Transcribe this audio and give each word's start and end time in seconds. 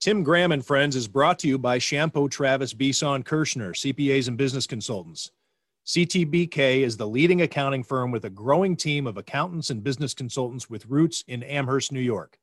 Tim 0.00 0.22
Graham 0.22 0.50
and 0.50 0.64
Friends 0.64 0.96
is 0.96 1.06
brought 1.06 1.38
to 1.40 1.46
you 1.46 1.58
by 1.58 1.78
Chiampou 1.78 2.30
Travis 2.30 2.72
Beeson 2.72 3.22
Kershner, 3.22 3.72
CPAs 3.72 4.28
and 4.28 4.38
business 4.38 4.66
consultants. 4.66 5.30
CTBK 5.84 6.80
is 6.80 6.96
the 6.96 7.06
leading 7.06 7.42
accounting 7.42 7.82
firm 7.82 8.10
with 8.10 8.24
a 8.24 8.30
growing 8.30 8.76
team 8.76 9.06
of 9.06 9.18
accountants 9.18 9.68
and 9.68 9.84
business 9.84 10.14
consultants 10.14 10.70
with 10.70 10.86
roots 10.86 11.22
in 11.28 11.42
Amherst, 11.42 11.92
New 11.92 12.00
York. 12.00 12.38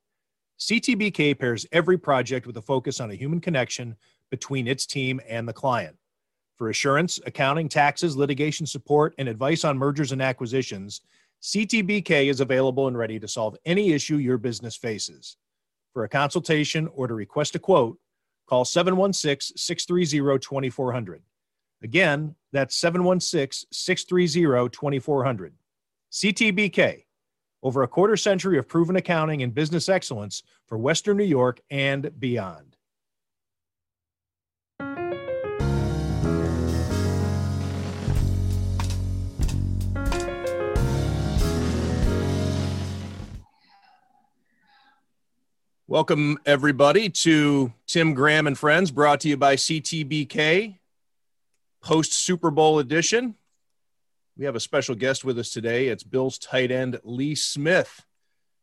CTBK 0.60 1.40
pairs 1.40 1.66
every 1.72 1.98
project 1.98 2.46
with 2.46 2.58
a 2.58 2.62
focus 2.62 3.00
on 3.00 3.10
a 3.10 3.16
human 3.16 3.42
connection 3.42 3.96
between 4.30 4.68
its 4.68 4.86
team 4.86 5.20
and 5.28 5.48
the 5.48 5.54
client. 5.54 5.98
For 6.58 6.70
assurance, 6.70 7.20
accounting, 7.26 7.70
taxes, 7.70 8.16
litigation 8.16 8.68
support, 8.68 9.16
and 9.18 9.28
advice 9.28 9.66
on 9.66 9.80
mergers 9.80 10.12
and 10.12 10.22
acquisitions, 10.22 11.02
CTBK 11.42 12.30
is 12.30 12.40
available 12.40 12.88
and 12.88 12.96
ready 12.96 13.20
to 13.20 13.28
solve 13.28 13.58
any 13.66 13.94
issue 13.94 14.18
your 14.18 14.38
business 14.38 14.76
faces. 14.76 15.38
For 15.98 16.04
a 16.04 16.10
consultation 16.10 16.88
or 16.94 17.08
to 17.08 17.16
request 17.16 17.56
a 17.56 17.60
quote, 17.60 17.98
call 18.46 18.66
716 18.66 19.58
630 19.58 20.38
2400. 20.38 21.24
Again, 21.82 22.36
that's 22.52 22.76
716 22.76 23.68
630 23.72 24.70
2400. 24.70 25.56
CTBK, 26.12 27.06
over 27.64 27.82
a 27.82 27.88
quarter 27.88 28.16
century 28.16 28.60
of 28.60 28.68
proven 28.68 28.96
accounting 28.98 29.42
and 29.42 29.56
business 29.56 29.90
excellence 29.90 30.44
for 30.68 30.78
Western 30.78 31.18
New 31.18 31.24
York 31.24 31.62
and 31.72 32.12
beyond. 32.20 32.77
Welcome, 45.90 46.38
everybody, 46.46 47.08
to 47.10 47.72
Tim 47.88 48.14
Graham 48.14 48.46
and 48.46 48.58
Friends, 48.58 48.92
brought 48.92 49.22
to 49.22 49.30
you 49.30 49.38
by 49.38 49.56
CTBK, 49.56 50.80
post 51.82 52.12
Super 52.12 52.52
Bowl 52.52 52.80
edition. 52.80 53.36
We 54.38 54.44
have 54.44 54.58
a 54.58 54.60
special 54.60 54.96
guest 54.96 55.24
with 55.24 55.40
us 55.40 55.50
today. 55.50 55.88
It's 55.88 56.04
Bills 56.04 56.40
tight 56.40 56.72
end 56.72 57.00
Lee 57.06 57.36
Smith 57.36 58.06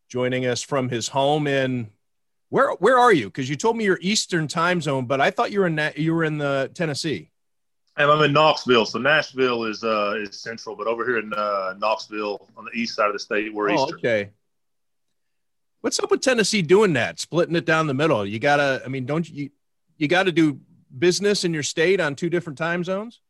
joining 0.06 0.44
us 0.44 0.60
from 0.60 0.90
his 0.90 1.08
home 1.08 1.46
in 1.46 1.92
where 2.50 2.72
where 2.72 2.98
are 2.98 3.14
you? 3.14 3.28
Because 3.28 3.48
you 3.48 3.56
told 3.56 3.78
me 3.78 3.84
you're 3.84 3.98
Eastern 4.02 4.46
time 4.46 4.82
zone, 4.82 5.06
but 5.06 5.22
I 5.22 5.30
thought 5.30 5.50
you 5.50 5.60
were 5.60 5.66
in 5.66 5.80
you 5.96 6.12
were 6.12 6.24
in 6.24 6.36
the 6.36 6.70
Tennessee. 6.74 7.30
I'm 7.96 8.22
in 8.22 8.34
Knoxville, 8.34 8.84
so 8.84 8.98
Nashville 8.98 9.64
is 9.64 9.82
uh, 9.82 10.12
is 10.18 10.38
central, 10.38 10.76
but 10.76 10.86
over 10.86 11.06
here 11.06 11.20
in 11.20 11.32
uh, 11.32 11.72
Knoxville 11.78 12.46
on 12.54 12.66
the 12.66 12.78
east 12.78 12.94
side 12.94 13.06
of 13.06 13.14
the 13.14 13.18
state, 13.18 13.54
we're 13.54 13.70
oh, 13.70 13.74
Eastern. 13.74 13.98
Okay, 13.98 14.30
What's 15.84 16.00
up 16.00 16.10
with 16.10 16.22
Tennessee 16.22 16.62
doing 16.62 16.94
that, 16.94 17.20
splitting 17.20 17.54
it 17.56 17.66
down 17.66 17.86
the 17.86 17.92
middle? 17.92 18.24
You 18.24 18.38
gotta, 18.38 18.80
I 18.86 18.88
mean, 18.88 19.04
don't 19.04 19.28
you? 19.28 19.50
You 19.98 20.08
got 20.08 20.22
to 20.22 20.32
do 20.32 20.58
business 20.98 21.44
in 21.44 21.52
your 21.52 21.62
state 21.62 22.00
on 22.00 22.16
two 22.16 22.30
different 22.30 22.56
time 22.56 22.84
zones. 22.84 23.20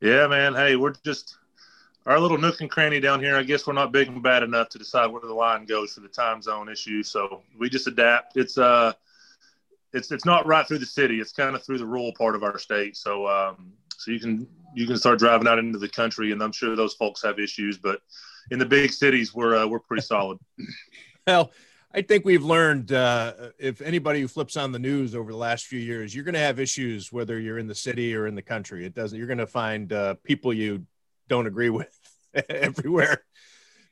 Yeah, 0.00 0.26
man. 0.26 0.56
Hey, 0.56 0.74
we're 0.74 0.94
just 1.04 1.36
our 2.04 2.18
little 2.18 2.38
nook 2.38 2.60
and 2.60 2.68
cranny 2.68 2.98
down 2.98 3.20
here. 3.20 3.36
I 3.36 3.44
guess 3.44 3.68
we're 3.68 3.72
not 3.72 3.92
big 3.92 4.08
and 4.08 4.20
bad 4.20 4.42
enough 4.42 4.68
to 4.70 4.78
decide 4.78 5.12
where 5.12 5.20
the 5.20 5.32
line 5.32 5.64
goes 5.64 5.92
for 5.92 6.00
the 6.00 6.08
time 6.08 6.42
zone 6.42 6.68
issue. 6.68 7.04
So 7.04 7.42
we 7.56 7.70
just 7.70 7.86
adapt. 7.86 8.36
It's 8.36 8.58
uh, 8.58 8.92
it's 9.92 10.10
it's 10.10 10.24
not 10.24 10.44
right 10.44 10.66
through 10.66 10.78
the 10.78 10.86
city. 10.86 11.20
It's 11.20 11.30
kind 11.30 11.54
of 11.54 11.62
through 11.62 11.78
the 11.78 11.86
rural 11.86 12.12
part 12.18 12.34
of 12.34 12.42
our 12.42 12.58
state. 12.58 12.96
So 12.96 13.28
um, 13.28 13.74
so 13.96 14.10
you 14.10 14.18
can 14.18 14.48
you 14.74 14.88
can 14.88 14.98
start 14.98 15.20
driving 15.20 15.46
out 15.46 15.60
into 15.60 15.78
the 15.78 15.88
country, 15.88 16.32
and 16.32 16.42
I'm 16.42 16.50
sure 16.50 16.74
those 16.74 16.94
folks 16.94 17.22
have 17.22 17.38
issues, 17.38 17.78
but 17.78 18.00
in 18.50 18.58
the 18.58 18.66
big 18.66 18.90
cities, 18.90 19.32
we're 19.32 19.54
uh, 19.54 19.68
we're 19.68 19.78
pretty 19.78 20.02
solid. 20.02 20.40
well, 21.28 21.52
I 21.96 22.02
think 22.02 22.26
we've 22.26 22.44
learned 22.44 22.92
uh, 22.92 23.32
if 23.58 23.80
anybody 23.80 24.20
who 24.20 24.28
flips 24.28 24.58
on 24.58 24.70
the 24.70 24.78
news 24.78 25.14
over 25.14 25.32
the 25.32 25.38
last 25.38 25.64
few 25.64 25.80
years, 25.80 26.14
you're 26.14 26.24
going 26.24 26.34
to 26.34 26.40
have 26.40 26.60
issues 26.60 27.10
whether 27.10 27.40
you're 27.40 27.56
in 27.56 27.66
the 27.66 27.74
city 27.74 28.14
or 28.14 28.26
in 28.26 28.34
the 28.34 28.42
country. 28.42 28.84
It 28.84 28.94
doesn't. 28.94 29.16
You're 29.16 29.26
going 29.26 29.38
to 29.38 29.46
find 29.46 29.90
uh, 29.90 30.14
people 30.22 30.52
you 30.52 30.84
don't 31.26 31.46
agree 31.46 31.70
with 31.70 31.98
everywhere. 32.50 33.24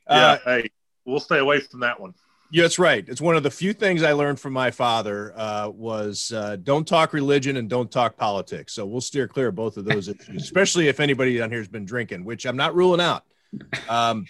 Yeah, 0.08 0.16
uh, 0.16 0.38
hey, 0.44 0.70
we'll 1.06 1.18
stay 1.18 1.38
away 1.38 1.60
from 1.60 1.80
that 1.80 1.98
one. 1.98 2.12
Yeah, 2.50 2.64
that's 2.64 2.78
right. 2.78 3.08
It's 3.08 3.22
one 3.22 3.36
of 3.36 3.42
the 3.42 3.50
few 3.50 3.72
things 3.72 4.02
I 4.02 4.12
learned 4.12 4.38
from 4.38 4.52
my 4.52 4.70
father 4.70 5.32
uh, 5.34 5.70
was 5.70 6.30
uh, 6.30 6.56
don't 6.62 6.86
talk 6.86 7.14
religion 7.14 7.56
and 7.56 7.70
don't 7.70 7.90
talk 7.90 8.18
politics. 8.18 8.74
So 8.74 8.84
we'll 8.84 9.00
steer 9.00 9.26
clear 9.26 9.48
of 9.48 9.54
both 9.54 9.78
of 9.78 9.86
those 9.86 10.08
issues, 10.08 10.42
especially 10.42 10.88
if 10.88 11.00
anybody 11.00 11.38
down 11.38 11.50
here 11.50 11.58
has 11.58 11.68
been 11.68 11.86
drinking, 11.86 12.26
which 12.26 12.44
I'm 12.44 12.56
not 12.56 12.74
ruling 12.74 13.00
out. 13.00 13.24
Um, 13.88 14.26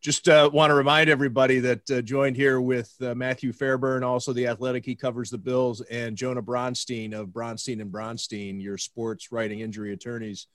just 0.00 0.28
uh, 0.28 0.48
want 0.52 0.70
to 0.70 0.74
remind 0.74 1.10
everybody 1.10 1.58
that 1.58 1.90
uh, 1.90 2.00
joined 2.00 2.36
here 2.36 2.60
with 2.60 2.92
uh, 3.02 3.14
Matthew 3.14 3.52
Fairburn, 3.52 4.04
also 4.04 4.32
the 4.32 4.46
athletic, 4.46 4.84
he 4.84 4.94
covers 4.94 5.30
the 5.30 5.38
Bills, 5.38 5.80
and 5.80 6.16
Jonah 6.16 6.42
Bronstein 6.42 7.12
of 7.12 7.28
Bronstein 7.28 7.80
and 7.80 7.92
Bronstein, 7.92 8.62
your 8.62 8.78
sports 8.78 9.32
writing 9.32 9.60
injury 9.60 9.92
attorneys. 9.92 10.46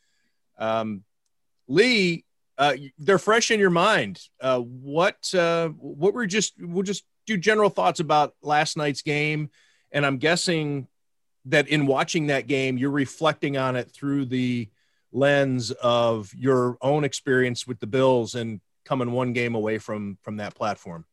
Um, 0.57 1.03
Lee, 1.67 2.23
uh, 2.57 2.75
they're 2.97 3.17
fresh 3.17 3.51
in 3.51 3.59
your 3.59 3.69
mind. 3.69 4.21
Uh, 4.39 4.59
what 4.59 5.33
uh, 5.33 5.69
what 5.69 6.13
were 6.13 6.27
just 6.27 6.53
we'll 6.59 6.83
just 6.83 7.03
do 7.25 7.37
general 7.37 7.69
thoughts 7.69 7.99
about 7.99 8.35
last 8.41 8.77
night's 8.77 9.01
game, 9.01 9.49
and 9.91 10.05
I'm 10.05 10.17
guessing 10.17 10.87
that 11.45 11.67
in 11.67 11.85
watching 11.85 12.27
that 12.27 12.47
game, 12.47 12.77
you're 12.77 12.91
reflecting 12.91 13.57
on 13.57 13.75
it 13.75 13.91
through 13.91 14.25
the 14.25 14.69
lens 15.11 15.71
of 15.71 16.33
your 16.33 16.77
own 16.81 17.03
experience 17.03 17.67
with 17.67 17.79
the 17.79 17.87
Bills 17.87 18.35
and 18.35 18.61
coming 18.85 19.11
one 19.11 19.33
game 19.33 19.55
away 19.55 19.77
from 19.77 20.17
from 20.21 20.37
that 20.37 20.55
platform. 20.55 21.05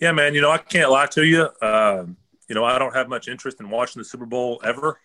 Yeah, 0.00 0.12
man. 0.12 0.34
You 0.34 0.40
know, 0.40 0.50
I 0.50 0.58
can't 0.58 0.90
lie 0.90 1.06
to 1.06 1.24
you. 1.24 1.48
Uh, 1.60 2.06
you 2.48 2.54
know, 2.54 2.64
I 2.64 2.78
don't 2.78 2.94
have 2.94 3.08
much 3.08 3.28
interest 3.28 3.60
in 3.60 3.70
watching 3.70 4.00
the 4.00 4.04
Super 4.04 4.26
Bowl 4.26 4.60
ever, 4.64 4.98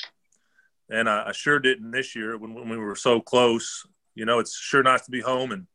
and 0.90 1.10
I, 1.10 1.28
I 1.28 1.32
sure 1.32 1.60
didn't 1.60 1.92
this 1.92 2.16
year 2.16 2.38
when, 2.38 2.54
when 2.54 2.70
we 2.70 2.78
were 2.78 2.96
so 2.96 3.20
close. 3.20 3.86
You 4.16 4.26
know, 4.26 4.40
it's 4.40 4.56
sure 4.56 4.84
nice 4.84 5.04
to 5.06 5.12
be 5.12 5.22
home 5.22 5.52
in 5.52 5.68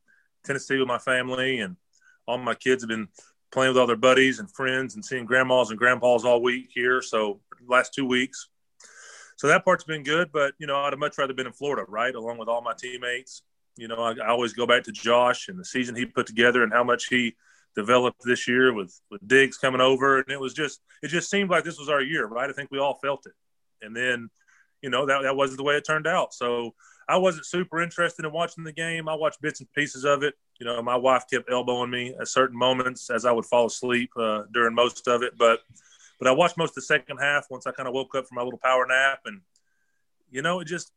Tennessee 0.43 0.79
with 0.79 0.87
my 0.87 0.97
family, 0.97 1.59
and 1.59 1.75
all 2.25 2.37
my 2.37 2.55
kids 2.55 2.83
have 2.83 2.89
been 2.89 3.07
playing 3.51 3.73
with 3.73 3.77
all 3.77 3.87
their 3.87 3.95
buddies 3.95 4.39
and 4.39 4.49
friends 4.49 4.95
and 4.95 5.05
seeing 5.05 5.25
grandmas 5.25 5.69
and 5.69 5.77
grandpas 5.77 6.25
all 6.25 6.41
week 6.41 6.69
here. 6.73 7.01
So 7.01 7.41
last 7.67 7.93
two 7.93 8.05
weeks. 8.05 8.47
So 9.35 9.47
that 9.47 9.65
part's 9.65 9.83
been 9.83 10.03
good, 10.03 10.31
but 10.31 10.53
you 10.59 10.67
know, 10.67 10.77
I'd 10.77 10.93
have 10.93 10.99
much 10.99 11.17
rather 11.17 11.33
been 11.33 11.47
in 11.47 11.53
Florida, 11.53 11.85
right, 11.87 12.13
along 12.13 12.37
with 12.37 12.47
all 12.47 12.61
my 12.61 12.73
teammates 12.73 13.43
you 13.77 13.87
know, 13.87 13.95
I, 13.95 14.13
I, 14.23 14.29
always 14.29 14.53
go 14.53 14.65
back 14.67 14.83
to 14.83 14.91
Josh 14.91 15.47
and 15.47 15.57
the 15.57 15.65
season 15.65 15.95
he 15.95 16.05
put 16.05 16.27
together 16.27 16.63
and 16.63 16.73
how 16.73 16.83
much 16.83 17.07
he 17.07 17.35
developed 17.75 18.21
this 18.25 18.47
year 18.47 18.73
with 18.73 18.99
with 19.09 19.25
Diggs 19.27 19.57
coming 19.57 19.81
over, 19.81 20.19
and 20.19 20.29
it 20.29 20.39
was 20.39 20.53
just 20.53 20.81
it 21.01 21.07
just 21.07 21.29
seemed 21.29 21.49
like 21.49 21.63
this 21.63 21.79
was 21.79 21.89
our 21.89 22.01
year, 22.01 22.25
right? 22.25 22.49
I 22.49 22.53
think 22.53 22.69
we 22.71 22.79
all 22.79 22.95
felt 22.95 23.25
it, 23.25 23.33
and 23.81 23.95
then 23.95 24.29
you 24.81 24.89
know 24.89 25.05
that 25.05 25.23
that 25.23 25.35
wasn't 25.35 25.57
the 25.57 25.63
way 25.63 25.75
it 25.75 25.85
turned 25.85 26.07
out. 26.07 26.33
So 26.33 26.73
I 27.07 27.17
wasn't 27.17 27.45
super 27.45 27.81
interested 27.81 28.25
in 28.25 28.31
watching 28.31 28.63
the 28.63 28.71
game. 28.71 29.07
I 29.07 29.15
watched 29.15 29.41
bits 29.41 29.59
and 29.59 29.71
pieces 29.73 30.05
of 30.05 30.23
it. 30.23 30.35
You 30.59 30.65
know, 30.65 30.81
my 30.81 30.95
wife 30.95 31.25
kept 31.29 31.49
elbowing 31.49 31.89
me 31.89 32.13
at 32.19 32.27
certain 32.27 32.57
moments 32.57 33.09
as 33.09 33.25
I 33.25 33.31
would 33.31 33.45
fall 33.45 33.65
asleep 33.67 34.11
uh, 34.17 34.43
during 34.53 34.75
most 34.75 35.07
of 35.07 35.23
it, 35.23 35.37
but 35.37 35.61
but 36.19 36.27
I 36.27 36.33
watched 36.33 36.57
most 36.57 36.71
of 36.71 36.75
the 36.75 36.81
second 36.83 37.17
half 37.17 37.47
once 37.49 37.65
I 37.65 37.71
kind 37.71 37.87
of 37.87 37.95
woke 37.95 38.13
up 38.15 38.27
from 38.27 38.35
my 38.35 38.43
little 38.43 38.59
power 38.59 38.85
nap, 38.85 39.21
and 39.25 39.41
you 40.29 40.41
know, 40.41 40.59
it 40.59 40.65
just 40.65 40.91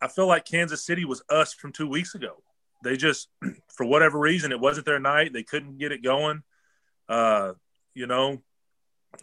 I 0.00 0.08
feel 0.08 0.26
like 0.26 0.44
Kansas 0.44 0.84
City 0.84 1.04
was 1.04 1.22
us 1.28 1.54
from 1.54 1.72
two 1.72 1.88
weeks 1.88 2.14
ago. 2.14 2.42
They 2.84 2.96
just, 2.96 3.28
for 3.74 3.86
whatever 3.86 4.18
reason, 4.18 4.52
it 4.52 4.60
wasn't 4.60 4.86
their 4.86 5.00
night. 5.00 5.32
They 5.32 5.42
couldn't 5.42 5.78
get 5.78 5.92
it 5.92 6.02
going. 6.02 6.42
Uh, 7.08 7.52
you 7.94 8.06
know, 8.06 8.42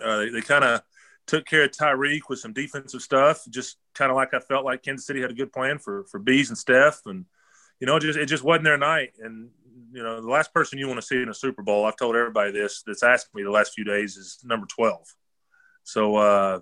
uh, 0.03 0.17
they, 0.17 0.29
they 0.29 0.41
kind 0.41 0.63
of 0.63 0.81
took 1.27 1.45
care 1.45 1.63
of 1.63 1.71
Tyreek 1.71 2.21
with 2.29 2.39
some 2.39 2.53
defensive 2.53 3.01
stuff. 3.01 3.43
Just 3.49 3.77
kind 3.93 4.11
of 4.11 4.15
like 4.15 4.33
I 4.33 4.39
felt 4.39 4.65
like 4.65 4.83
Kansas 4.83 5.05
City 5.05 5.21
had 5.21 5.31
a 5.31 5.35
good 5.35 5.53
plan 5.53 5.79
for 5.79 6.05
for 6.05 6.19
Bees 6.19 6.49
and 6.49 6.57
Steph, 6.57 7.01
and 7.05 7.25
you 7.79 7.87
know, 7.87 7.99
just 7.99 8.17
it 8.17 8.25
just 8.25 8.43
wasn't 8.43 8.65
their 8.65 8.77
night. 8.77 9.13
And 9.19 9.49
you 9.91 10.01
know, 10.01 10.21
the 10.21 10.29
last 10.29 10.53
person 10.53 10.79
you 10.79 10.87
want 10.87 10.99
to 10.99 11.05
see 11.05 11.21
in 11.21 11.29
a 11.29 11.33
Super 11.33 11.61
Bowl, 11.61 11.85
I've 11.85 11.97
told 11.97 12.15
everybody 12.15 12.51
this 12.51 12.83
that's 12.85 13.03
asked 13.03 13.33
me 13.35 13.43
the 13.43 13.51
last 13.51 13.73
few 13.73 13.83
days 13.83 14.17
is 14.17 14.39
number 14.43 14.65
twelve. 14.65 15.07
So, 15.83 16.15
uh, 16.15 16.59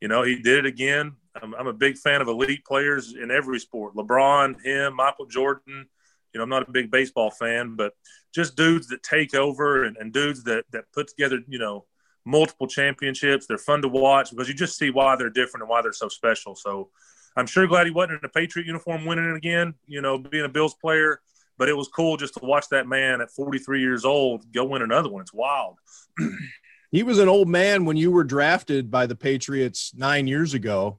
you 0.00 0.08
know, 0.08 0.22
he 0.22 0.36
did 0.36 0.58
it 0.58 0.66
again. 0.66 1.16
I'm, 1.42 1.54
I'm, 1.54 1.66
a 1.66 1.72
big 1.72 1.96
fan 1.96 2.20
of 2.20 2.28
elite 2.28 2.64
players 2.64 3.14
in 3.14 3.30
every 3.30 3.58
sport. 3.58 3.94
LeBron, 3.94 4.62
him, 4.64 4.96
Michael 4.96 5.26
Jordan. 5.26 5.86
You 6.32 6.38
know, 6.38 6.44
I'm 6.44 6.48
not 6.48 6.68
a 6.68 6.72
big 6.72 6.90
baseball 6.90 7.30
fan, 7.30 7.74
but 7.76 7.94
just 8.34 8.56
dudes 8.56 8.88
that 8.88 9.02
take 9.02 9.34
over 9.34 9.84
and, 9.84 9.96
and 9.96 10.12
dudes 10.12 10.44
that 10.44 10.64
that 10.72 10.84
put 10.92 11.08
together, 11.08 11.40
you 11.48 11.58
know, 11.58 11.86
multiple 12.24 12.66
championships. 12.66 13.46
They're 13.46 13.58
fun 13.58 13.82
to 13.82 13.88
watch 13.88 14.30
because 14.30 14.48
you 14.48 14.54
just 14.54 14.78
see 14.78 14.90
why 14.90 15.16
they're 15.16 15.30
different 15.30 15.62
and 15.62 15.70
why 15.70 15.82
they're 15.82 15.92
so 15.92 16.08
special. 16.08 16.54
So 16.54 16.90
I'm 17.36 17.46
sure 17.46 17.66
glad 17.66 17.86
he 17.86 17.92
wasn't 17.92 18.20
in 18.20 18.24
a 18.24 18.28
Patriot 18.28 18.66
uniform 18.66 19.04
winning 19.04 19.30
it 19.30 19.36
again, 19.36 19.74
you 19.86 20.02
know, 20.02 20.18
being 20.18 20.44
a 20.44 20.48
Bills 20.48 20.74
player. 20.74 21.20
But 21.58 21.68
it 21.68 21.76
was 21.76 21.88
cool 21.88 22.16
just 22.16 22.34
to 22.34 22.40
watch 22.42 22.68
that 22.70 22.88
man 22.88 23.20
at 23.20 23.30
43 23.30 23.80
years 23.80 24.04
old 24.04 24.50
go 24.52 24.64
win 24.64 24.82
another 24.82 25.10
one. 25.10 25.20
It's 25.20 25.34
wild. 25.34 25.76
he 26.90 27.02
was 27.02 27.18
an 27.18 27.28
old 27.28 27.48
man 27.48 27.84
when 27.84 27.98
you 27.98 28.10
were 28.10 28.24
drafted 28.24 28.90
by 28.90 29.06
the 29.06 29.14
Patriots 29.14 29.92
nine 29.94 30.26
years 30.26 30.54
ago 30.54 30.98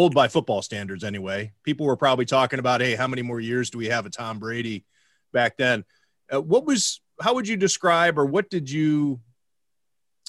old 0.00 0.14
by 0.14 0.28
football 0.28 0.62
standards 0.62 1.04
anyway. 1.04 1.52
People 1.62 1.84
were 1.84 1.96
probably 1.96 2.24
talking 2.24 2.58
about, 2.58 2.80
hey, 2.80 2.94
how 2.94 3.06
many 3.06 3.20
more 3.20 3.38
years 3.38 3.68
do 3.68 3.76
we 3.76 3.88
have 3.88 4.06
of 4.06 4.12
Tom 4.12 4.38
Brady 4.38 4.86
back 5.30 5.58
then? 5.58 5.84
Uh, 6.32 6.40
what 6.40 6.64
was, 6.64 7.02
how 7.20 7.34
would 7.34 7.46
you 7.46 7.56
describe 7.56 8.18
or 8.18 8.24
what 8.24 8.48
did 8.48 8.70
you 8.70 9.20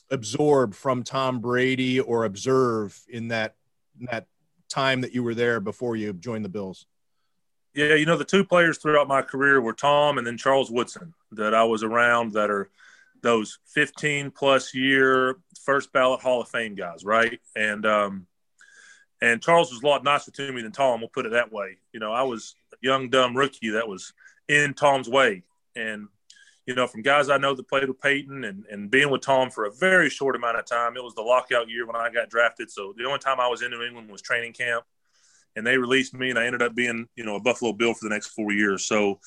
absorb 0.10 0.74
from 0.76 1.04
Tom 1.04 1.40
Brady 1.40 2.02
or 2.02 2.26
observe 2.26 3.02
in 3.08 3.30
that 3.30 3.56
in 3.98 4.08
that 4.12 4.28
time 4.70 5.02
that 5.02 5.14
you 5.14 5.24
were 5.24 5.36
there 5.36 5.62
before 5.62 5.96
you 5.96 6.12
joined 6.12 6.44
the 6.44 6.50
Bills? 6.50 6.86
Yeah, 7.74 7.96
you 7.96 8.06
know, 8.06 8.18
the 8.18 8.26
two 8.26 8.44
players 8.44 8.78
throughout 8.78 9.08
my 9.08 9.22
career 9.22 9.62
were 9.62 9.74
Tom 9.74 10.18
and 10.18 10.28
then 10.28 10.38
Charles 10.38 10.70
Woodson 10.70 11.14
that 11.32 11.54
I 11.54 11.64
was 11.64 11.82
around 11.82 12.34
that 12.34 12.50
are 12.50 12.70
those 13.24 13.60
15 13.68 14.32
plus 14.32 14.74
year 14.74 15.38
first 15.64 15.94
ballot 15.94 16.20
Hall 16.20 16.42
of 16.42 16.50
Fame 16.50 16.76
guys, 16.76 17.06
right? 17.06 17.40
And 17.56 17.86
um, 17.86 18.28
and 19.22 19.42
Charles 19.42 19.72
was 19.72 19.84
a 19.84 19.88
lot 19.88 20.04
nicer 20.04 20.32
to 20.32 20.52
me 20.52 20.62
than 20.62 20.72
Tom. 20.72 21.00
We'll 21.00 21.10
put 21.10 21.26
it 21.26 21.32
that 21.32 21.52
way. 21.52 21.78
You 21.94 22.00
know, 22.00 22.12
I 22.12 22.24
was 22.24 22.56
a 22.74 22.78
young 22.82 23.10
dumb 23.10 23.36
rookie 23.36 23.72
that 23.72 23.88
was 23.88 24.14
in 24.48 24.74
Tom's 24.74 25.10
way, 25.10 25.44
and 25.76 26.08
you 26.66 26.76
know, 26.76 26.88
from 26.88 27.02
guys 27.02 27.30
I 27.30 27.38
know 27.38 27.54
that 27.56 27.68
played 27.68 27.88
with 27.88 28.00
Peyton 28.00 28.44
and, 28.44 28.66
and 28.70 28.90
being 28.90 29.10
with 29.10 29.22
Tom 29.22 29.50
for 29.50 29.66
a 29.66 29.72
very 29.72 30.10
short 30.10 30.36
amount 30.36 30.58
of 30.58 30.66
time. 30.66 30.96
It 30.96 31.04
was 31.04 31.16
the 31.16 31.22
lockout 31.22 31.70
year 31.70 31.86
when 31.88 31.96
I 31.96 32.10
got 32.10 32.30
drafted. 32.30 32.70
So 32.70 32.94
the 32.98 33.06
only 33.06 33.20
time 33.20 33.40
I 33.40 33.48
was 33.48 33.62
in 33.62 33.72
New 33.72 33.84
England 33.84 34.10
was 34.10 34.22
training 34.22 34.54
camp 34.54 34.86
and 35.56 35.66
they 35.66 35.78
released 35.78 36.14
me 36.14 36.30
and 36.30 36.40
I 36.40 36.46
ended 36.46 36.62
up 36.62 36.76
being, 36.76 37.08
you 37.16 37.26
know, 37.26 37.36
a 37.36 37.42
Buffalo 37.42 37.74
Bill 37.74 37.94
for 37.94 38.08
the 38.08 38.14
next 38.14 38.28
four 38.28 38.52
years. 38.52 38.86
So, 38.86 39.20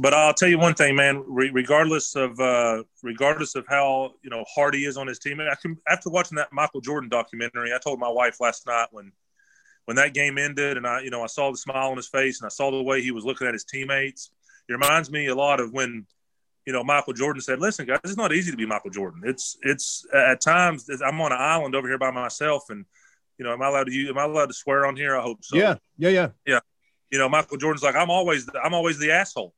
but 0.00 0.14
I'll 0.14 0.34
tell 0.34 0.48
you 0.48 0.58
one 0.58 0.74
thing, 0.74 0.96
man, 0.96 1.22
re- 1.26 1.50
regardless 1.50 2.16
of, 2.16 2.38
uh, 2.40 2.82
regardless 3.02 3.54
of 3.54 3.66
how, 3.68 4.12
you 4.22 4.30
know, 4.30 4.44
hard 4.52 4.74
he 4.74 4.84
is 4.84 4.96
on 4.96 5.06
his 5.06 5.18
team, 5.18 5.40
I 5.40 5.54
can, 5.60 5.76
after 5.88 6.10
watching 6.10 6.36
that 6.36 6.52
Michael 6.52 6.80
Jordan 6.80 7.08
documentary, 7.08 7.72
I 7.72 7.78
told 7.78 7.98
my 7.98 8.08
wife 8.08 8.40
last 8.40 8.66
night 8.66 8.88
when, 8.90 9.12
when 9.84 9.96
that 9.96 10.14
game 10.14 10.38
ended 10.38 10.76
and 10.76 10.86
I, 10.86 11.00
you 11.00 11.10
know, 11.10 11.22
I 11.22 11.26
saw 11.26 11.50
the 11.50 11.58
smile 11.58 11.90
on 11.90 11.96
his 11.96 12.08
face 12.08 12.40
and 12.40 12.46
I 12.46 12.50
saw 12.50 12.70
the 12.70 12.82
way 12.82 13.02
he 13.02 13.10
was 13.10 13.24
looking 13.24 13.46
at 13.46 13.52
his 13.52 13.64
teammates. 13.64 14.30
It 14.68 14.72
reminds 14.72 15.10
me 15.10 15.26
a 15.26 15.34
lot 15.34 15.60
of 15.60 15.72
when, 15.72 16.06
you 16.66 16.72
know, 16.72 16.82
Michael 16.82 17.12
Jordan 17.12 17.42
said, 17.42 17.60
"Listen, 17.60 17.84
guys, 17.84 18.00
it's 18.04 18.16
not 18.16 18.32
easy 18.32 18.50
to 18.50 18.56
be 18.56 18.64
Michael 18.64 18.88
Jordan. 18.88 19.20
It's 19.26 19.58
it's 19.60 20.06
at 20.14 20.40
times 20.40 20.88
I'm 21.06 21.20
on 21.20 21.32
an 21.32 21.38
island 21.38 21.74
over 21.74 21.86
here 21.86 21.98
by 21.98 22.10
myself, 22.10 22.70
and 22.70 22.86
you 23.36 23.44
know, 23.44 23.52
am 23.52 23.60
I 23.60 23.68
allowed 23.68 23.84
to 23.84 23.92
use, 23.92 24.08
am 24.08 24.16
I 24.16 24.24
allowed 24.24 24.46
to 24.46 24.54
swear 24.54 24.86
on 24.86 24.96
here? 24.96 25.14
I 25.14 25.20
hope 25.20 25.44
so. 25.44 25.58
Yeah, 25.58 25.74
yeah, 25.98 26.08
yeah, 26.08 26.28
yeah. 26.46 26.60
You 27.10 27.18
know, 27.18 27.28
Michael 27.28 27.58
Jordan's 27.58 27.82
like, 27.82 27.96
I'm 27.96 28.08
always 28.08 28.46
the, 28.46 28.58
I'm 28.60 28.72
always 28.72 28.98
the 28.98 29.10
asshole, 29.10 29.54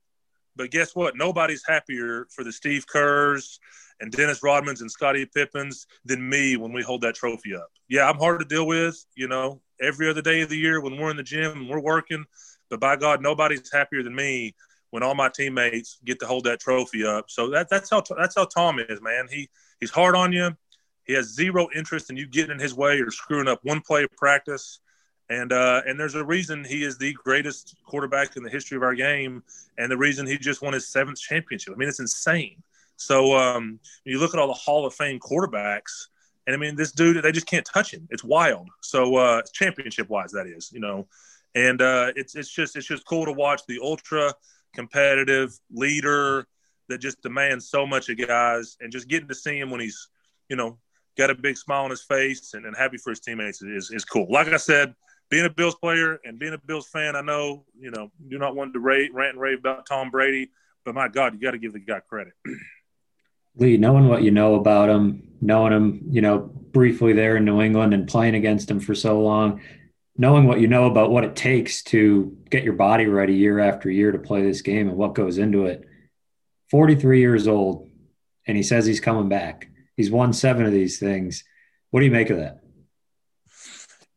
but 0.56 0.70
guess 0.70 0.94
what? 0.94 1.16
Nobody's 1.16 1.62
happier 1.66 2.26
for 2.34 2.44
the 2.44 2.52
Steve 2.52 2.86
Kerrs 2.86 3.58
and 4.00 4.12
Dennis 4.12 4.40
Rodmans 4.40 4.80
and 4.80 4.90
Scottie 4.90 5.26
Pippens 5.26 5.86
than 6.04 6.28
me 6.28 6.56
when 6.56 6.72
we 6.72 6.82
hold 6.82 7.02
that 7.02 7.14
trophy 7.14 7.54
up. 7.54 7.68
Yeah, 7.88 8.08
I'm 8.08 8.18
hard 8.18 8.40
to 8.40 8.46
deal 8.46 8.66
with. 8.66 9.04
You 9.14 9.28
know, 9.28 9.60
every 9.80 10.08
other 10.08 10.22
day 10.22 10.40
of 10.42 10.48
the 10.48 10.56
year 10.56 10.80
when 10.80 10.96
we're 10.96 11.10
in 11.10 11.16
the 11.16 11.22
gym 11.22 11.52
and 11.52 11.68
we're 11.68 11.80
working, 11.80 12.24
but 12.70 12.80
by 12.80 12.96
God, 12.96 13.22
nobody's 13.22 13.70
happier 13.72 14.02
than 14.02 14.14
me 14.14 14.54
when 14.90 15.02
all 15.02 15.14
my 15.14 15.28
teammates 15.28 15.98
get 16.04 16.18
to 16.20 16.26
hold 16.26 16.44
that 16.44 16.60
trophy 16.60 17.04
up. 17.04 17.26
So 17.28 17.50
that, 17.50 17.68
that's 17.68 17.90
how 17.90 18.02
that's 18.16 18.34
how 18.36 18.44
Tom 18.46 18.78
is, 18.78 19.00
man. 19.00 19.26
He 19.30 19.48
he's 19.80 19.90
hard 19.90 20.16
on 20.16 20.32
you. 20.32 20.50
He 21.04 21.12
has 21.14 21.34
zero 21.34 21.68
interest 21.74 22.10
in 22.10 22.16
you 22.16 22.26
getting 22.26 22.52
in 22.52 22.58
his 22.58 22.74
way 22.74 22.98
or 23.00 23.10
screwing 23.10 23.48
up 23.48 23.60
one 23.62 23.80
play 23.80 24.04
of 24.04 24.10
practice. 24.16 24.80
And 25.28 25.52
uh, 25.52 25.82
and 25.86 25.98
there's 25.98 26.14
a 26.14 26.24
reason 26.24 26.64
he 26.64 26.84
is 26.84 26.98
the 26.98 27.12
greatest 27.12 27.76
quarterback 27.84 28.36
in 28.36 28.44
the 28.44 28.50
history 28.50 28.76
of 28.76 28.82
our 28.84 28.94
game, 28.94 29.42
and 29.76 29.90
the 29.90 29.96
reason 29.96 30.26
he 30.26 30.38
just 30.38 30.62
won 30.62 30.72
his 30.72 30.88
seventh 30.88 31.18
championship. 31.18 31.74
I 31.74 31.76
mean, 31.76 31.88
it's 31.88 31.98
insane. 31.98 32.62
So 32.96 33.36
um, 33.36 33.80
you 34.04 34.18
look 34.20 34.34
at 34.34 34.40
all 34.40 34.46
the 34.46 34.54
Hall 34.54 34.86
of 34.86 34.94
Fame 34.94 35.18
quarterbacks, 35.18 36.06
and 36.46 36.54
I 36.54 36.58
mean, 36.58 36.76
this 36.76 36.92
dude, 36.92 37.22
they 37.22 37.32
just 37.32 37.46
can't 37.46 37.66
touch 37.66 37.92
him. 37.92 38.06
It's 38.10 38.22
wild. 38.22 38.68
So 38.82 39.16
uh, 39.16 39.42
championship 39.52 40.08
wise, 40.08 40.30
that 40.32 40.46
is, 40.46 40.70
you 40.72 40.80
know, 40.80 41.08
and 41.54 41.82
uh, 41.82 42.12
it's 42.14 42.36
it's 42.36 42.50
just 42.50 42.76
it's 42.76 42.86
just 42.86 43.04
cool 43.04 43.24
to 43.24 43.32
watch 43.32 43.62
the 43.66 43.80
ultra 43.82 44.32
competitive 44.74 45.58
leader 45.72 46.46
that 46.88 46.98
just 46.98 47.20
demands 47.20 47.68
so 47.68 47.84
much 47.84 48.08
of 48.08 48.18
guys, 48.18 48.76
and 48.80 48.92
just 48.92 49.08
getting 49.08 49.28
to 49.28 49.34
see 49.34 49.58
him 49.58 49.70
when 49.70 49.80
he's, 49.80 50.08
you 50.48 50.54
know, 50.54 50.78
got 51.18 51.30
a 51.30 51.34
big 51.34 51.56
smile 51.56 51.84
on 51.84 51.90
his 51.90 52.02
face 52.02 52.54
and, 52.54 52.64
and 52.64 52.76
happy 52.76 52.96
for 52.96 53.10
his 53.10 53.20
teammates 53.20 53.60
is, 53.62 53.90
is 53.90 54.04
cool. 54.04 54.26
Like 54.30 54.48
I 54.48 54.56
said, 54.56 54.94
being 55.30 55.44
a 55.44 55.50
Bills 55.50 55.74
player 55.74 56.20
and 56.24 56.38
being 56.38 56.54
a 56.54 56.58
Bills 56.58 56.88
fan, 56.88 57.16
I 57.16 57.20
know, 57.20 57.64
you 57.78 57.90
know, 57.90 58.10
do 58.28 58.38
not 58.38 58.54
want 58.54 58.72
to 58.74 58.80
rate, 58.80 59.12
rant 59.12 59.32
and 59.32 59.40
rave 59.40 59.58
about 59.58 59.86
Tom 59.86 60.10
Brady, 60.10 60.50
but 60.84 60.94
my 60.94 61.08
God, 61.08 61.34
you 61.34 61.40
got 61.40 61.52
to 61.52 61.58
give 61.58 61.72
the 61.72 61.80
guy 61.80 62.00
credit. 62.00 62.34
Lee, 63.56 63.76
knowing 63.76 64.06
what 64.06 64.22
you 64.22 64.30
know 64.30 64.54
about 64.54 64.90
him, 64.90 65.32
knowing 65.40 65.72
him, 65.72 66.02
you 66.10 66.20
know, 66.20 66.38
briefly 66.40 67.12
there 67.12 67.36
in 67.36 67.44
New 67.44 67.62
England 67.62 67.94
and 67.94 68.06
playing 68.06 68.34
against 68.34 68.70
him 68.70 68.80
for 68.80 68.94
so 68.94 69.20
long, 69.20 69.60
knowing 70.16 70.46
what 70.46 70.60
you 70.60 70.68
know 70.68 70.86
about 70.86 71.10
what 71.10 71.24
it 71.24 71.34
takes 71.34 71.82
to 71.84 72.36
get 72.50 72.64
your 72.64 72.74
body 72.74 73.06
ready 73.06 73.34
year 73.34 73.58
after 73.58 73.90
year 73.90 74.12
to 74.12 74.18
play 74.18 74.42
this 74.42 74.62
game 74.62 74.88
and 74.88 74.96
what 74.96 75.14
goes 75.14 75.38
into 75.38 75.66
it. 75.66 75.88
43 76.70 77.20
years 77.20 77.48
old, 77.48 77.88
and 78.46 78.56
he 78.56 78.62
says 78.62 78.84
he's 78.84 79.00
coming 79.00 79.28
back. 79.28 79.68
He's 79.96 80.10
won 80.10 80.32
seven 80.32 80.66
of 80.66 80.72
these 80.72 80.98
things. 80.98 81.44
What 81.90 82.00
do 82.00 82.06
you 82.06 82.12
make 82.12 82.30
of 82.30 82.38
that? 82.38 82.60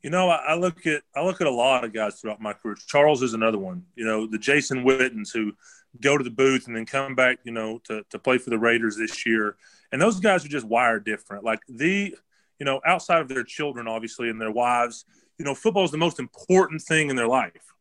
You 0.03 0.09
know, 0.09 0.29
I, 0.29 0.55
look 0.55 0.85
at 0.85 1.03
I 1.15 1.23
look 1.23 1.41
at 1.41 1.47
a 1.47 1.51
lot 1.51 1.83
of 1.83 1.93
guys 1.93 2.19
throughout 2.19 2.39
my 2.41 2.53
career. 2.53 2.77
Charles 2.87 3.21
is 3.21 3.33
another 3.33 3.57
one. 3.57 3.83
You 3.95 4.05
know, 4.05 4.27
the 4.27 4.37
Jason 4.37 4.83
Wittens 4.83 5.31
who 5.31 5.51
go 5.99 6.17
to 6.17 6.23
the 6.23 6.29
booth 6.29 6.67
and 6.67 6.75
then 6.75 6.85
come 6.85 7.15
back. 7.15 7.39
You 7.43 7.51
know, 7.51 7.79
to 7.85 8.03
to 8.09 8.19
play 8.19 8.37
for 8.37 8.49
the 8.49 8.59
Raiders 8.59 8.95
this 8.95 9.25
year. 9.25 9.57
And 9.91 10.01
those 10.01 10.19
guys 10.19 10.45
are 10.45 10.49
just 10.49 10.65
wired 10.65 11.03
different. 11.03 11.43
Like 11.43 11.61
the, 11.67 12.15
you 12.59 12.65
know, 12.65 12.79
outside 12.85 13.21
of 13.21 13.27
their 13.27 13.43
children, 13.43 13.87
obviously, 13.87 14.29
and 14.29 14.39
their 14.39 14.51
wives, 14.51 15.05
you 15.37 15.45
know, 15.45 15.55
football 15.55 15.83
is 15.83 15.91
the 15.91 15.97
most 15.97 16.19
important 16.19 16.81
thing 16.81 17.09
in 17.09 17.15
their 17.15 17.27
life. 17.27 17.73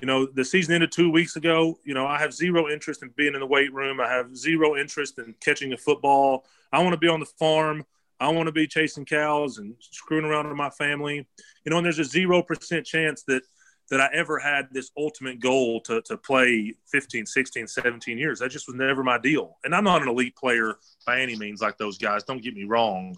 You 0.00 0.06
know, 0.06 0.26
the 0.26 0.44
season 0.44 0.74
ended 0.74 0.92
two 0.92 1.10
weeks 1.10 1.36
ago. 1.36 1.78
You 1.84 1.94
know, 1.94 2.06
I 2.06 2.18
have 2.18 2.32
zero 2.32 2.68
interest 2.68 3.02
in 3.02 3.10
being 3.16 3.34
in 3.34 3.40
the 3.40 3.46
weight 3.46 3.72
room. 3.72 4.00
I 4.00 4.08
have 4.08 4.36
zero 4.36 4.76
interest 4.76 5.18
in 5.18 5.34
catching 5.40 5.72
a 5.72 5.76
football. 5.76 6.44
I 6.72 6.82
want 6.82 6.92
to 6.92 6.98
be 6.98 7.08
on 7.08 7.20
the 7.20 7.26
farm. 7.26 7.84
I 8.22 8.28
want 8.28 8.46
to 8.46 8.52
be 8.52 8.66
chasing 8.66 9.04
cows 9.04 9.58
and 9.58 9.74
screwing 9.80 10.24
around 10.24 10.48
with 10.48 10.56
my 10.56 10.70
family. 10.70 11.26
You 11.64 11.70
know, 11.70 11.78
and 11.78 11.84
there's 11.84 11.98
a 11.98 12.04
zero 12.04 12.42
percent 12.42 12.86
chance 12.86 13.24
that 13.24 13.42
that 13.90 14.00
I 14.00 14.08
ever 14.14 14.38
had 14.38 14.68
this 14.72 14.90
ultimate 14.96 15.40
goal 15.40 15.80
to, 15.82 16.00
to 16.02 16.16
play 16.16 16.72
15, 16.90 17.26
16, 17.26 17.66
17 17.66 18.16
years. 18.16 18.38
That 18.38 18.50
just 18.50 18.66
was 18.66 18.76
never 18.76 19.02
my 19.02 19.18
deal. 19.18 19.58
And 19.64 19.74
I'm 19.74 19.84
not 19.84 20.00
an 20.00 20.08
elite 20.08 20.34
player 20.34 20.78
by 21.04 21.20
any 21.20 21.36
means 21.36 21.60
like 21.60 21.76
those 21.76 21.98
guys. 21.98 22.22
Don't 22.22 22.42
get 22.42 22.54
me 22.54 22.64
wrong. 22.64 23.16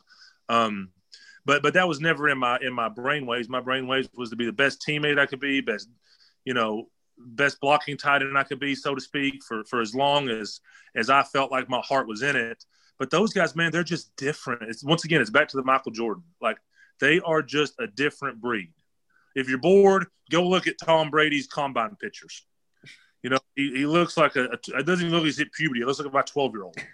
Um, 0.49 0.91
but 1.45 1.63
but 1.63 1.75
that 1.75 1.87
was 1.87 2.01
never 2.01 2.29
in 2.29 2.39
my 2.39 2.59
in 2.61 2.73
my 2.73 2.89
brain 2.89 3.27
waves. 3.27 3.49
My 3.49 3.61
brain 3.61 3.87
waves 3.87 4.09
was 4.17 4.31
to 4.31 4.37
be 4.37 4.47
the 4.47 4.53
best 4.53 4.85
teammate 4.87 5.19
I 5.19 5.27
could 5.27 5.41
be, 5.41 5.61
best 5.61 5.89
you 6.45 6.55
know, 6.55 6.89
best 7.19 7.61
blocking 7.61 7.97
tight 7.97 8.23
end 8.23 8.37
I 8.37 8.45
could 8.45 8.61
be, 8.61 8.75
so 8.75 8.95
to 8.95 9.01
speak, 9.01 9.43
for 9.45 9.65
for 9.65 9.81
as 9.81 9.95
long 9.95 10.29
as 10.29 10.61
as 10.95 11.11
I 11.11 11.23
felt 11.23 11.53
like 11.53 11.69
my 11.69 11.81
heart 11.81 12.09
was 12.09 12.23
in 12.23 12.37
it. 12.37 12.65
But 12.99 13.11
those 13.11 13.33
guys, 13.33 13.57
man, 13.57 13.73
they're 13.73 13.83
just 13.83 14.15
different. 14.17 14.63
It's 14.63 14.85
once 14.85 15.05
again, 15.05 15.21
it's 15.21 15.31
back 15.31 15.49
to 15.49 15.57
the 15.57 15.65
Michael 15.65 15.93
Jordan. 15.93 16.25
Like 16.41 16.59
they 17.01 17.21
are 17.21 17.43
just 17.43 17.75
a 17.81 17.87
different 17.87 18.41
breed. 18.41 18.73
If 19.35 19.49
you're 19.49 19.59
bored, 19.59 20.07
go 20.31 20.47
look 20.49 20.67
at 20.67 20.79
Tom 20.79 21.11
Brady's 21.11 21.47
combine 21.47 21.97
pictures. 21.97 22.47
You 23.23 23.31
know, 23.31 23.39
he, 23.57 23.71
he 23.71 23.87
looks 23.87 24.17
like 24.17 24.37
a, 24.37 24.45
a 24.45 24.79
it 24.79 24.87
doesn't 24.87 25.07
even 25.07 25.11
look 25.11 25.21
like 25.21 25.27
he's 25.27 25.39
hit 25.39 25.53
puberty. 25.53 25.81
It 25.81 25.87
looks 25.87 25.99
like 25.99 26.09
about 26.09 26.27
12 26.27 26.53
year 26.53 26.65
old. 26.65 26.77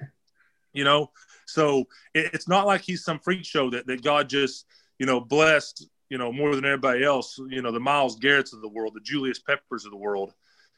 You 0.73 0.85
know, 0.85 1.11
so 1.47 1.80
it, 2.14 2.30
it's 2.33 2.47
not 2.47 2.64
like 2.64 2.83
he's 2.83 3.02
some 3.02 3.19
freak 3.19 3.45
show 3.45 3.71
that, 3.71 3.88
that 3.88 4.04
God 4.04 4.28
just, 4.28 4.66
you 5.00 5.07
know, 5.07 5.21
blessed, 5.21 5.85
you 6.09 6.16
know, 6.16 6.33
more 6.33 6.54
than 6.54 6.64
everybody 6.64 7.02
else, 7.02 7.40
you 7.49 7.61
know, 7.61 7.73
the 7.73 7.80
Myles 7.80 8.16
Garrett's 8.21 8.52
of 8.52 8.61
the 8.61 8.69
world, 8.69 8.95
the 8.95 9.00
Julius 9.00 9.40
Peppers 9.40 9.85
of 9.85 9.90
the 9.90 9.97
world. 9.97 10.33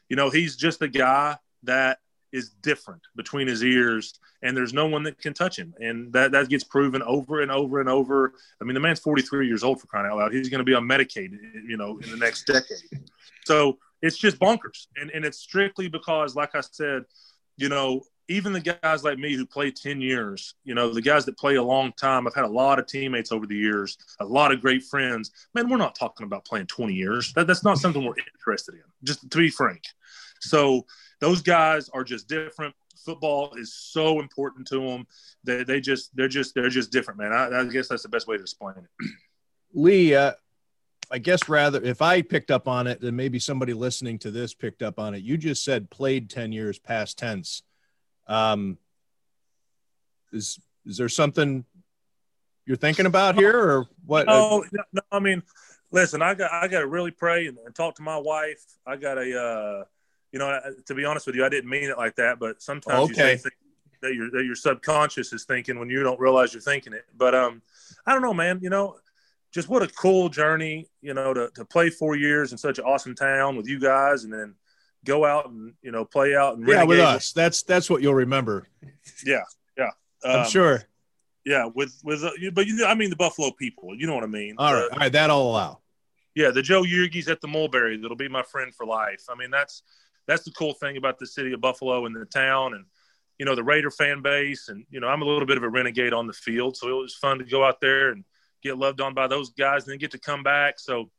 You 0.09 0.15
know, 0.15 0.31
he's 0.31 0.55
just 0.55 0.81
a 0.81 0.87
guy 0.87 1.37
that 1.61 1.99
is 2.33 2.49
different 2.61 3.01
between 3.15 3.47
his 3.47 3.63
ears 3.63 4.19
and 4.41 4.57
there's 4.57 4.73
no 4.73 4.87
one 4.87 5.03
that 5.03 5.17
can 5.19 5.33
touch 5.33 5.57
him 5.57 5.73
and 5.79 6.11
that 6.11 6.31
that 6.31 6.49
gets 6.49 6.63
proven 6.63 7.01
over 7.03 7.41
and 7.41 7.51
over 7.51 7.79
and 7.79 7.87
over 7.87 8.33
i 8.61 8.63
mean 8.65 8.73
the 8.73 8.79
man's 8.79 8.99
43 8.99 9.47
years 9.47 9.63
old 9.63 9.79
for 9.79 9.87
crying 9.87 10.07
out 10.11 10.17
loud 10.17 10.33
he's 10.33 10.49
going 10.49 10.59
to 10.59 10.65
be 10.65 10.73
on 10.73 10.83
medicaid 10.83 11.31
you 11.67 11.77
know 11.77 11.99
in 11.99 12.09
the 12.09 12.17
next 12.17 12.45
decade 12.45 13.01
so 13.45 13.77
it's 14.01 14.17
just 14.17 14.39
bonkers 14.39 14.87
and 14.97 15.11
and 15.11 15.23
it's 15.23 15.37
strictly 15.37 15.87
because 15.87 16.35
like 16.35 16.55
i 16.55 16.61
said 16.61 17.03
you 17.55 17.69
know 17.69 18.01
even 18.29 18.53
the 18.53 18.59
guys 18.61 19.03
like 19.03 19.17
me 19.17 19.35
who 19.35 19.45
play 19.45 19.69
10 19.69 19.99
years, 19.99 20.55
you 20.63 20.73
know, 20.73 20.93
the 20.93 21.01
guys 21.01 21.25
that 21.25 21.37
play 21.37 21.55
a 21.55 21.63
long 21.63 21.91
time, 21.93 22.25
I've 22.25 22.33
had 22.33 22.45
a 22.45 22.47
lot 22.47 22.79
of 22.79 22.87
teammates 22.87 23.31
over 23.31 23.45
the 23.45 23.55
years, 23.55 23.97
a 24.19 24.25
lot 24.25 24.51
of 24.51 24.61
great 24.61 24.83
friends. 24.83 25.31
Man, 25.53 25.69
we're 25.69 25.77
not 25.77 25.95
talking 25.95 26.25
about 26.25 26.45
playing 26.45 26.67
20 26.67 26.93
years. 26.93 27.33
That, 27.33 27.47
that's 27.47 27.63
not 27.63 27.79
something 27.79 28.03
we're 28.03 28.15
interested 28.33 28.75
in, 28.75 28.81
just 29.03 29.29
to 29.29 29.37
be 29.37 29.49
frank. 29.49 29.83
So 30.39 30.85
those 31.23 31.41
guys 31.41 31.89
are 31.89 32.03
just 32.03 32.27
different. 32.27 32.75
Football 33.05 33.53
is 33.55 33.73
so 33.73 34.19
important 34.19 34.67
to 34.67 34.79
them. 34.79 35.07
They, 35.43 35.63
they 35.63 35.81
just, 35.81 36.15
they're 36.15 36.27
just, 36.27 36.53
they're 36.53 36.69
just 36.69 36.91
different, 36.91 37.19
man. 37.19 37.33
I, 37.33 37.61
I 37.61 37.65
guess 37.65 37.87
that's 37.87 38.03
the 38.03 38.09
best 38.09 38.27
way 38.27 38.37
to 38.37 38.41
explain 38.41 38.75
it. 38.77 39.11
Lee, 39.73 40.15
uh, 40.15 40.33
I 41.11 41.17
guess 41.17 41.49
rather 41.49 41.81
if 41.83 42.01
I 42.01 42.21
picked 42.21 42.51
up 42.51 42.67
on 42.67 42.87
it, 42.87 43.01
then 43.01 43.15
maybe 43.15 43.39
somebody 43.39 43.73
listening 43.73 44.19
to 44.19 44.31
this 44.31 44.53
picked 44.53 44.81
up 44.81 44.99
on 44.99 45.15
it. 45.15 45.23
You 45.23 45.37
just 45.37 45.63
said 45.63 45.89
played 45.89 46.29
10 46.29 46.51
years 46.51 46.79
past 46.79 47.17
tense 47.17 47.63
um, 48.27 48.77
is 50.31 50.59
is 50.85 50.97
there 50.97 51.09
something 51.09 51.65
you're 52.65 52.77
thinking 52.77 53.05
about 53.05 53.35
here, 53.35 53.57
or 53.57 53.85
what? 54.05 54.27
No, 54.27 54.63
no, 54.71 55.01
I 55.11 55.19
mean, 55.19 55.43
listen, 55.91 56.21
I 56.21 56.33
got 56.33 56.51
I 56.51 56.67
got 56.67 56.79
to 56.79 56.87
really 56.87 57.11
pray 57.11 57.47
and, 57.47 57.57
and, 57.65 57.75
talk 57.75 57.95
to 57.95 58.01
my 58.01 58.17
wife. 58.17 58.63
I 58.85 58.95
got 58.95 59.17
a, 59.17 59.39
uh, 59.39 59.83
you 60.33 60.39
know, 60.39 60.59
to 60.87 60.95
be 60.95 61.05
honest 61.05 61.27
with 61.27 61.35
you, 61.35 61.45
I 61.45 61.49
didn't 61.49 61.69
mean 61.69 61.89
it 61.89 61.97
like 61.97 62.15
that, 62.15 62.39
but 62.39 62.61
sometimes 62.61 63.11
okay. 63.11 63.33
you 63.33 63.37
say 63.37 63.49
that 64.01 64.15
your 64.15 64.31
that 64.31 64.43
your 64.43 64.55
subconscious 64.55 65.31
is 65.31 65.45
thinking 65.45 65.79
when 65.79 65.89
you 65.89 66.01
don't 66.01 66.19
realize 66.19 66.53
you're 66.53 66.61
thinking 66.61 66.91
it. 66.91 67.05
But 67.15 67.35
um, 67.35 67.61
I 68.05 68.13
don't 68.13 68.23
know, 68.23 68.33
man. 68.33 68.59
You 68.61 68.71
know, 68.71 68.97
just 69.51 69.69
what 69.69 69.83
a 69.83 69.87
cool 69.87 70.29
journey. 70.29 70.89
You 71.01 71.13
know, 71.13 71.35
to 71.35 71.51
to 71.55 71.63
play 71.63 71.91
four 71.91 72.15
years 72.15 72.51
in 72.51 72.57
such 72.57 72.79
an 72.79 72.85
awesome 72.85 73.13
town 73.13 73.55
with 73.55 73.67
you 73.67 73.79
guys, 73.79 74.23
and 74.23 74.33
then 74.33 74.55
go 75.05 75.23
out 75.23 75.49
and 75.49 75.75
you 75.83 75.91
know 75.91 76.03
play 76.03 76.35
out 76.35 76.57
and 76.57 76.67
yeah 76.67 76.83
with 76.83 76.99
us. 76.99 77.31
That's 77.31 77.61
that's 77.61 77.87
what 77.87 78.01
you'll 78.01 78.15
remember. 78.15 78.67
Yeah, 79.23 79.43
yeah. 79.77 79.91
Um, 80.25 80.41
I'm 80.41 80.49
sure. 80.49 80.83
Yeah, 81.45 81.69
with 81.73 81.99
with 82.03 82.23
uh, 82.23 82.31
but 82.53 82.65
you, 82.65 82.77
know, 82.77 82.87
I 82.87 82.95
mean 82.95 83.11
the 83.11 83.15
Buffalo 83.15 83.51
people. 83.51 83.95
You 83.95 84.07
know 84.07 84.15
what 84.15 84.23
I 84.23 84.27
mean. 84.27 84.55
All 84.57 84.73
right, 84.73 84.83
uh, 84.83 84.93
all 84.93 84.99
right. 84.99 85.11
That 85.11 85.29
I'll 85.29 85.41
allow. 85.41 85.79
Yeah, 86.33 86.49
the 86.49 86.63
Joe 86.63 86.81
Yurgis 86.81 87.29
at 87.29 87.41
the 87.41 87.47
Mulberry. 87.47 87.97
That'll 87.97 88.17
be 88.17 88.29
my 88.29 88.41
friend 88.41 88.73
for 88.73 88.87
life. 88.87 89.25
I 89.29 89.35
mean, 89.35 89.51
that's 89.51 89.83
that's 90.27 90.43
the 90.43 90.51
cool 90.51 90.73
thing 90.73 90.97
about 90.97 91.19
the 91.19 91.27
city 91.27 91.53
of 91.53 91.61
Buffalo 91.61 92.05
and 92.05 92.15
the 92.15 92.25
town, 92.25 92.73
and 92.73 92.85
you 93.37 93.45
know 93.45 93.55
the 93.55 93.63
Raider 93.63 93.91
fan 93.91 94.21
base. 94.21 94.69
And 94.69 94.85
you 94.89 94.99
know, 94.99 95.07
I'm 95.07 95.21
a 95.21 95.25
little 95.25 95.45
bit 95.45 95.57
of 95.57 95.63
a 95.63 95.69
renegade 95.69 96.13
on 96.13 96.27
the 96.27 96.33
field, 96.33 96.77
so 96.77 96.89
it 96.89 97.01
was 97.01 97.15
fun 97.15 97.39
to 97.39 97.45
go 97.45 97.63
out 97.63 97.81
there 97.81 98.09
and 98.09 98.23
get 98.61 98.77
loved 98.77 99.01
on 99.01 99.13
by 99.13 99.27
those 99.27 99.51
guys, 99.51 99.83
and 99.83 99.91
then 99.91 99.99
get 99.99 100.11
to 100.11 100.19
come 100.19 100.43
back. 100.43 100.79
So, 100.79 101.11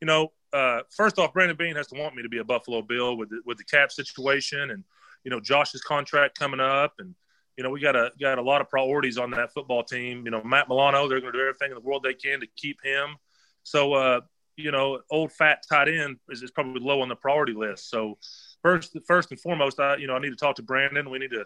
you 0.00 0.06
know, 0.06 0.32
uh, 0.52 0.80
first 0.90 1.18
off, 1.18 1.32
Brandon 1.32 1.56
Beane 1.56 1.76
has 1.76 1.86
to 1.88 1.98
want 1.98 2.14
me 2.14 2.22
to 2.22 2.28
be 2.28 2.38
a 2.38 2.44
Buffalo 2.44 2.82
Bill 2.82 3.16
with 3.16 3.30
the, 3.30 3.40
with 3.46 3.58
the 3.58 3.64
cap 3.64 3.90
situation, 3.90 4.70
and 4.70 4.84
you 5.24 5.30
know 5.30 5.40
Josh's 5.40 5.82
contract 5.82 6.38
coming 6.38 6.60
up, 6.60 6.94
and 6.98 7.14
you 7.56 7.64
know 7.64 7.70
we 7.70 7.80
got 7.80 7.96
a 7.96 8.10
got 8.20 8.38
a 8.38 8.42
lot 8.42 8.60
of 8.60 8.68
priorities 8.68 9.18
on 9.18 9.30
that 9.30 9.52
football 9.52 9.82
team. 9.82 10.24
You 10.24 10.30
know 10.30 10.42
Matt 10.42 10.68
Milano, 10.68 11.08
they're 11.08 11.20
going 11.20 11.32
to 11.32 11.38
do 11.38 11.42
everything 11.42 11.70
in 11.70 11.74
the 11.74 11.80
world 11.80 12.02
they 12.02 12.14
can 12.14 12.40
to 12.40 12.46
keep 12.56 12.78
him. 12.82 13.16
So 13.62 13.94
uh, 13.94 14.20
you 14.56 14.70
know, 14.70 15.00
old 15.10 15.32
fat 15.32 15.64
tight 15.68 15.88
end 15.88 16.16
is, 16.30 16.42
is 16.42 16.50
probably 16.50 16.80
low 16.80 17.00
on 17.00 17.08
the 17.08 17.16
priority 17.16 17.54
list. 17.54 17.90
So 17.90 18.18
first, 18.62 18.96
first 19.06 19.30
and 19.30 19.40
foremost, 19.40 19.80
I 19.80 19.96
you 19.96 20.06
know 20.06 20.14
I 20.14 20.20
need 20.20 20.30
to 20.30 20.36
talk 20.36 20.56
to 20.56 20.62
Brandon. 20.62 21.10
We 21.10 21.18
need 21.18 21.30
to, 21.30 21.44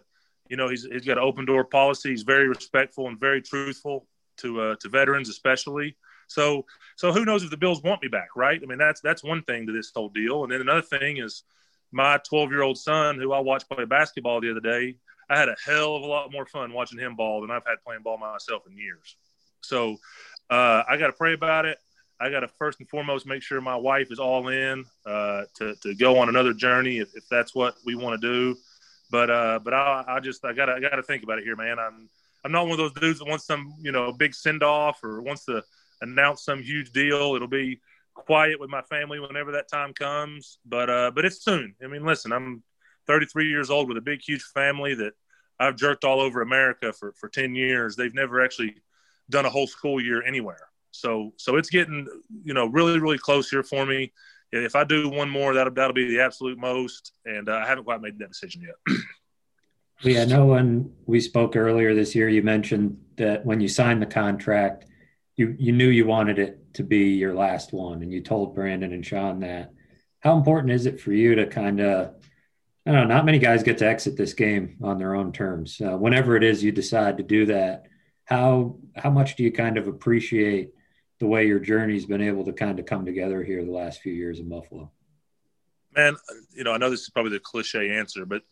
you 0.48 0.56
know, 0.56 0.68
he's 0.68 0.86
he's 0.90 1.04
got 1.04 1.18
an 1.18 1.24
open 1.24 1.44
door 1.44 1.64
policy. 1.64 2.10
He's 2.10 2.22
very 2.22 2.48
respectful 2.48 3.08
and 3.08 3.18
very 3.18 3.42
truthful 3.42 4.06
to 4.38 4.60
uh, 4.60 4.76
to 4.80 4.88
veterans, 4.88 5.28
especially. 5.28 5.96
So 6.28 6.66
so 6.96 7.12
who 7.12 7.24
knows 7.24 7.42
if 7.42 7.50
the 7.50 7.56
Bills 7.56 7.82
want 7.82 8.02
me 8.02 8.08
back, 8.08 8.28
right? 8.36 8.60
I 8.62 8.66
mean 8.66 8.78
that's 8.78 9.00
that's 9.00 9.22
one 9.22 9.42
thing 9.42 9.66
to 9.66 9.72
this 9.72 9.92
whole 9.94 10.08
deal. 10.08 10.42
And 10.42 10.52
then 10.52 10.60
another 10.60 10.82
thing 10.82 11.18
is 11.18 11.44
my 11.92 12.18
12 12.28 12.50
year 12.50 12.62
old 12.62 12.78
son, 12.78 13.18
who 13.18 13.32
I 13.32 13.40
watched 13.40 13.68
play 13.68 13.84
basketball 13.84 14.40
the 14.40 14.50
other 14.50 14.60
day. 14.60 14.96
I 15.28 15.38
had 15.38 15.48
a 15.48 15.56
hell 15.64 15.96
of 15.96 16.02
a 16.02 16.06
lot 16.06 16.30
more 16.30 16.46
fun 16.46 16.72
watching 16.72 16.98
him 16.98 17.16
ball 17.16 17.40
than 17.40 17.50
I've 17.50 17.66
had 17.66 17.82
playing 17.84 18.02
ball 18.02 18.18
myself 18.18 18.62
in 18.68 18.76
years. 18.76 19.16
So 19.60 19.96
uh, 20.50 20.84
I 20.88 20.96
got 20.96 21.08
to 21.08 21.12
pray 21.12 21.32
about 21.32 21.64
it. 21.64 21.78
I 22.20 22.30
got 22.30 22.40
to 22.40 22.48
first 22.48 22.80
and 22.80 22.88
foremost 22.88 23.26
make 23.26 23.42
sure 23.42 23.60
my 23.60 23.76
wife 23.76 24.10
is 24.10 24.18
all 24.18 24.48
in 24.48 24.84
uh, 25.04 25.44
to, 25.56 25.74
to 25.82 25.94
go 25.94 26.18
on 26.18 26.28
another 26.28 26.54
journey 26.54 26.98
if, 26.98 27.14
if 27.14 27.28
that's 27.28 27.54
what 27.54 27.74
we 27.84 27.94
want 27.94 28.20
to 28.20 28.26
do. 28.26 28.58
But 29.10 29.30
uh, 29.30 29.60
but 29.62 29.74
I, 29.74 30.04
I 30.08 30.20
just 30.20 30.44
I 30.44 30.52
gotta 30.52 30.72
I 30.72 30.80
gotta 30.80 31.02
think 31.02 31.22
about 31.22 31.38
it 31.38 31.44
here, 31.44 31.56
man. 31.56 31.78
I'm 31.78 32.08
I'm 32.44 32.52
not 32.52 32.64
one 32.64 32.72
of 32.72 32.78
those 32.78 32.92
dudes 32.92 33.18
that 33.20 33.28
wants 33.28 33.44
some 33.44 33.74
you 33.80 33.92
know 33.92 34.12
big 34.12 34.34
send 34.34 34.62
off 34.62 35.04
or 35.04 35.22
wants 35.22 35.44
to 35.44 35.62
announce 36.00 36.44
some 36.44 36.62
huge 36.62 36.90
deal. 36.90 37.34
It'll 37.34 37.46
be 37.46 37.80
quiet 38.14 38.58
with 38.58 38.70
my 38.70 38.82
family 38.82 39.20
whenever 39.20 39.52
that 39.52 39.68
time 39.68 39.92
comes. 39.92 40.58
But 40.64 40.90
uh, 40.90 41.12
but 41.14 41.24
it's 41.24 41.44
soon. 41.44 41.74
I 41.82 41.86
mean, 41.86 42.04
listen, 42.04 42.32
I'm 42.32 42.64
33 43.06 43.48
years 43.48 43.70
old 43.70 43.88
with 43.88 43.96
a 43.96 44.02
big 44.02 44.20
huge 44.22 44.42
family 44.42 44.94
that 44.94 45.12
I've 45.60 45.76
jerked 45.76 46.04
all 46.04 46.20
over 46.20 46.42
America 46.42 46.92
for 46.92 47.12
for 47.12 47.28
10 47.28 47.54
years. 47.54 47.94
They've 47.94 48.14
never 48.14 48.42
actually 48.42 48.74
done 49.30 49.46
a 49.46 49.50
whole 49.50 49.66
school 49.66 50.00
year 50.00 50.22
anywhere. 50.22 50.68
So 51.00 51.32
so 51.36 51.56
it's 51.56 51.70
getting 51.70 52.06
you 52.44 52.54
know 52.54 52.66
really 52.66 52.98
really 52.98 53.18
close 53.18 53.48
here 53.48 53.62
for 53.62 53.86
me. 53.86 54.12
If 54.52 54.76
I 54.76 54.84
do 54.84 55.08
one 55.08 55.28
more, 55.28 55.54
that'll 55.54 55.72
that'll 55.72 55.94
be 55.94 56.08
the 56.08 56.20
absolute 56.20 56.58
most, 56.58 57.12
and 57.24 57.48
uh, 57.48 57.56
I 57.56 57.66
haven't 57.66 57.84
quite 57.84 58.00
made 58.00 58.18
that 58.18 58.28
decision 58.28 58.62
yet. 58.62 58.96
yeah, 60.02 60.24
know 60.24 60.46
when 60.46 60.92
we 61.06 61.20
spoke 61.20 61.56
earlier 61.56 61.94
this 61.94 62.14
year, 62.14 62.28
you 62.28 62.42
mentioned 62.42 62.96
that 63.16 63.44
when 63.44 63.60
you 63.60 63.68
signed 63.68 64.00
the 64.00 64.06
contract, 64.06 64.86
you 65.36 65.54
you 65.58 65.72
knew 65.72 65.88
you 65.88 66.06
wanted 66.06 66.38
it 66.38 66.74
to 66.74 66.84
be 66.84 67.14
your 67.14 67.34
last 67.34 67.72
one, 67.72 68.02
and 68.02 68.12
you 68.12 68.20
told 68.20 68.54
Brandon 68.54 68.92
and 68.92 69.04
Sean 69.04 69.40
that. 69.40 69.72
How 70.20 70.36
important 70.36 70.72
is 70.72 70.86
it 70.86 71.00
for 71.00 71.12
you 71.12 71.36
to 71.36 71.46
kind 71.46 71.80
of 71.80 72.14
I 72.86 72.92
don't 72.92 73.08
know, 73.08 73.14
not 73.16 73.24
many 73.24 73.40
guys 73.40 73.64
get 73.64 73.78
to 73.78 73.86
exit 73.86 74.16
this 74.16 74.32
game 74.32 74.76
on 74.80 74.98
their 74.98 75.16
own 75.16 75.32
terms. 75.32 75.80
Uh, 75.80 75.96
whenever 75.96 76.36
it 76.36 76.44
is 76.44 76.62
you 76.62 76.70
decide 76.70 77.16
to 77.16 77.24
do 77.24 77.46
that, 77.46 77.86
how 78.24 78.76
how 78.94 79.10
much 79.10 79.34
do 79.34 79.42
you 79.42 79.50
kind 79.50 79.76
of 79.76 79.88
appreciate 79.88 80.70
the 81.18 81.26
way 81.26 81.46
your 81.46 81.58
journey's 81.58 82.06
been 82.06 82.20
able 82.20 82.44
to 82.44 82.52
kind 82.52 82.78
of 82.78 82.86
come 82.86 83.04
together 83.04 83.42
here 83.42 83.64
the 83.64 83.70
last 83.70 84.00
few 84.00 84.12
years 84.12 84.38
in 84.38 84.48
Buffalo? 84.48 84.90
Man, 85.94 86.16
you 86.54 86.64
know, 86.64 86.72
I 86.72 86.78
know 86.78 86.90
this 86.90 87.00
is 87.00 87.10
probably 87.10 87.32
the 87.32 87.40
cliche 87.40 87.90
answer, 87.90 88.26
but 88.26 88.42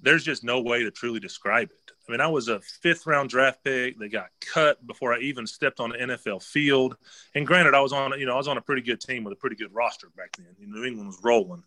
there's 0.00 0.24
just 0.24 0.44
no 0.44 0.60
way 0.60 0.82
to 0.82 0.90
truly 0.90 1.20
describe 1.20 1.70
it. 1.70 1.92
I 2.08 2.12
mean, 2.12 2.20
I 2.20 2.26
was 2.26 2.48
a 2.48 2.60
fifth 2.60 3.06
round 3.06 3.30
draft 3.30 3.62
pick 3.64 3.98
that 3.98 4.10
got 4.10 4.26
cut 4.40 4.84
before 4.86 5.14
I 5.14 5.18
even 5.18 5.46
stepped 5.46 5.80
on 5.80 5.90
the 5.90 5.98
NFL 5.98 6.42
field. 6.42 6.96
And 7.34 7.46
granted, 7.46 7.74
I 7.74 7.80
was 7.80 7.92
on, 7.92 8.18
you 8.18 8.26
know, 8.26 8.34
I 8.34 8.38
was 8.38 8.48
on 8.48 8.58
a 8.58 8.62
pretty 8.62 8.82
good 8.82 9.00
team 9.00 9.24
with 9.24 9.32
a 9.32 9.36
pretty 9.36 9.56
good 9.56 9.72
roster 9.72 10.08
back 10.16 10.36
then. 10.36 10.46
New 10.58 10.84
England 10.84 11.08
was 11.08 11.20
rolling. 11.22 11.62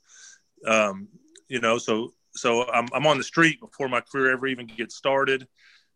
Um, 0.66 1.08
you 1.48 1.62
know, 1.62 1.78
so 1.78 2.14
so 2.32 2.70
I'm, 2.70 2.88
I'm 2.94 3.08
on 3.08 3.18
the 3.18 3.24
street 3.24 3.62
before 3.62 3.88
my 3.88 4.02
career 4.02 4.34
ever 4.34 4.48
even 4.48 4.68
gets 4.68 4.96
started 4.96 5.48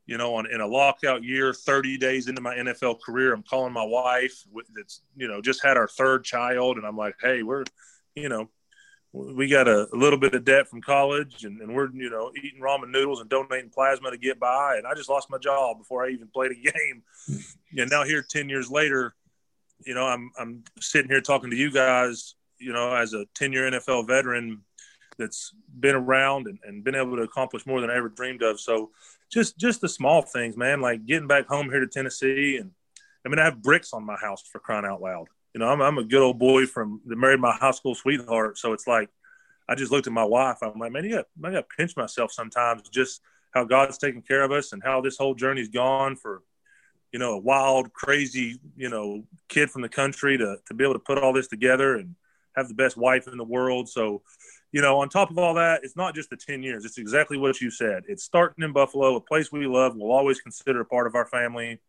you 0.09 0.17
know, 0.17 0.33
on 0.33 0.51
in 0.51 0.59
a 0.59 0.65
lockout 0.65 1.23
year, 1.23 1.53
30 1.53 1.99
days 1.99 2.27
into 2.27 2.41
my 2.41 2.55
NFL 2.55 2.99
career, 2.99 3.31
I'm 3.31 3.43
calling 3.43 3.71
my 3.71 3.85
wife 3.85 4.43
that's, 4.75 5.01
you 5.15 5.27
know, 5.27 5.39
just 5.39 5.63
had 5.63 5.77
our 5.77 5.87
third 5.87 6.23
child. 6.23 6.77
And 6.77 6.85
I'm 6.87 6.97
like, 6.97 7.13
hey, 7.21 7.43
we're, 7.43 7.63
you 8.15 8.27
know, 8.27 8.49
we 9.13 9.47
got 9.47 9.67
a, 9.67 9.87
a 9.93 9.95
little 9.95 10.17
bit 10.17 10.33
of 10.33 10.43
debt 10.43 10.67
from 10.67 10.81
college 10.81 11.43
and, 11.43 11.61
and, 11.61 11.75
we're, 11.75 11.91
you 11.91 12.09
know, 12.09 12.31
eating 12.35 12.59
ramen 12.59 12.89
noodles 12.89 13.21
and 13.21 13.29
donating 13.29 13.69
plasma 13.69 14.09
to 14.09 14.17
get 14.17 14.39
by. 14.39 14.77
And 14.77 14.87
I 14.87 14.95
just 14.95 15.09
lost 15.09 15.29
my 15.29 15.37
job 15.37 15.77
before 15.77 16.03
I 16.03 16.09
even 16.09 16.27
played 16.27 16.53
a 16.53 16.55
game. 16.71 17.03
and 17.77 17.91
now 17.91 18.03
here 18.03 18.25
10 18.27 18.49
years 18.49 18.71
later, 18.71 19.13
you 19.85 19.93
know, 19.93 20.07
I'm, 20.07 20.31
I'm 20.39 20.63
sitting 20.79 21.11
here 21.11 21.21
talking 21.21 21.51
to 21.51 21.55
you 21.55 21.69
guys, 21.69 22.33
you 22.57 22.73
know, 22.73 22.95
as 22.95 23.13
a 23.13 23.25
10 23.35 23.53
year 23.53 23.69
NFL 23.69 24.07
veteran 24.07 24.63
that's 25.19 25.53
been 25.79 25.95
around 25.95 26.47
and, 26.47 26.57
and 26.63 26.83
been 26.83 26.95
able 26.95 27.15
to 27.17 27.21
accomplish 27.21 27.67
more 27.67 27.79
than 27.79 27.91
I 27.91 27.97
ever 27.97 28.09
dreamed 28.09 28.41
of. 28.41 28.59
So 28.59 28.89
just 29.29 29.57
just 29.57 29.81
the 29.81 29.89
small 29.89 30.21
things, 30.21 30.57
man, 30.57 30.81
like 30.81 31.05
getting 31.05 31.27
back 31.27 31.47
home 31.47 31.69
here 31.69 31.79
to 31.79 31.87
Tennessee, 31.87 32.57
and 32.57 32.71
I 33.25 33.29
mean, 33.29 33.39
I 33.39 33.45
have 33.45 33.61
bricks 33.61 33.93
on 33.93 34.05
my 34.05 34.15
house 34.15 34.43
for 34.51 34.59
crying 34.59 34.85
out 34.85 35.01
loud. 35.01 35.27
You 35.53 35.59
know, 35.59 35.67
I'm, 35.67 35.81
I'm 35.81 35.97
a 35.97 36.03
good 36.03 36.21
old 36.21 36.39
boy 36.39 36.65
from 36.65 37.01
that 37.05 37.15
married 37.15 37.39
my 37.39 37.53
high 37.53 37.71
school 37.71 37.95
sweetheart, 37.95 38.57
so 38.57 38.73
it's 38.73 38.87
like 38.87 39.09
I 39.67 39.75
just 39.75 39.91
looked 39.91 40.07
at 40.07 40.13
my 40.13 40.23
wife. 40.23 40.57
I'm 40.61 40.79
like, 40.79 40.91
man, 40.91 41.05
yeah, 41.05 41.21
I 41.43 41.51
got 41.51 41.69
to 41.69 41.75
pinch 41.77 41.95
myself 41.95 42.31
sometimes, 42.31 42.89
just 42.89 43.21
how 43.51 43.63
God's 43.63 43.97
taking 43.97 44.21
care 44.21 44.43
of 44.43 44.51
us 44.51 44.73
and 44.73 44.81
how 44.83 45.01
this 45.01 45.17
whole 45.17 45.35
journey's 45.35 45.69
gone 45.69 46.15
for, 46.15 46.41
you 47.11 47.19
know, 47.19 47.33
a 47.33 47.39
wild, 47.39 47.93
crazy, 47.93 48.59
you 48.75 48.89
know, 48.89 49.23
kid 49.47 49.69
from 49.69 49.81
the 49.81 49.89
country 49.89 50.37
to 50.37 50.57
to 50.65 50.73
be 50.73 50.83
able 50.83 50.95
to 50.95 50.99
put 50.99 51.17
all 51.17 51.33
this 51.33 51.47
together 51.47 51.95
and 51.95 52.15
have 52.55 52.67
the 52.67 52.73
best 52.73 52.97
wife 52.97 53.27
in 53.27 53.37
the 53.37 53.43
world. 53.43 53.89
So 53.89 54.23
you 54.71 54.81
know, 54.81 54.99
on 54.99 55.09
top 55.09 55.31
of 55.31 55.37
all 55.37 55.55
that, 55.55 55.81
it's 55.83 55.95
not 55.95 56.13
just 56.13 56.29
the 56.29 56.37
10 56.37 56.61
years. 56.61 56.85
It's 56.85 56.97
exactly 56.97 57.37
what 57.37 57.59
you 57.59 57.71
said. 57.71 58.03
It's 58.07 58.23
starting 58.23 58.63
in 58.63 58.71
Buffalo, 58.71 59.15
a 59.15 59.21
place 59.21 59.51
we 59.51 59.65
love, 59.65 59.95
we'll 59.95 60.11
always 60.11 60.41
consider 60.41 60.81
a 60.81 60.85
part 60.85 61.07
of 61.07 61.15
our 61.15 61.25
family. 61.25 61.79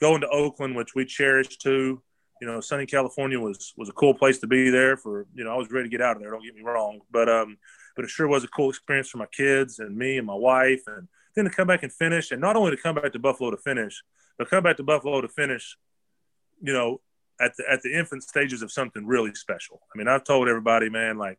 Going 0.00 0.20
to 0.20 0.28
Oakland, 0.28 0.76
which 0.76 0.94
we 0.94 1.04
cherish 1.04 1.58
too. 1.58 2.00
You 2.40 2.46
know, 2.46 2.60
sunny 2.60 2.86
California 2.86 3.40
was 3.40 3.74
was 3.76 3.88
a 3.88 3.92
cool 3.92 4.14
place 4.14 4.38
to 4.38 4.46
be 4.46 4.70
there 4.70 4.96
for, 4.96 5.26
you 5.34 5.42
know, 5.42 5.52
I 5.52 5.56
was 5.56 5.72
ready 5.72 5.88
to 5.88 5.90
get 5.90 6.00
out 6.00 6.14
of 6.14 6.22
there, 6.22 6.30
don't 6.30 6.44
get 6.44 6.54
me 6.54 6.62
wrong. 6.62 7.00
But 7.10 7.28
um 7.28 7.58
but 7.96 8.04
it 8.04 8.10
sure 8.10 8.28
was 8.28 8.44
a 8.44 8.48
cool 8.48 8.70
experience 8.70 9.08
for 9.08 9.18
my 9.18 9.26
kids 9.26 9.80
and 9.80 9.96
me 9.96 10.18
and 10.18 10.26
my 10.26 10.34
wife 10.34 10.82
and 10.86 11.08
then 11.34 11.44
to 11.46 11.50
come 11.50 11.66
back 11.66 11.82
and 11.82 11.92
finish 11.92 12.30
and 12.30 12.40
not 12.40 12.54
only 12.54 12.70
to 12.70 12.80
come 12.80 12.94
back 12.94 13.12
to 13.12 13.18
Buffalo 13.18 13.50
to 13.50 13.56
finish, 13.56 14.04
but 14.38 14.48
come 14.48 14.62
back 14.62 14.76
to 14.76 14.84
Buffalo 14.84 15.20
to 15.20 15.28
finish, 15.28 15.76
you 16.62 16.72
know, 16.72 17.00
at 17.40 17.56
the 17.56 17.64
at 17.68 17.82
the 17.82 17.92
infant 17.92 18.22
stages 18.22 18.62
of 18.62 18.70
something 18.70 19.04
really 19.04 19.34
special. 19.34 19.80
I 19.92 19.98
mean, 19.98 20.06
I've 20.06 20.22
told 20.22 20.48
everybody, 20.48 20.88
man, 20.88 21.18
like 21.18 21.38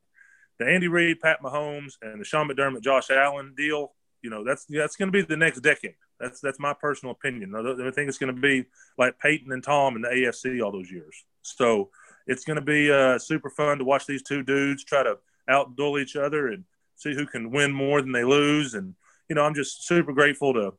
the 0.60 0.68
Andy 0.68 0.88
Reid, 0.88 1.20
Pat 1.20 1.42
Mahomes, 1.42 1.94
and 2.02 2.22
the 2.22 2.26
Sean 2.26 2.50
McDermott, 2.50 2.82
Josh 2.82 3.10
Allen 3.10 3.54
deal, 3.56 3.94
you 4.22 4.30
know, 4.30 4.44
that's 4.44 4.66
that's 4.66 4.96
going 4.96 5.12
to 5.12 5.12
be 5.12 5.22
the 5.22 5.38
next 5.38 5.62
decade. 5.62 5.96
That's 6.20 6.42
that's 6.42 6.60
my 6.60 6.74
personal 6.74 7.14
opinion. 7.14 7.56
I 7.56 7.92
think 7.92 8.10
it's 8.10 8.18
going 8.18 8.36
to 8.36 8.42
be 8.42 8.66
like 8.98 9.18
Peyton 9.20 9.52
and 9.52 9.64
Tom 9.64 9.96
in 9.96 10.02
the 10.02 10.10
AFC 10.10 10.64
all 10.64 10.72
those 10.72 10.92
years. 10.92 11.24
So 11.42 11.90
it's 12.28 12.44
going 12.44 12.56
to 12.60 12.62
be 12.62 12.92
uh, 12.92 13.18
super 13.18 13.50
fun 13.50 13.78
to 13.78 13.86
watch 13.86 14.06
these 14.06 14.22
two 14.22 14.44
dudes 14.44 14.84
try 14.84 15.04
to 15.04 15.18
outduel 15.50 16.02
each 16.02 16.16
other 16.16 16.50
and 16.50 16.66
see 16.96 17.16
who 17.16 17.26
can 17.26 17.52
win 17.52 17.72
more 17.72 18.02
than 18.02 18.12
they 18.12 18.26
lose. 18.26 18.74
And 18.74 18.96
you 19.30 19.36
know, 19.36 19.44
I'm 19.44 19.56
just 19.56 19.88
super 19.88 20.12
grateful 20.12 20.54
to 20.54 20.74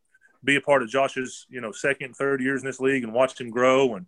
be 0.45 0.57
a 0.57 0.61
part 0.61 0.83
of 0.83 0.91
Josh's 0.91 1.47
you 1.49 1.63
know 1.63 1.73
second, 1.73 2.15
third 2.15 2.43
years 2.43 2.61
in 2.61 2.67
this 2.67 2.81
league 2.81 3.05
and 3.05 3.15
watch 3.15 3.41
him 3.41 3.51
grow 3.51 3.97
and 3.97 4.07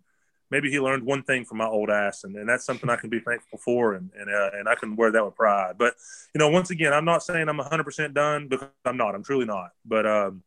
maybe 0.53 0.69
he 0.69 0.79
learned 0.79 1.03
one 1.03 1.23
thing 1.23 1.43
from 1.43 1.57
my 1.57 1.65
old 1.65 1.89
ass, 1.89 2.23
and, 2.23 2.35
and 2.35 2.47
that's 2.47 2.65
something 2.65 2.89
I 2.89 2.95
can 2.95 3.09
be 3.09 3.19
thankful 3.19 3.57
for, 3.57 3.95
and 3.95 4.09
and, 4.17 4.29
uh, 4.29 4.51
and 4.53 4.69
I 4.69 4.75
can 4.75 4.95
wear 4.95 5.11
that 5.11 5.25
with 5.25 5.35
pride. 5.35 5.75
But 5.77 5.95
you 6.33 6.39
know, 6.39 6.49
once 6.49 6.69
again, 6.69 6.93
I'm 6.93 7.05
not 7.05 7.23
saying 7.23 7.49
I'm 7.49 7.57
100 7.57 7.83
percent 7.83 8.13
done 8.13 8.47
because 8.47 8.69
I'm 8.85 8.97
not. 8.97 9.15
I'm 9.15 9.23
truly 9.23 9.45
not. 9.45 9.71
But 9.83 10.05
um, 10.05 10.43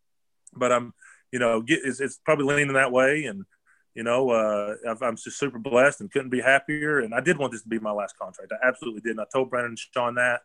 but 0.54 0.70
I'm 0.72 0.94
you 1.32 1.40
know, 1.40 1.60
get, 1.60 1.80
it's, 1.84 2.00
it's 2.00 2.18
probably 2.24 2.46
leaning 2.46 2.74
that 2.74 2.92
way, 2.92 3.24
and 3.24 3.44
you 3.94 4.02
know, 4.02 4.30
uh, 4.30 4.74
I'm 5.02 5.16
just 5.16 5.38
super 5.38 5.58
blessed 5.58 6.02
and 6.02 6.10
couldn't 6.10 6.30
be 6.30 6.40
happier. 6.40 7.00
And 7.00 7.14
I 7.14 7.20
did 7.20 7.38
want 7.38 7.52
this 7.52 7.62
to 7.62 7.68
be 7.68 7.78
my 7.78 7.92
last 7.92 8.18
contract. 8.18 8.52
I 8.52 8.68
absolutely 8.68 9.00
did. 9.00 9.12
And 9.12 9.20
I 9.20 9.24
told 9.32 9.48
Brandon 9.50 9.70
and 9.70 9.78
Sean 9.78 10.14
that. 10.16 10.42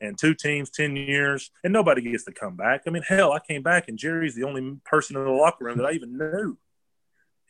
and 0.00 0.16
two 0.16 0.34
teams, 0.34 0.70
10 0.70 0.94
years, 0.96 1.50
and 1.64 1.72
nobody 1.72 2.00
gets 2.00 2.24
to 2.24 2.32
come 2.32 2.56
back. 2.56 2.82
I 2.86 2.90
mean, 2.90 3.02
hell, 3.02 3.32
I 3.32 3.40
came 3.40 3.62
back 3.62 3.88
and 3.88 3.98
Jerry's 3.98 4.36
the 4.36 4.44
only 4.44 4.76
person 4.84 5.16
in 5.16 5.24
the 5.24 5.30
locker 5.30 5.64
room 5.64 5.78
that 5.78 5.86
I 5.86 5.92
even 5.92 6.16
knew. 6.16 6.56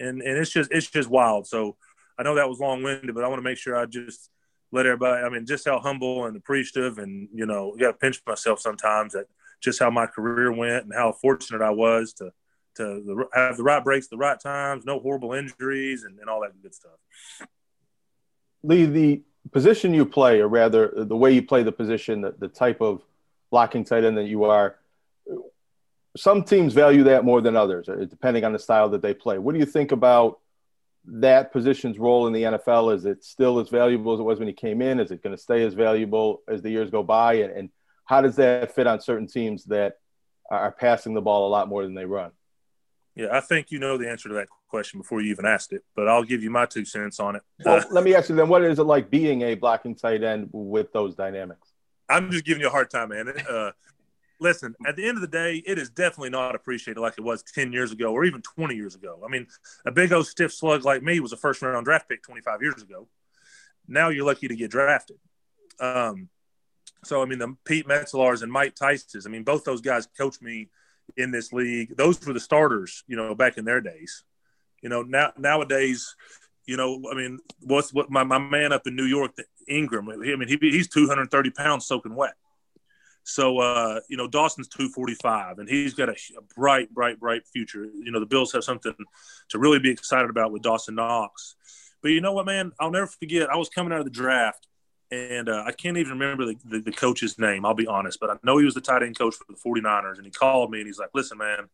And, 0.00 0.22
and 0.22 0.38
it's 0.38 0.50
just, 0.50 0.70
it's 0.72 0.90
just 0.90 1.08
wild. 1.08 1.46
So 1.46 1.76
I 2.18 2.22
know 2.22 2.34
that 2.34 2.48
was 2.48 2.58
long 2.58 2.82
winded, 2.82 3.14
but 3.14 3.24
I 3.24 3.28
want 3.28 3.38
to 3.38 3.44
make 3.44 3.58
sure 3.58 3.76
I 3.76 3.86
just 3.86 4.30
let 4.72 4.86
everybody, 4.86 5.22
I 5.22 5.28
mean, 5.28 5.46
just 5.46 5.66
how 5.66 5.78
humble 5.78 6.26
and 6.26 6.36
appreciative 6.36 6.98
and, 6.98 7.28
you 7.32 7.46
know, 7.46 7.76
got 7.78 7.92
to 7.92 7.98
pinch 7.98 8.20
myself 8.26 8.60
sometimes 8.60 9.14
at 9.14 9.26
just 9.60 9.78
how 9.78 9.90
my 9.90 10.06
career 10.06 10.52
went 10.52 10.84
and 10.84 10.94
how 10.94 11.12
fortunate 11.12 11.62
I 11.62 11.70
was 11.70 12.14
to, 12.14 12.32
to 12.76 13.26
have 13.34 13.56
the 13.56 13.62
right 13.62 13.84
breaks, 13.84 14.08
the 14.08 14.16
right 14.16 14.40
times, 14.40 14.84
no 14.84 14.98
horrible 14.98 15.34
injuries 15.34 16.04
and, 16.04 16.18
and 16.18 16.28
all 16.28 16.40
that 16.40 16.60
good 16.62 16.74
stuff. 16.74 16.98
Lee, 18.62 18.86
the 18.86 19.22
position 19.50 19.92
you 19.92 20.06
play, 20.06 20.40
or 20.40 20.48
rather 20.48 20.92
the 20.96 21.16
way 21.16 21.32
you 21.32 21.42
play 21.42 21.62
the 21.62 21.72
position, 21.72 22.22
the, 22.22 22.34
the 22.38 22.48
type 22.48 22.80
of 22.80 23.02
blocking 23.50 23.84
tight 23.84 24.04
end 24.04 24.16
that 24.16 24.24
you 24.24 24.44
are, 24.44 24.76
some 26.16 26.42
teams 26.42 26.74
value 26.74 27.04
that 27.04 27.24
more 27.24 27.40
than 27.40 27.56
others, 27.56 27.88
uh, 27.88 28.04
depending 28.08 28.44
on 28.44 28.52
the 28.52 28.58
style 28.58 28.88
that 28.90 29.02
they 29.02 29.14
play. 29.14 29.38
What 29.38 29.52
do 29.52 29.58
you 29.58 29.66
think 29.66 29.92
about 29.92 30.40
that 31.06 31.52
position's 31.52 31.98
role 31.98 32.26
in 32.26 32.32
the 32.32 32.42
NFL? 32.42 32.94
Is 32.94 33.04
it 33.04 33.24
still 33.24 33.58
as 33.58 33.68
valuable 33.68 34.12
as 34.12 34.20
it 34.20 34.24
was 34.24 34.38
when 34.38 34.48
he 34.48 34.54
came 34.54 34.82
in? 34.82 35.00
Is 35.00 35.10
it 35.10 35.22
going 35.22 35.34
to 35.34 35.42
stay 35.42 35.64
as 35.64 35.74
valuable 35.74 36.42
as 36.48 36.62
the 36.62 36.70
years 36.70 36.90
go 36.90 37.02
by? 37.02 37.34
And, 37.34 37.52
and 37.52 37.70
how 38.04 38.20
does 38.20 38.36
that 38.36 38.74
fit 38.74 38.86
on 38.86 39.00
certain 39.00 39.26
teams 39.26 39.64
that 39.64 39.96
are 40.50 40.70
passing 40.70 41.14
the 41.14 41.22
ball 41.22 41.48
a 41.48 41.50
lot 41.50 41.68
more 41.68 41.82
than 41.82 41.94
they 41.94 42.04
run? 42.04 42.30
Yeah, 43.14 43.28
I 43.32 43.40
think 43.40 43.70
you 43.70 43.78
know 43.78 43.98
the 43.98 44.08
answer 44.08 44.28
to 44.28 44.34
that 44.36 44.48
question 44.68 45.00
before 45.00 45.20
you 45.20 45.30
even 45.30 45.44
asked 45.44 45.72
it, 45.72 45.82
but 45.94 46.08
I'll 46.08 46.22
give 46.22 46.42
you 46.42 46.50
my 46.50 46.64
two 46.64 46.84
cents 46.86 47.20
on 47.20 47.36
it. 47.36 47.42
Well, 47.62 47.76
uh, 47.76 47.84
let 47.90 48.04
me 48.04 48.14
ask 48.14 48.30
you 48.30 48.36
then: 48.36 48.48
What 48.48 48.64
is 48.64 48.78
it 48.78 48.84
like 48.84 49.10
being 49.10 49.42
a 49.42 49.54
blocking 49.54 49.94
tight 49.94 50.22
end 50.22 50.48
with 50.50 50.92
those 50.92 51.14
dynamics? 51.14 51.68
I'm 52.08 52.30
just 52.30 52.46
giving 52.46 52.62
you 52.62 52.68
a 52.68 52.70
hard 52.70 52.90
time, 52.90 53.10
man. 53.10 53.28
Uh, 53.28 53.72
listen, 54.42 54.74
at 54.86 54.96
the 54.96 55.06
end 55.06 55.16
of 55.16 55.22
the 55.22 55.28
day, 55.28 55.62
it 55.64 55.78
is 55.78 55.88
definitely 55.88 56.30
not 56.30 56.54
appreciated 56.54 57.00
like 57.00 57.14
it 57.16 57.22
was 57.22 57.42
10 57.42 57.72
years 57.72 57.92
ago 57.92 58.12
or 58.12 58.24
even 58.24 58.42
20 58.42 58.74
years 58.74 58.94
ago. 58.94 59.20
I 59.24 59.28
mean, 59.28 59.46
a 59.86 59.92
big 59.92 60.12
old 60.12 60.26
stiff 60.26 60.52
slug 60.52 60.84
like 60.84 61.02
me 61.02 61.20
was 61.20 61.32
a 61.32 61.36
first 61.36 61.62
round 61.62 61.84
draft 61.84 62.08
pick 62.08 62.22
25 62.22 62.60
years 62.60 62.82
ago. 62.82 63.08
Now 63.88 64.10
you're 64.10 64.26
lucky 64.26 64.48
to 64.48 64.56
get 64.56 64.70
drafted. 64.70 65.18
Um, 65.80 66.28
so, 67.04 67.22
I 67.22 67.24
mean, 67.24 67.38
the 67.38 67.56
Pete 67.64 67.86
Metzelaars 67.86 68.42
and 68.42 68.52
Mike 68.52 68.74
Tice's, 68.74 69.26
I 69.26 69.30
mean, 69.30 69.42
both 69.42 69.64
those 69.64 69.80
guys 69.80 70.06
coached 70.18 70.42
me 70.42 70.68
in 71.16 71.30
this 71.30 71.52
league. 71.52 71.96
Those 71.96 72.24
were 72.24 72.32
the 72.32 72.40
starters, 72.40 73.04
you 73.06 73.16
know, 73.16 73.34
back 73.34 73.58
in 73.58 73.64
their 73.64 73.80
days. 73.80 74.24
You 74.82 74.88
know, 74.88 75.02
now 75.02 75.32
nowadays, 75.38 76.14
you 76.66 76.76
know, 76.76 77.02
I 77.10 77.14
mean, 77.14 77.38
what's 77.60 77.92
what 77.92 78.10
my, 78.10 78.24
my 78.24 78.38
man 78.38 78.72
up 78.72 78.86
in 78.86 78.96
New 78.96 79.04
York, 79.04 79.32
Ingram, 79.68 80.08
I 80.08 80.16
mean, 80.16 80.48
he, 80.48 80.58
he's 80.60 80.88
230 80.88 81.50
pounds 81.50 81.86
soaking 81.86 82.14
wet. 82.14 82.34
So, 83.24 83.58
uh, 83.58 84.00
you 84.08 84.16
know, 84.16 84.26
Dawson's 84.26 84.68
245, 84.68 85.58
and 85.58 85.68
he's 85.68 85.94
got 85.94 86.08
a, 86.08 86.12
a, 86.12 86.42
bright, 86.56 86.92
bright, 86.92 87.20
bright 87.20 87.46
future. 87.46 87.84
You 87.84 88.10
know, 88.10 88.20
the 88.20 88.26
Bills 88.26 88.52
have 88.52 88.64
something 88.64 88.94
to 89.50 89.58
really 89.58 89.78
be 89.78 89.90
excited 89.90 90.28
about 90.28 90.52
with 90.52 90.62
Dawson 90.62 90.96
Knox. 90.96 91.54
But 92.02 92.10
you 92.10 92.20
know 92.20 92.32
what, 92.32 92.46
man? 92.46 92.72
I'll 92.80 92.90
never 92.90 93.06
forget. 93.06 93.48
I 93.48 93.56
was 93.56 93.68
coming 93.68 93.92
out 93.92 94.00
of 94.00 94.04
the 94.04 94.10
draft, 94.10 94.66
and 95.12 95.48
uh, 95.48 95.62
I 95.64 95.72
can't 95.72 95.96
even 95.96 96.18
remember 96.18 96.46
the, 96.46 96.56
the, 96.64 96.80
the, 96.80 96.92
coach's 96.92 97.38
name. 97.38 97.64
I'll 97.64 97.74
be 97.74 97.86
honest, 97.86 98.18
but 98.20 98.30
I 98.30 98.34
know 98.42 98.58
he 98.58 98.64
was 98.64 98.74
the 98.74 98.80
tight 98.80 99.04
end 99.04 99.16
coach 99.16 99.36
for 99.36 99.44
the 99.48 99.58
49ers, 99.58 100.16
and 100.16 100.24
he 100.24 100.32
called 100.32 100.70
me 100.70 100.78
and 100.78 100.86
he's 100.86 100.98
like, 100.98 101.10
"Listen, 101.14 101.38
man, 101.38 101.68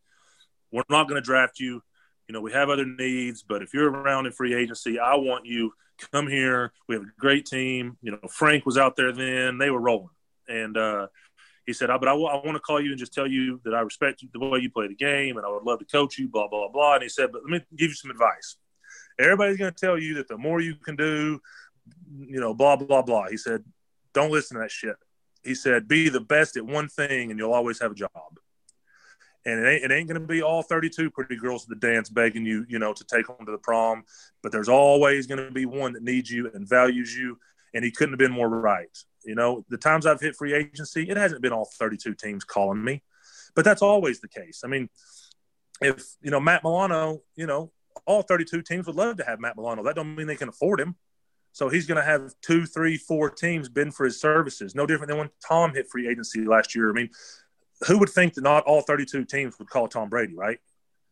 we're 0.70 0.82
not 0.90 1.08
going 1.08 1.20
to 1.20 1.24
draft 1.24 1.58
you. 1.58 1.82
You 2.28 2.34
know, 2.34 2.42
we 2.42 2.52
have 2.52 2.68
other 2.68 2.84
needs, 2.84 3.42
but 3.42 3.62
if 3.62 3.72
you're 3.72 3.90
around 3.90 4.26
in 4.26 4.32
free 4.32 4.54
agency, 4.54 4.98
I 4.98 5.14
want 5.14 5.46
you. 5.46 5.72
Come 6.12 6.28
here. 6.28 6.72
We 6.88 6.94
have 6.94 7.02
a 7.02 7.12
great 7.18 7.46
team. 7.46 7.96
You 8.02 8.12
know, 8.12 8.28
Frank 8.30 8.66
was 8.66 8.76
out 8.76 8.96
there 8.96 9.12
then; 9.12 9.56
they 9.56 9.70
were 9.70 9.80
rolling, 9.80 10.10
and 10.46 10.76
uh, 10.76 11.06
he 11.68 11.72
said, 11.74 11.88
"But 11.88 12.08
I, 12.08 12.12
w- 12.12 12.26
I 12.26 12.34
want 12.34 12.56
to 12.56 12.60
call 12.60 12.80
you 12.80 12.90
and 12.90 12.98
just 12.98 13.14
tell 13.14 13.26
you 13.26 13.60
that 13.64 13.74
I 13.74 13.80
respect 13.80 14.22
you, 14.22 14.28
the 14.32 14.40
way 14.40 14.58
you 14.58 14.70
play 14.70 14.88
the 14.88 14.96
game, 14.96 15.36
and 15.36 15.46
I 15.46 15.50
would 15.50 15.62
love 15.62 15.78
to 15.78 15.84
coach 15.84 16.18
you." 16.18 16.26
Blah 16.26 16.48
blah 16.48 16.68
blah. 16.68 16.94
And 16.94 17.02
he 17.02 17.08
said, 17.08 17.30
"But 17.30 17.42
let 17.42 17.50
me 17.50 17.60
give 17.76 17.90
you 17.90 17.94
some 17.94 18.10
advice. 18.10 18.56
Everybody's 19.18 19.56
going 19.56 19.72
to 19.72 19.78
tell 19.78 19.98
you 19.98 20.14
that 20.14 20.28
the 20.28 20.38
more 20.38 20.60
you 20.60 20.76
can 20.76 20.94
do, 20.94 21.40
you 22.18 22.40
know, 22.40 22.54
blah, 22.54 22.76
blah, 22.76 23.02
blah. 23.02 23.28
He 23.28 23.36
said, 23.36 23.64
don't 24.12 24.30
listen 24.30 24.56
to 24.56 24.62
that 24.62 24.70
shit. 24.70 24.96
He 25.44 25.54
said, 25.54 25.88
be 25.88 26.08
the 26.08 26.20
best 26.20 26.56
at 26.56 26.64
one 26.64 26.88
thing 26.88 27.30
and 27.30 27.38
you'll 27.38 27.52
always 27.52 27.80
have 27.80 27.92
a 27.92 27.96
job. 27.96 28.10
And 29.44 29.64
it 29.64 29.68
ain't, 29.68 29.84
it 29.84 29.94
ain't 29.94 30.08
going 30.08 30.20
to 30.20 30.26
be 30.26 30.42
all 30.42 30.62
32 30.62 31.10
pretty 31.10 31.36
girls 31.36 31.64
at 31.64 31.68
the 31.68 31.86
dance 31.86 32.10
begging 32.10 32.44
you, 32.44 32.66
you 32.68 32.78
know, 32.78 32.92
to 32.92 33.04
take 33.04 33.26
them 33.26 33.46
to 33.46 33.52
the 33.52 33.58
prom. 33.58 34.04
But 34.42 34.52
there's 34.52 34.68
always 34.68 35.26
going 35.26 35.44
to 35.44 35.50
be 35.50 35.64
one 35.64 35.92
that 35.94 36.02
needs 36.02 36.30
you 36.30 36.50
and 36.52 36.68
values 36.68 37.16
you. 37.16 37.38
And 37.74 37.84
he 37.84 37.90
couldn't 37.90 38.14
have 38.14 38.18
been 38.18 38.32
more 38.32 38.48
right. 38.48 38.96
You 39.24 39.34
know, 39.34 39.64
the 39.68 39.76
times 39.76 40.06
I've 40.06 40.20
hit 40.20 40.36
free 40.36 40.54
agency, 40.54 41.08
it 41.08 41.16
hasn't 41.16 41.42
been 41.42 41.52
all 41.52 41.68
32 41.78 42.14
teams 42.14 42.44
calling 42.44 42.82
me, 42.82 43.02
but 43.54 43.64
that's 43.64 43.82
always 43.82 44.20
the 44.20 44.28
case. 44.28 44.62
I 44.64 44.68
mean, 44.68 44.88
if, 45.80 46.02
you 46.22 46.30
know, 46.30 46.40
Matt 46.40 46.64
Milano, 46.64 47.22
you 47.36 47.46
know, 47.46 47.70
all 48.06 48.22
32 48.22 48.62
teams 48.62 48.86
would 48.86 48.96
love 48.96 49.16
to 49.18 49.24
have 49.24 49.40
Matt 49.40 49.56
Milano. 49.56 49.82
That 49.82 49.96
don't 49.96 50.14
mean 50.14 50.26
they 50.26 50.36
can 50.36 50.48
afford 50.48 50.80
him. 50.80 50.96
So 51.52 51.68
he's 51.68 51.86
going 51.86 51.96
to 51.96 52.04
have 52.04 52.32
two, 52.40 52.66
three, 52.66 52.96
four 52.96 53.30
teams 53.30 53.68
bid 53.68 53.92
for 53.92 54.04
his 54.04 54.20
services. 54.20 54.74
No 54.74 54.86
different 54.86 55.08
than 55.08 55.18
when 55.18 55.30
Tom 55.46 55.74
hit 55.74 55.88
free 55.90 56.08
agency 56.08 56.44
last 56.44 56.74
year. 56.74 56.88
I 56.90 56.92
mean, 56.92 57.10
who 57.86 57.98
would 57.98 58.10
think 58.10 58.34
that 58.34 58.42
not 58.42 58.64
all 58.64 58.80
32 58.80 59.24
teams 59.24 59.58
would 59.58 59.68
call 59.68 59.88
Tom 59.88 60.08
Brady, 60.08 60.34
right? 60.34 60.58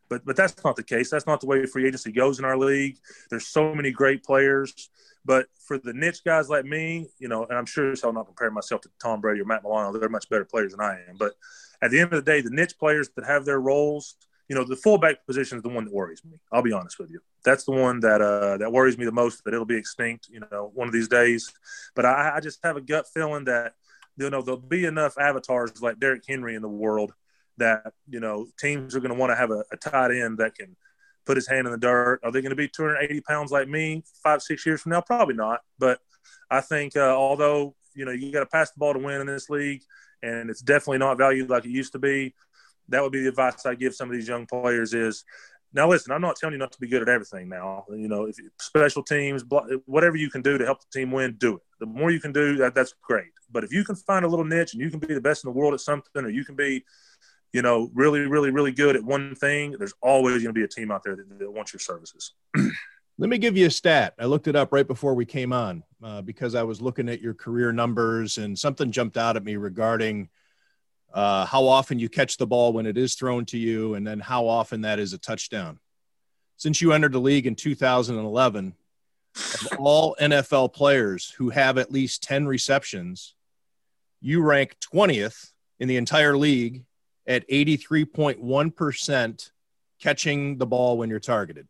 But 0.08 0.24
but 0.24 0.36
that's 0.36 0.62
not 0.64 0.76
the 0.76 0.82
case. 0.82 1.10
That's 1.10 1.26
not 1.26 1.40
the 1.40 1.46
way 1.46 1.64
free 1.66 1.86
agency 1.86 2.12
goes 2.12 2.38
in 2.38 2.44
our 2.44 2.56
league. 2.56 2.98
There's 3.30 3.46
so 3.46 3.74
many 3.74 3.90
great 3.90 4.24
players. 4.24 4.90
But 5.24 5.46
for 5.66 5.76
the 5.78 5.92
niche 5.92 6.22
guys 6.24 6.48
like 6.48 6.64
me, 6.64 7.08
you 7.18 7.26
know, 7.26 7.44
and 7.44 7.58
I'm 7.58 7.66
sure 7.66 7.92
I'm 8.04 8.14
not 8.14 8.26
comparing 8.26 8.54
myself 8.54 8.82
to 8.82 8.90
Tom 9.02 9.20
Brady 9.20 9.40
or 9.40 9.44
Matt 9.44 9.64
Milano. 9.64 9.98
They're 9.98 10.08
much 10.08 10.28
better 10.28 10.44
players 10.44 10.70
than 10.70 10.80
I 10.80 11.00
am. 11.08 11.16
But 11.18 11.32
at 11.82 11.90
the 11.90 11.98
end 11.98 12.12
of 12.12 12.24
the 12.24 12.30
day, 12.30 12.40
the 12.40 12.50
niche 12.50 12.78
players 12.78 13.08
that 13.16 13.26
have 13.26 13.44
their 13.44 13.60
roles– 13.60 14.16
you 14.48 14.54
know, 14.54 14.64
the 14.64 14.76
fullback 14.76 15.26
position 15.26 15.58
is 15.58 15.62
the 15.62 15.68
one 15.68 15.84
that 15.84 15.92
worries 15.92 16.24
me. 16.24 16.38
I'll 16.52 16.62
be 16.62 16.72
honest 16.72 16.98
with 16.98 17.10
you. 17.10 17.20
That's 17.44 17.64
the 17.64 17.72
one 17.72 18.00
that 18.00 18.20
uh, 18.20 18.58
that 18.58 18.72
worries 18.72 18.96
me 18.96 19.04
the 19.04 19.12
most. 19.12 19.44
That 19.44 19.54
it'll 19.54 19.66
be 19.66 19.76
extinct, 19.76 20.28
you 20.30 20.40
know, 20.40 20.70
one 20.74 20.86
of 20.86 20.92
these 20.92 21.08
days. 21.08 21.52
But 21.94 22.06
I, 22.06 22.36
I 22.36 22.40
just 22.40 22.60
have 22.62 22.76
a 22.76 22.80
gut 22.80 23.06
feeling 23.12 23.44
that 23.46 23.74
you 24.16 24.30
know 24.30 24.42
there'll 24.42 24.60
be 24.60 24.84
enough 24.84 25.18
avatars 25.18 25.82
like 25.82 25.98
Derrick 25.98 26.22
Henry 26.26 26.54
in 26.54 26.62
the 26.62 26.68
world 26.68 27.12
that 27.58 27.92
you 28.08 28.20
know 28.20 28.46
teams 28.58 28.94
are 28.94 29.00
going 29.00 29.12
to 29.12 29.18
want 29.18 29.30
to 29.30 29.36
have 29.36 29.50
a, 29.50 29.64
a 29.72 29.76
tight 29.76 30.12
end 30.12 30.38
that 30.38 30.54
can 30.54 30.76
put 31.24 31.36
his 31.36 31.48
hand 31.48 31.66
in 31.66 31.72
the 31.72 31.78
dirt. 31.78 32.20
Are 32.22 32.30
they 32.30 32.40
going 32.40 32.50
to 32.50 32.56
be 32.56 32.68
280 32.68 33.20
pounds 33.22 33.50
like 33.50 33.68
me 33.68 34.04
five, 34.22 34.42
six 34.42 34.64
years 34.64 34.82
from 34.82 34.90
now? 34.90 35.00
Probably 35.00 35.34
not. 35.34 35.60
But 35.78 36.00
I 36.50 36.60
think 36.60 36.96
uh, 36.96 37.16
although 37.16 37.74
you 37.94 38.04
know 38.04 38.12
you 38.12 38.32
got 38.32 38.40
to 38.40 38.46
pass 38.46 38.70
the 38.70 38.78
ball 38.78 38.92
to 38.92 38.98
win 38.98 39.20
in 39.20 39.26
this 39.26 39.50
league, 39.50 39.82
and 40.22 40.50
it's 40.50 40.62
definitely 40.62 40.98
not 40.98 41.18
valued 41.18 41.50
like 41.50 41.64
it 41.64 41.70
used 41.70 41.92
to 41.92 41.98
be 41.98 42.34
that 42.88 43.02
would 43.02 43.12
be 43.12 43.22
the 43.22 43.28
advice 43.28 43.66
I 43.66 43.74
give 43.74 43.94
some 43.94 44.08
of 44.08 44.14
these 44.14 44.28
young 44.28 44.46
players 44.46 44.94
is 44.94 45.24
now 45.72 45.88
listen, 45.88 46.12
I'm 46.12 46.22
not 46.22 46.36
telling 46.36 46.54
you 46.54 46.58
not 46.58 46.72
to 46.72 46.80
be 46.80 46.88
good 46.88 47.02
at 47.02 47.08
everything 47.08 47.48
now. 47.48 47.84
You 47.90 48.08
know, 48.08 48.24
if 48.24 48.36
special 48.58 49.02
teams, 49.02 49.44
whatever 49.84 50.16
you 50.16 50.30
can 50.30 50.40
do 50.40 50.56
to 50.56 50.64
help 50.64 50.80
the 50.80 50.98
team 50.98 51.10
win, 51.10 51.36
do 51.38 51.56
it. 51.56 51.62
The 51.80 51.86
more 51.86 52.10
you 52.10 52.20
can 52.20 52.32
do 52.32 52.56
that, 52.58 52.74
that's 52.74 52.94
great. 53.02 53.32
But 53.50 53.64
if 53.64 53.72
you 53.72 53.84
can 53.84 53.94
find 53.94 54.24
a 54.24 54.28
little 54.28 54.44
niche 54.44 54.72
and 54.72 54.80
you 54.80 54.90
can 54.90 55.00
be 55.00 55.12
the 55.12 55.20
best 55.20 55.44
in 55.44 55.48
the 55.48 55.58
world 55.58 55.74
at 55.74 55.80
something, 55.80 56.24
or 56.24 56.30
you 56.30 56.44
can 56.44 56.56
be, 56.56 56.84
you 57.56 57.62
know, 57.62 57.90
really, 57.94 58.20
really, 58.20 58.50
really 58.50 58.72
good 58.72 58.94
at 58.94 59.02
one 59.02 59.34
thing, 59.34 59.74
there's 59.78 59.94
always 60.00 60.42
going 60.42 60.54
to 60.54 60.58
be 60.58 60.62
a 60.62 60.68
team 60.68 60.90
out 60.90 61.02
there 61.02 61.16
that, 61.16 61.38
that 61.38 61.50
wants 61.50 61.72
your 61.72 61.80
services. 61.80 62.32
Let 63.18 63.30
me 63.30 63.38
give 63.38 63.56
you 63.56 63.66
a 63.66 63.70
stat. 63.70 64.14
I 64.18 64.26
looked 64.26 64.46
it 64.46 64.54
up 64.54 64.72
right 64.72 64.86
before 64.86 65.14
we 65.14 65.24
came 65.24 65.52
on 65.52 65.82
uh, 66.02 66.22
because 66.22 66.54
I 66.54 66.62
was 66.62 66.80
looking 66.80 67.08
at 67.08 67.20
your 67.20 67.34
career 67.34 67.72
numbers 67.72 68.38
and 68.38 68.58
something 68.58 68.92
jumped 68.92 69.16
out 69.16 69.36
at 69.36 69.44
me 69.44 69.56
regarding– 69.56 70.28
uh, 71.16 71.46
how 71.46 71.66
often 71.66 71.98
you 71.98 72.10
catch 72.10 72.36
the 72.36 72.46
ball 72.46 72.74
when 72.74 72.84
it 72.84 72.98
is 72.98 73.14
thrown 73.14 73.46
to 73.46 73.56
you, 73.56 73.94
and 73.94 74.06
then 74.06 74.20
how 74.20 74.46
often 74.46 74.82
that 74.82 74.98
is 74.98 75.14
a 75.14 75.18
touchdown. 75.18 75.78
Since 76.58 76.82
you 76.82 76.92
entered 76.92 77.12
the 77.12 77.20
league 77.20 77.46
in 77.46 77.54
2011, 77.54 78.74
of 79.34 79.78
all 79.78 80.14
NFL 80.20 80.74
players 80.74 81.30
who 81.38 81.48
have 81.48 81.78
at 81.78 81.90
least 81.90 82.22
10 82.22 82.46
receptions, 82.46 83.34
you 84.20 84.42
rank 84.42 84.76
20th 84.92 85.52
in 85.78 85.88
the 85.88 85.96
entire 85.96 86.36
league 86.36 86.84
at 87.26 87.48
83.1% 87.48 89.50
catching 90.00 90.58
the 90.58 90.66
ball 90.66 90.98
when 90.98 91.10
you're 91.10 91.18
targeted. 91.18 91.66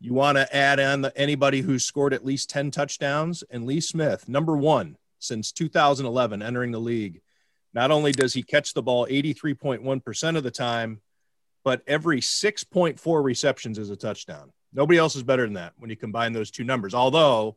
You 0.00 0.14
want 0.14 0.38
to 0.38 0.54
add 0.54 0.78
on 0.78 1.02
the, 1.02 1.18
anybody 1.18 1.60
who's 1.60 1.84
scored 1.84 2.14
at 2.14 2.24
least 2.24 2.50
10 2.50 2.70
touchdowns, 2.70 3.42
and 3.50 3.66
Lee 3.66 3.80
Smith, 3.80 4.28
number 4.28 4.56
one 4.56 4.96
since 5.18 5.50
2011, 5.52 6.42
entering 6.42 6.70
the 6.70 6.78
league 6.78 7.20
not 7.74 7.90
only 7.90 8.12
does 8.12 8.34
he 8.34 8.42
catch 8.42 8.74
the 8.74 8.82
ball 8.82 9.06
83.1% 9.06 10.36
of 10.36 10.42
the 10.42 10.50
time, 10.50 11.00
but 11.64 11.82
every 11.86 12.20
6.4 12.20 13.22
receptions 13.22 13.78
is 13.78 13.90
a 13.90 13.96
touchdown. 13.96 14.52
Nobody 14.72 14.98
else 14.98 15.16
is 15.16 15.22
better 15.22 15.44
than 15.44 15.54
that 15.54 15.74
when 15.76 15.90
you 15.90 15.96
combine 15.96 16.32
those 16.32 16.50
two 16.50 16.64
numbers. 16.64 16.94
Although 16.94 17.56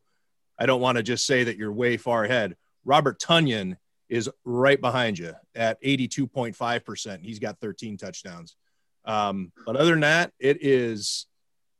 I 0.57 0.65
don't 0.65 0.81
want 0.81 0.97
to 0.97 1.03
just 1.03 1.25
say 1.25 1.45
that 1.45 1.57
you're 1.57 1.71
way 1.71 1.97
far 1.97 2.23
ahead. 2.23 2.55
Robert 2.83 3.19
Tonyan 3.19 3.77
is 4.11 4.29
right 4.43 4.79
behind 4.79 5.17
you 5.17 5.33
at 5.55 5.81
82.5%. 5.81 7.23
He's 7.23 7.39
got 7.39 7.57
13 7.59 7.95
touchdowns. 7.95 8.57
Um, 9.05 9.53
but 9.65 9.77
other 9.77 9.91
than 9.91 10.01
that, 10.01 10.33
it 10.37 10.57
is 10.61 11.27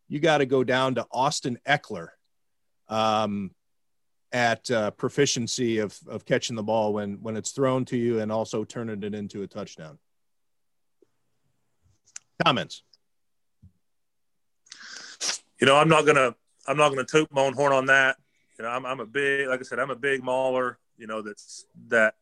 you 0.08 0.20
got 0.20 0.38
to 0.38 0.46
go 0.46 0.64
down 0.64 0.96
to 0.96 1.06
Austin 1.12 1.60
Ekeler 1.68 2.08
Um, 2.88 3.52
at 4.32 4.72
uh, 4.72 4.92
proficiency 4.92 5.80
of 5.80 5.98
of 6.08 6.24
catching 6.24 6.56
the 6.56 6.64
ball 6.64 6.94
when 6.94 7.22
when 7.22 7.36
it's 7.36 7.52
thrown 7.52 7.84
to 7.84 7.98
you 7.98 8.22
and 8.22 8.32
also 8.32 8.64
turning 8.64 9.04
it 9.04 9.14
into 9.14 9.44
a 9.44 9.48
touchdown. 9.48 10.00
Comments. 12.46 12.82
You 15.60 15.68
know, 15.68 15.76
I'm 15.76 15.90
not 15.90 16.06
gonna 16.06 16.34
I'm 16.66 16.78
not 16.78 16.90
gonna 16.90 17.04
toot 17.04 17.30
my 17.32 17.42
own 17.42 17.54
horn 17.54 17.74
on 17.74 17.88
that. 17.88 18.16
You 18.58 18.64
know, 18.64 18.72
I'm 18.72 18.86
I'm 18.86 19.02
a 19.02 19.06
big 19.06 19.50
like 19.50 19.60
I 19.60 19.64
said, 19.64 19.80
I'm 19.80 19.92
a 19.92 19.96
big 19.98 20.24
mauler. 20.24 20.80
You 20.98 21.08
know, 21.08 21.22
that's 21.22 21.66
that. 21.90 22.16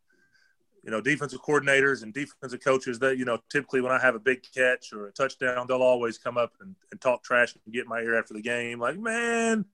You 0.83 0.91
know, 0.91 1.01
defensive 1.01 1.41
coordinators 1.41 2.03
and 2.03 2.13
defensive 2.13 2.63
coaches 2.63 2.99
that 2.99 3.17
you 3.17 3.25
know 3.25 3.37
typically 3.49 3.81
when 3.81 3.91
I 3.91 3.99
have 3.99 4.15
a 4.15 4.19
big 4.19 4.43
catch 4.55 4.93
or 4.93 5.07
a 5.07 5.11
touchdown, 5.11 5.65
they'll 5.67 5.81
always 5.81 6.17
come 6.17 6.37
up 6.37 6.53
and, 6.61 6.75
and 6.91 7.01
talk 7.01 7.23
trash 7.23 7.53
and 7.53 7.73
get 7.73 7.83
in 7.83 7.89
my 7.89 7.99
ear 7.99 8.17
after 8.17 8.33
the 8.33 8.41
game, 8.41 8.79
like, 8.79 8.97
man, 8.97 9.65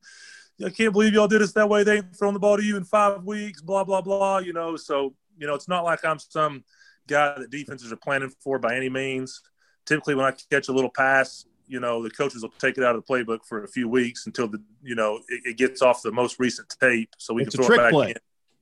I 0.63 0.70
can't 0.70 0.94
believe 0.94 1.13
y'all 1.13 1.28
did 1.28 1.41
us 1.41 1.54
that 1.54 1.70
way. 1.70 1.84
They 1.84 1.98
ain't 1.98 2.15
thrown 2.15 2.34
the 2.34 2.39
ball 2.39 2.58
to 2.58 2.63
you 2.63 2.78
in 2.78 2.86
five 2.86 3.24
weeks, 3.24 3.62
blah, 3.62 3.84
blah, 3.84 4.02
blah. 4.02 4.38
You 4.39 4.54
know, 4.54 4.78
so, 4.78 5.13
you 5.38 5.48
know, 5.48 5.54
it's 5.54 5.68
not 5.68 5.84
like 5.84 6.06
I'm 6.06 6.20
some 6.20 6.63
guy 7.08 7.38
that 7.38 7.50
defenses 7.50 7.91
are 7.91 7.98
planning 7.98 8.32
for 8.39 8.58
by 8.58 8.76
any 8.76 8.89
means. 8.89 9.41
Typically, 9.86 10.15
when 10.15 10.26
I 10.26 10.34
catch 10.50 10.70
a 10.70 10.72
little 10.72 10.89
pass, 10.89 11.46
you 11.68 11.80
know, 11.80 12.02
the 12.02 12.10
coaches 12.10 12.41
will 12.41 12.54
take 12.58 12.78
it 12.78 12.84
out 12.84 12.96
of 12.96 13.06
the 13.06 13.13
playbook 13.13 13.46
for 13.46 13.63
a 13.63 13.68
few 13.68 13.89
weeks 13.89 14.26
until 14.28 14.48
the, 14.48 14.63
you 14.82 14.96
know, 14.96 15.20
it, 15.28 15.41
it 15.46 15.58
gets 15.58 15.82
off 15.82 16.02
the 16.02 16.12
most 16.12 16.39
recent 16.39 16.74
tape 16.80 17.10
so 17.18 17.34
we 17.34 17.44
it's 17.44 17.56
can 17.56 17.65
throw 17.65 17.76
it 17.76 17.78
back 17.78 17.91
play. 17.91 18.13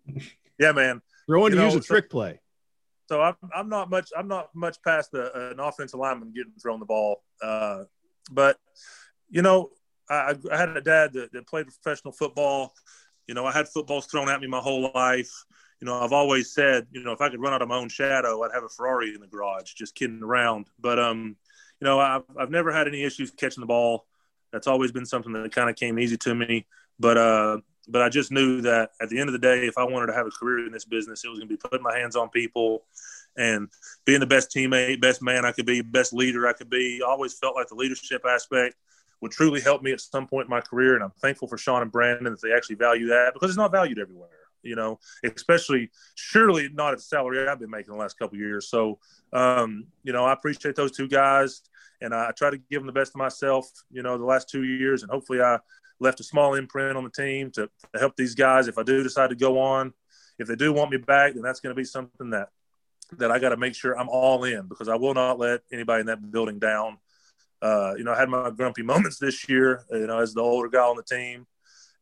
in. 0.08 0.21
Yeah, 0.60 0.71
man. 0.71 1.01
Throwing 1.27 1.51
to 1.51 1.57
You 1.57 1.63
use 1.63 1.73
know, 1.73 1.79
a 1.79 1.83
trick 1.83 2.09
play. 2.09 2.39
So 3.09 3.21
I'm, 3.21 3.36
I'm 3.53 3.69
not 3.69 3.89
much 3.89 4.09
I'm 4.17 4.27
not 4.27 4.49
much 4.55 4.77
past 4.81 5.12
the, 5.12 5.51
an 5.51 5.59
offensive 5.59 5.99
lineman 5.99 6.33
getting 6.33 6.53
thrown 6.62 6.79
the 6.79 6.86
ball, 6.86 7.23
uh, 7.41 7.83
but 8.31 8.57
you 9.29 9.41
know 9.41 9.69
I, 10.09 10.36
I 10.51 10.57
had 10.57 10.69
a 10.69 10.81
dad 10.81 11.13
that, 11.13 11.31
that 11.33 11.47
played 11.47 11.67
professional 11.67 12.13
football. 12.13 12.73
You 13.27 13.36
know 13.36 13.45
I 13.45 13.51
had 13.51 13.67
footballs 13.67 14.05
thrown 14.05 14.29
at 14.29 14.41
me 14.41 14.47
my 14.47 14.59
whole 14.59 14.91
life. 14.93 15.31
You 15.81 15.86
know 15.86 15.99
I've 15.99 16.13
always 16.13 16.53
said 16.53 16.88
you 16.91 17.03
know 17.03 17.12
if 17.12 17.21
I 17.21 17.29
could 17.29 17.41
run 17.41 17.53
out 17.53 17.62
of 17.62 17.67
my 17.67 17.75
own 17.75 17.89
shadow 17.89 18.41
I'd 18.43 18.53
have 18.53 18.63
a 18.63 18.69
Ferrari 18.69 19.13
in 19.13 19.19
the 19.21 19.27
garage. 19.27 19.73
Just 19.73 19.95
kidding 19.95 20.23
around, 20.23 20.67
but 20.79 20.97
um 20.97 21.36
you 21.81 21.86
know 21.86 21.99
I've 21.99 22.23
I've 22.39 22.51
never 22.51 22.71
had 22.71 22.88
any 22.88 23.03
issues 23.03 23.31
catching 23.31 23.62
the 23.62 23.67
ball. 23.67 24.05
That's 24.53 24.67
always 24.67 24.91
been 24.91 25.05
something 25.05 25.33
that 25.33 25.53
kind 25.53 25.69
of 25.69 25.75
came 25.75 25.99
easy 25.99 26.17
to 26.17 26.33
me. 26.33 26.67
But 26.99 27.17
uh 27.17 27.57
but 27.88 28.02
I 28.02 28.10
just 28.10 28.32
knew 28.32 28.62
that 28.62 28.91
at 29.02 29.10
the 29.10 29.19
end 29.19 29.30
of 29.30 29.34
the 29.34 29.39
day, 29.39 29.67
if 29.67 29.78
I 29.78 29.84
wanted 29.84 30.08
to 30.08 30.13
have 30.13 30.28
a 30.28 30.32
career 30.32 30.65
in 30.65 30.72
this 30.72 30.86
business, 30.86 31.24
it 31.24 31.30
was 31.30 31.39
going 31.39 31.50
to 31.50 31.54
be 31.54 31.58
putting 31.58 31.84
my 31.84 31.98
hands 31.98 32.15
on 32.15 32.30
people 32.30 32.86
and 33.36 33.67
being 34.06 34.19
the 34.19 34.28
best 34.28 34.52
teammate, 34.56 35.02
best 35.02 35.22
man 35.22 35.46
I 35.46 35.52
could 35.52 35.65
be, 35.65 35.82
best 35.82 36.13
leader 36.13 36.48
I 36.48 36.54
could 36.54 36.69
be. 36.69 37.02
I 37.04 37.10
always 37.10 37.34
felt 37.34 37.56
like 37.56 37.67
the 37.67 37.76
leadership 37.76 38.24
aspect 38.26 38.76
would 39.22 39.32
truly 39.32 39.62
help 39.62 39.82
me 39.82 39.91
at 39.91 40.02
some 40.02 40.28
point 40.28 40.46
in 40.46 40.50
my 40.50 40.62
career. 40.62 40.96
And 40.96 41.04
I'm 41.04 41.13
thankful 41.22 41.48
for 41.48 41.58
Sean 41.58 41.82
and 41.82 41.91
Brandon 41.91 42.32
that 42.32 42.41
they 42.41 42.54
actually 42.54 42.76
value 42.76 43.08
that 43.08 43.34
because 43.34 43.50
it's 43.50 43.58
not 43.58 43.72
valued 43.72 44.00
everywhere, 44.00 44.30
you 44.62 44.76
know, 44.76 45.00
especially 45.24 45.89
surely 46.15 46.69
not 46.74 46.91
at 46.91 47.00
the 47.00 47.04
salary 47.04 47.48
I've 47.48 47.60
been 47.60 47.69
making 47.69 47.93
the 47.93 48.00
last 48.00 48.19
couple 48.19 48.38
years. 48.38 48.69
So, 48.69 49.00
um, 49.32 49.88
you 50.04 50.13
know, 50.13 50.26
I 50.26 50.34
appreciate 50.34 50.76
those 50.76 50.91
two 50.91 51.08
guys 51.08 51.62
and 52.02 52.13
I 52.13 52.32
try 52.32 52.50
to 52.50 52.58
give 52.58 52.82
them 52.82 52.88
the 52.88 52.93
best 52.93 53.12
of 53.12 53.17
myself, 53.17 53.69
you 53.91 54.04
know, 54.04 54.17
the 54.17 54.26
last 54.26 54.50
two 54.50 54.63
years. 54.63 55.04
And 55.04 55.12
hopefully 55.12 55.41
I 55.41 55.58
left 56.03 56.19
a 56.19 56.23
small 56.23 56.53
imprint 56.53 56.97
on 56.97 57.03
the 57.03 57.09
team 57.09 57.51
to, 57.51 57.69
to 57.93 57.99
help 57.99 58.15
these 58.15 58.35
guys. 58.35 58.67
If 58.67 58.77
I 58.77 58.83
do 58.83 59.01
decide 59.01 59.29
to 59.29 59.35
go 59.35 59.59
on, 59.59 59.93
if 60.37 60.47
they 60.47 60.55
do 60.55 60.73
want 60.73 60.91
me 60.91 60.97
back, 60.97 61.33
then 61.33 61.43
that's 61.43 61.59
going 61.59 61.75
to 61.75 61.79
be 61.79 61.85
something 61.85 62.31
that 62.31 62.49
that 63.17 63.31
I 63.31 63.37
got 63.37 63.49
to 63.49 63.57
make 63.57 63.75
sure 63.75 63.97
I'm 63.97 64.09
all 64.09 64.43
in 64.43 64.67
because 64.67 64.89
I 64.89 64.95
will 64.95 65.13
not 65.13 65.37
let 65.37 65.61
anybody 65.71 66.01
in 66.01 66.07
that 66.07 66.31
building 66.31 66.57
down. 66.57 66.97
Uh, 67.61 67.93
you 67.95 68.03
know, 68.03 68.11
I 68.11 68.19
had 68.19 68.29
my 68.29 68.49
grumpy 68.49 68.81
moments 68.93 69.19
this 69.19 69.47
year, 69.47 69.85
you 69.91 70.07
know, 70.07 70.19
as 70.19 70.33
the 70.33 70.41
older 70.41 70.69
guy 70.69 70.79
on 70.79 70.97
the 70.97 71.03
team, 71.03 71.45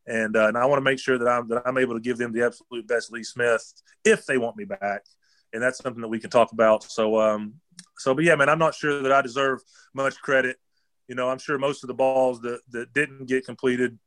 and 0.06 0.36
uh, 0.36 0.48
and 0.48 0.56
I 0.56 0.66
want 0.66 0.78
to 0.78 0.84
make 0.84 0.98
sure 0.98 1.18
that 1.18 1.28
I'm 1.28 1.48
that 1.48 1.62
I'm 1.66 1.78
able 1.78 1.94
to 1.94 2.00
give 2.00 2.18
them 2.18 2.32
the 2.32 2.44
absolute 2.46 2.86
best 2.86 3.12
Lee 3.12 3.24
Smith 3.24 3.72
if 4.04 4.26
they 4.26 4.38
want 4.38 4.56
me 4.56 4.64
back, 4.64 5.04
and 5.52 5.62
that's 5.62 5.78
something 5.78 6.00
that 6.02 6.08
we 6.08 6.18
can 6.18 6.30
talk 6.30 6.52
about. 6.52 6.82
So, 6.84 7.20
um, 7.20 7.54
so, 7.98 8.14
but 8.14 8.24
yeah, 8.24 8.34
man, 8.34 8.48
I'm 8.48 8.58
not 8.58 8.74
sure 8.74 9.02
that 9.02 9.12
I 9.12 9.22
deserve 9.22 9.60
much 9.94 10.20
credit. 10.20 10.56
You 11.08 11.14
know, 11.14 11.28
I'm 11.28 11.38
sure 11.38 11.58
most 11.58 11.84
of 11.84 11.88
the 11.88 11.94
balls 11.94 12.40
that 12.40 12.60
that 12.70 12.92
didn't 12.92 13.26
get 13.26 13.44
completed 13.44 13.98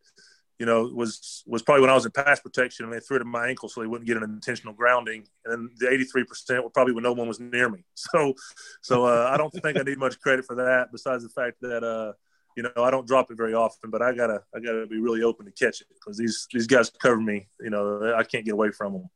you 0.59 0.65
know, 0.65 0.89
was 0.93 1.43
was 1.45 1.61
probably 1.61 1.81
when 1.81 1.89
I 1.89 1.95
was 1.95 2.05
in 2.05 2.11
pass 2.11 2.39
protection 2.39 2.85
and 2.85 2.93
they 2.93 2.99
threw 2.99 3.17
it 3.17 3.21
in 3.21 3.27
my 3.27 3.47
ankle 3.47 3.67
so 3.67 3.81
they 3.81 3.87
wouldn't 3.87 4.07
get 4.07 4.17
an 4.17 4.23
intentional 4.23 4.73
grounding. 4.73 5.27
And 5.43 5.53
then 5.53 5.69
the 5.77 5.87
83% 5.87 6.63
were 6.63 6.69
probably 6.69 6.93
when 6.93 7.03
no 7.03 7.13
one 7.13 7.27
was 7.27 7.39
near 7.39 7.69
me. 7.69 7.83
So, 7.95 8.33
so 8.81 9.05
uh, 9.05 9.29
I 9.33 9.37
don't 9.37 9.51
think 9.51 9.77
I 9.77 9.81
need 9.81 9.97
much 9.97 10.19
credit 10.21 10.45
for 10.45 10.55
that. 10.55 10.89
Besides 10.91 11.23
the 11.23 11.29
fact 11.29 11.57
that, 11.61 11.83
uh, 11.83 12.13
you 12.55 12.63
know, 12.63 12.71
I 12.77 12.91
don't 12.91 13.07
drop 13.07 13.31
it 13.31 13.35
very 13.35 13.53
often, 13.53 13.89
but 13.89 14.01
I 14.01 14.13
gotta 14.13 14.41
I 14.55 14.59
gotta 14.59 14.85
be 14.87 14.99
really 14.99 15.23
open 15.23 15.45
to 15.45 15.51
catch 15.51 15.81
it 15.81 15.87
because 15.93 16.17
these 16.17 16.47
these 16.53 16.67
guys 16.67 16.89
cover 16.89 17.19
me. 17.19 17.47
You 17.59 17.71
know, 17.71 18.13
I 18.15 18.23
can't 18.23 18.45
get 18.45 18.53
away 18.53 18.71
from 18.71 18.93
them. 18.93 19.09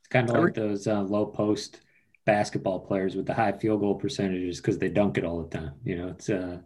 It's 0.00 0.08
kind 0.08 0.28
of 0.28 0.36
like 0.36 0.54
those 0.54 0.86
uh, 0.86 1.00
low 1.02 1.26
post 1.26 1.80
basketball 2.26 2.80
players 2.80 3.16
with 3.16 3.24
the 3.24 3.32
high 3.32 3.52
field 3.52 3.80
goal 3.80 3.94
percentages 3.94 4.58
because 4.58 4.78
they 4.78 4.88
dunk 4.90 5.16
it 5.16 5.24
all 5.24 5.42
the 5.42 5.58
time. 5.58 5.72
You 5.84 5.96
know, 5.96 6.08
it's 6.08 6.28
uh, 6.28 6.58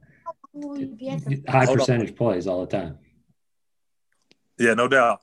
high 1.49 1.67
percentage 1.67 2.17
plays 2.17 2.47
all 2.47 2.65
the 2.65 2.67
time. 2.67 2.99
Yeah, 4.59 4.75
no 4.75 4.88
doubt. 4.88 5.21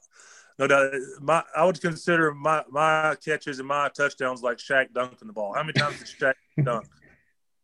No 0.58 0.68
doubt. 0.68 0.94
My 1.22 1.44
I 1.56 1.66
would 1.66 1.80
consider 1.80 2.34
my 2.34 2.64
my 2.70 3.16
catches 3.24 3.60
and 3.60 3.68
my 3.68 3.90
touchdowns 3.90 4.42
like 4.42 4.58
Shaq 4.58 4.94
dunking 4.94 5.28
the 5.28 5.34
ball. 5.34 5.54
How 5.54 5.64
many 5.64 5.74
times 5.74 5.98
did 6.00 6.08
Shaq 6.08 6.34
dunk? 6.64 6.86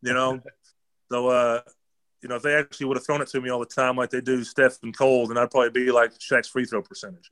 You 0.02 0.14
know? 0.14 0.40
So 1.12 1.28
uh, 1.28 1.62
you 2.22 2.30
know, 2.30 2.36
if 2.36 2.42
they 2.42 2.56
actually 2.56 2.88
would 2.88 2.98
have 2.98 3.06
thrown 3.06 3.22
it 3.22 3.28
to 3.30 3.42
me 3.42 3.50
all 3.50 3.60
the 3.60 3.66
time 3.66 3.96
like 3.98 4.10
they 4.10 4.22
do 4.22 4.44
Steph 4.44 4.82
and 4.82 4.98
Cole, 4.98 5.28
then 5.28 5.38
I'd 5.38 5.52
probably 5.52 5.70
be 5.70 5.92
like 5.92 6.18
Shaq's 6.18 6.48
free 6.48 6.66
throw 6.66 6.82
percentage. 6.82 7.30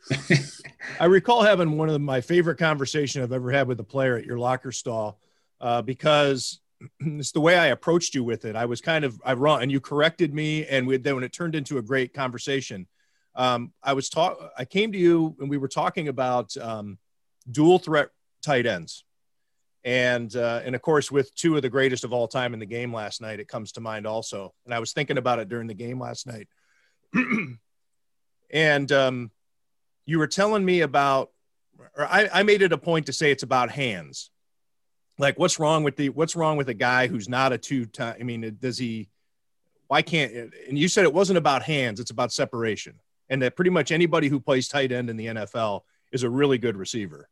I 0.99 1.05
recall 1.05 1.41
having 1.41 1.77
one 1.77 1.89
of 1.89 1.99
my 2.01 2.21
favorite 2.21 2.57
conversation 2.57 3.23
I've 3.23 3.31
ever 3.31 3.49
had 3.51 3.67
with 3.67 3.79
a 3.79 3.83
player 3.83 4.17
at 4.17 4.25
your 4.25 4.37
locker 4.37 4.71
stall 4.71 5.19
uh, 5.61 5.81
because 5.81 6.59
it's 6.99 7.31
the 7.31 7.41
way 7.41 7.57
I 7.57 7.67
approached 7.67 8.15
you 8.15 8.23
with 8.23 8.45
it. 8.45 8.55
I 8.55 8.65
was 8.65 8.81
kind 8.81 9.05
of 9.05 9.19
I 9.25 9.33
wrong, 9.33 9.61
and 9.61 9.71
you 9.71 9.79
corrected 9.79 10.33
me, 10.33 10.65
and 10.65 10.87
we, 10.87 10.97
then 10.97 11.15
when 11.15 11.23
it 11.23 11.33
turned 11.33 11.55
into 11.55 11.77
a 11.77 11.81
great 11.81 12.13
conversation 12.13 12.87
um, 13.35 13.73
I 13.81 13.93
was 13.93 14.09
talk. 14.09 14.37
I 14.57 14.65
came 14.65 14.91
to 14.91 14.97
you 14.97 15.35
and 15.39 15.49
we 15.49 15.57
were 15.57 15.67
talking 15.67 16.07
about 16.07 16.55
um, 16.57 16.97
dual 17.49 17.79
threat 17.79 18.09
tight 18.43 18.65
ends, 18.65 19.05
and 19.83 20.33
uh, 20.35 20.61
and 20.63 20.75
of 20.75 20.81
course 20.81 21.11
with 21.11 21.33
two 21.35 21.55
of 21.55 21.61
the 21.61 21.69
greatest 21.69 22.03
of 22.03 22.13
all 22.13 22.27
time 22.27 22.53
in 22.53 22.59
the 22.59 22.65
game 22.65 22.93
last 22.93 23.21
night, 23.21 23.39
it 23.39 23.47
comes 23.47 23.71
to 23.73 23.81
mind 23.81 24.05
also. 24.05 24.53
And 24.65 24.73
I 24.73 24.79
was 24.79 24.93
thinking 24.93 25.17
about 25.17 25.39
it 25.39 25.49
during 25.49 25.67
the 25.67 25.73
game 25.73 25.99
last 25.99 26.27
night, 26.27 26.47
and 28.51 28.91
um, 28.91 29.31
you 30.05 30.19
were 30.19 30.27
telling 30.27 30.63
me 30.63 30.81
about, 30.81 31.31
or 31.97 32.05
I, 32.05 32.29
I 32.31 32.43
made 32.43 32.61
it 32.61 32.71
a 32.71 32.77
point 32.77 33.07
to 33.07 33.13
say 33.13 33.31
it's 33.31 33.43
about 33.43 33.71
hands. 33.71 34.29
Like 35.17 35.37
what's 35.37 35.59
wrong 35.59 35.83
with 35.83 35.95
the 35.95 36.09
what's 36.09 36.35
wrong 36.35 36.57
with 36.57 36.69
a 36.69 36.73
guy 36.73 37.07
who's 37.07 37.29
not 37.29 37.53
a 37.53 37.57
two 37.57 37.85
time? 37.85 38.15
I 38.19 38.23
mean, 38.23 38.57
does 38.59 38.77
he? 38.77 39.09
Why 39.87 40.01
can't? 40.01 40.53
And 40.67 40.77
you 40.77 40.87
said 40.87 41.03
it 41.03 41.13
wasn't 41.13 41.37
about 41.37 41.63
hands; 41.63 41.99
it's 41.99 42.11
about 42.11 42.31
separation 42.31 42.99
and 43.29 43.41
that 43.41 43.55
pretty 43.55 43.71
much 43.71 43.91
anybody 43.91 44.27
who 44.27 44.39
plays 44.39 44.67
tight 44.67 44.91
end 44.91 45.09
in 45.09 45.17
the 45.17 45.27
NFL 45.27 45.81
is 46.11 46.23
a 46.23 46.29
really 46.29 46.57
good 46.57 46.77
receiver. 46.77 47.29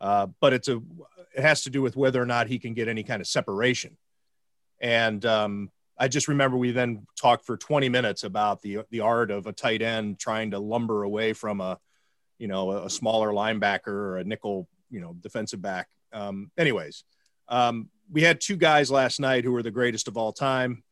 Uh, 0.00 0.26
but 0.40 0.52
it's 0.52 0.68
a 0.68 0.82
it 1.34 1.42
has 1.42 1.62
to 1.62 1.70
do 1.70 1.82
with 1.82 1.96
whether 1.96 2.20
or 2.20 2.26
not 2.26 2.48
he 2.48 2.58
can 2.58 2.74
get 2.74 2.88
any 2.88 3.02
kind 3.02 3.20
of 3.20 3.26
separation. 3.26 3.96
And 4.80 5.24
um, 5.24 5.70
I 5.96 6.08
just 6.08 6.28
remember 6.28 6.56
we 6.56 6.72
then 6.72 7.06
talked 7.20 7.44
for 7.44 7.56
20 7.56 7.88
minutes 7.88 8.24
about 8.24 8.62
the 8.62 8.80
the 8.90 9.00
art 9.00 9.30
of 9.30 9.46
a 9.46 9.52
tight 9.52 9.82
end 9.82 10.18
trying 10.18 10.50
to 10.52 10.58
lumber 10.58 11.04
away 11.04 11.32
from 11.32 11.60
a 11.60 11.78
you 12.38 12.48
know 12.48 12.72
a 12.72 12.90
smaller 12.90 13.30
linebacker 13.30 13.88
or 13.88 14.18
a 14.18 14.24
nickel 14.24 14.68
you 14.90 15.00
know 15.00 15.14
defensive 15.20 15.62
back. 15.62 15.88
Um, 16.12 16.50
anyways, 16.58 17.04
um, 17.48 17.88
we 18.10 18.22
had 18.22 18.40
two 18.40 18.56
guys 18.56 18.90
last 18.90 19.20
night 19.20 19.44
who 19.44 19.52
were 19.52 19.62
the 19.62 19.70
greatest 19.70 20.08
of 20.08 20.16
all 20.16 20.32
time. 20.32 20.82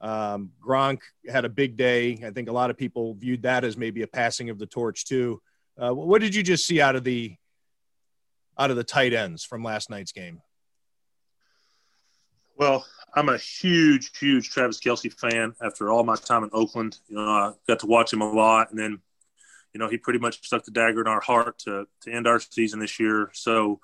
Um, 0.00 0.52
Gronk 0.64 1.00
had 1.28 1.44
a 1.44 1.48
big 1.48 1.76
day. 1.76 2.22
I 2.24 2.30
think 2.30 2.48
a 2.48 2.52
lot 2.52 2.70
of 2.70 2.76
people 2.76 3.14
viewed 3.14 3.42
that 3.42 3.64
as 3.64 3.76
maybe 3.76 4.02
a 4.02 4.06
passing 4.06 4.50
of 4.50 4.58
the 4.58 4.66
torch 4.66 5.04
too. 5.04 5.40
Uh, 5.76 5.92
what 5.92 6.20
did 6.20 6.34
you 6.34 6.42
just 6.42 6.66
see 6.66 6.80
out 6.80 6.96
of 6.96 7.04
the 7.04 7.34
out 8.58 8.70
of 8.70 8.76
the 8.76 8.84
tight 8.84 9.12
ends 9.12 9.44
from 9.44 9.62
last 9.62 9.90
night's 9.90 10.12
game? 10.12 10.40
Well, 12.56 12.84
I'm 13.14 13.28
a 13.28 13.38
huge, 13.38 14.16
huge 14.18 14.50
Travis 14.50 14.80
Kelce 14.80 15.12
fan. 15.12 15.54
After 15.62 15.90
all 15.90 16.02
my 16.02 16.16
time 16.16 16.42
in 16.42 16.50
Oakland, 16.52 16.98
you 17.08 17.16
know, 17.16 17.22
I 17.22 17.52
got 17.68 17.78
to 17.80 17.86
watch 17.86 18.12
him 18.12 18.20
a 18.20 18.30
lot, 18.30 18.70
and 18.70 18.78
then, 18.78 19.00
you 19.78 19.84
know, 19.84 19.88
he 19.88 19.96
pretty 19.96 20.18
much 20.18 20.44
stuck 20.44 20.64
the 20.64 20.72
dagger 20.72 21.02
in 21.02 21.06
our 21.06 21.20
heart 21.20 21.56
to 21.60 21.86
to 22.02 22.10
end 22.10 22.26
our 22.26 22.40
season 22.40 22.80
this 22.80 22.98
year. 22.98 23.30
So, 23.32 23.78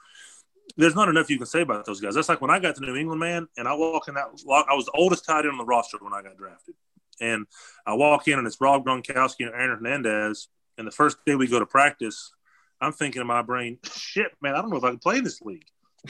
there's 0.76 0.96
not 0.96 1.08
enough 1.08 1.30
you 1.30 1.38
can 1.38 1.46
say 1.46 1.60
about 1.60 1.86
those 1.86 2.00
guys. 2.00 2.16
That's 2.16 2.28
like 2.28 2.40
when 2.40 2.50
I 2.50 2.58
got 2.58 2.74
to 2.74 2.80
New 2.80 2.96
England, 2.96 3.20
man, 3.20 3.46
and 3.56 3.68
I 3.68 3.74
walk 3.74 4.08
in 4.08 4.14
that 4.14 4.26
lock. 4.44 4.66
I 4.68 4.74
was 4.74 4.86
the 4.86 4.92
oldest 4.96 5.24
tight 5.24 5.44
end 5.44 5.52
on 5.52 5.58
the 5.58 5.64
roster 5.64 5.98
when 6.00 6.12
I 6.12 6.20
got 6.20 6.36
drafted, 6.36 6.74
and 7.20 7.46
I 7.86 7.94
walk 7.94 8.26
in 8.26 8.40
and 8.40 8.46
it's 8.46 8.60
Rob 8.60 8.84
Gronkowski 8.84 9.46
and 9.46 9.54
Aaron 9.54 9.70
Hernandez. 9.70 10.48
And 10.76 10.84
the 10.84 10.90
first 10.90 11.18
day 11.24 11.36
we 11.36 11.46
go 11.46 11.60
to 11.60 11.66
practice, 11.66 12.32
I'm 12.80 12.92
thinking 12.92 13.20
in 13.20 13.28
my 13.28 13.42
brain, 13.42 13.78
shit, 13.84 14.32
man, 14.42 14.56
I 14.56 14.62
don't 14.62 14.70
know 14.70 14.78
if 14.78 14.82
I 14.82 14.90
can 14.90 14.98
play 14.98 15.18
in 15.18 15.24
this 15.24 15.40
league. 15.42 15.68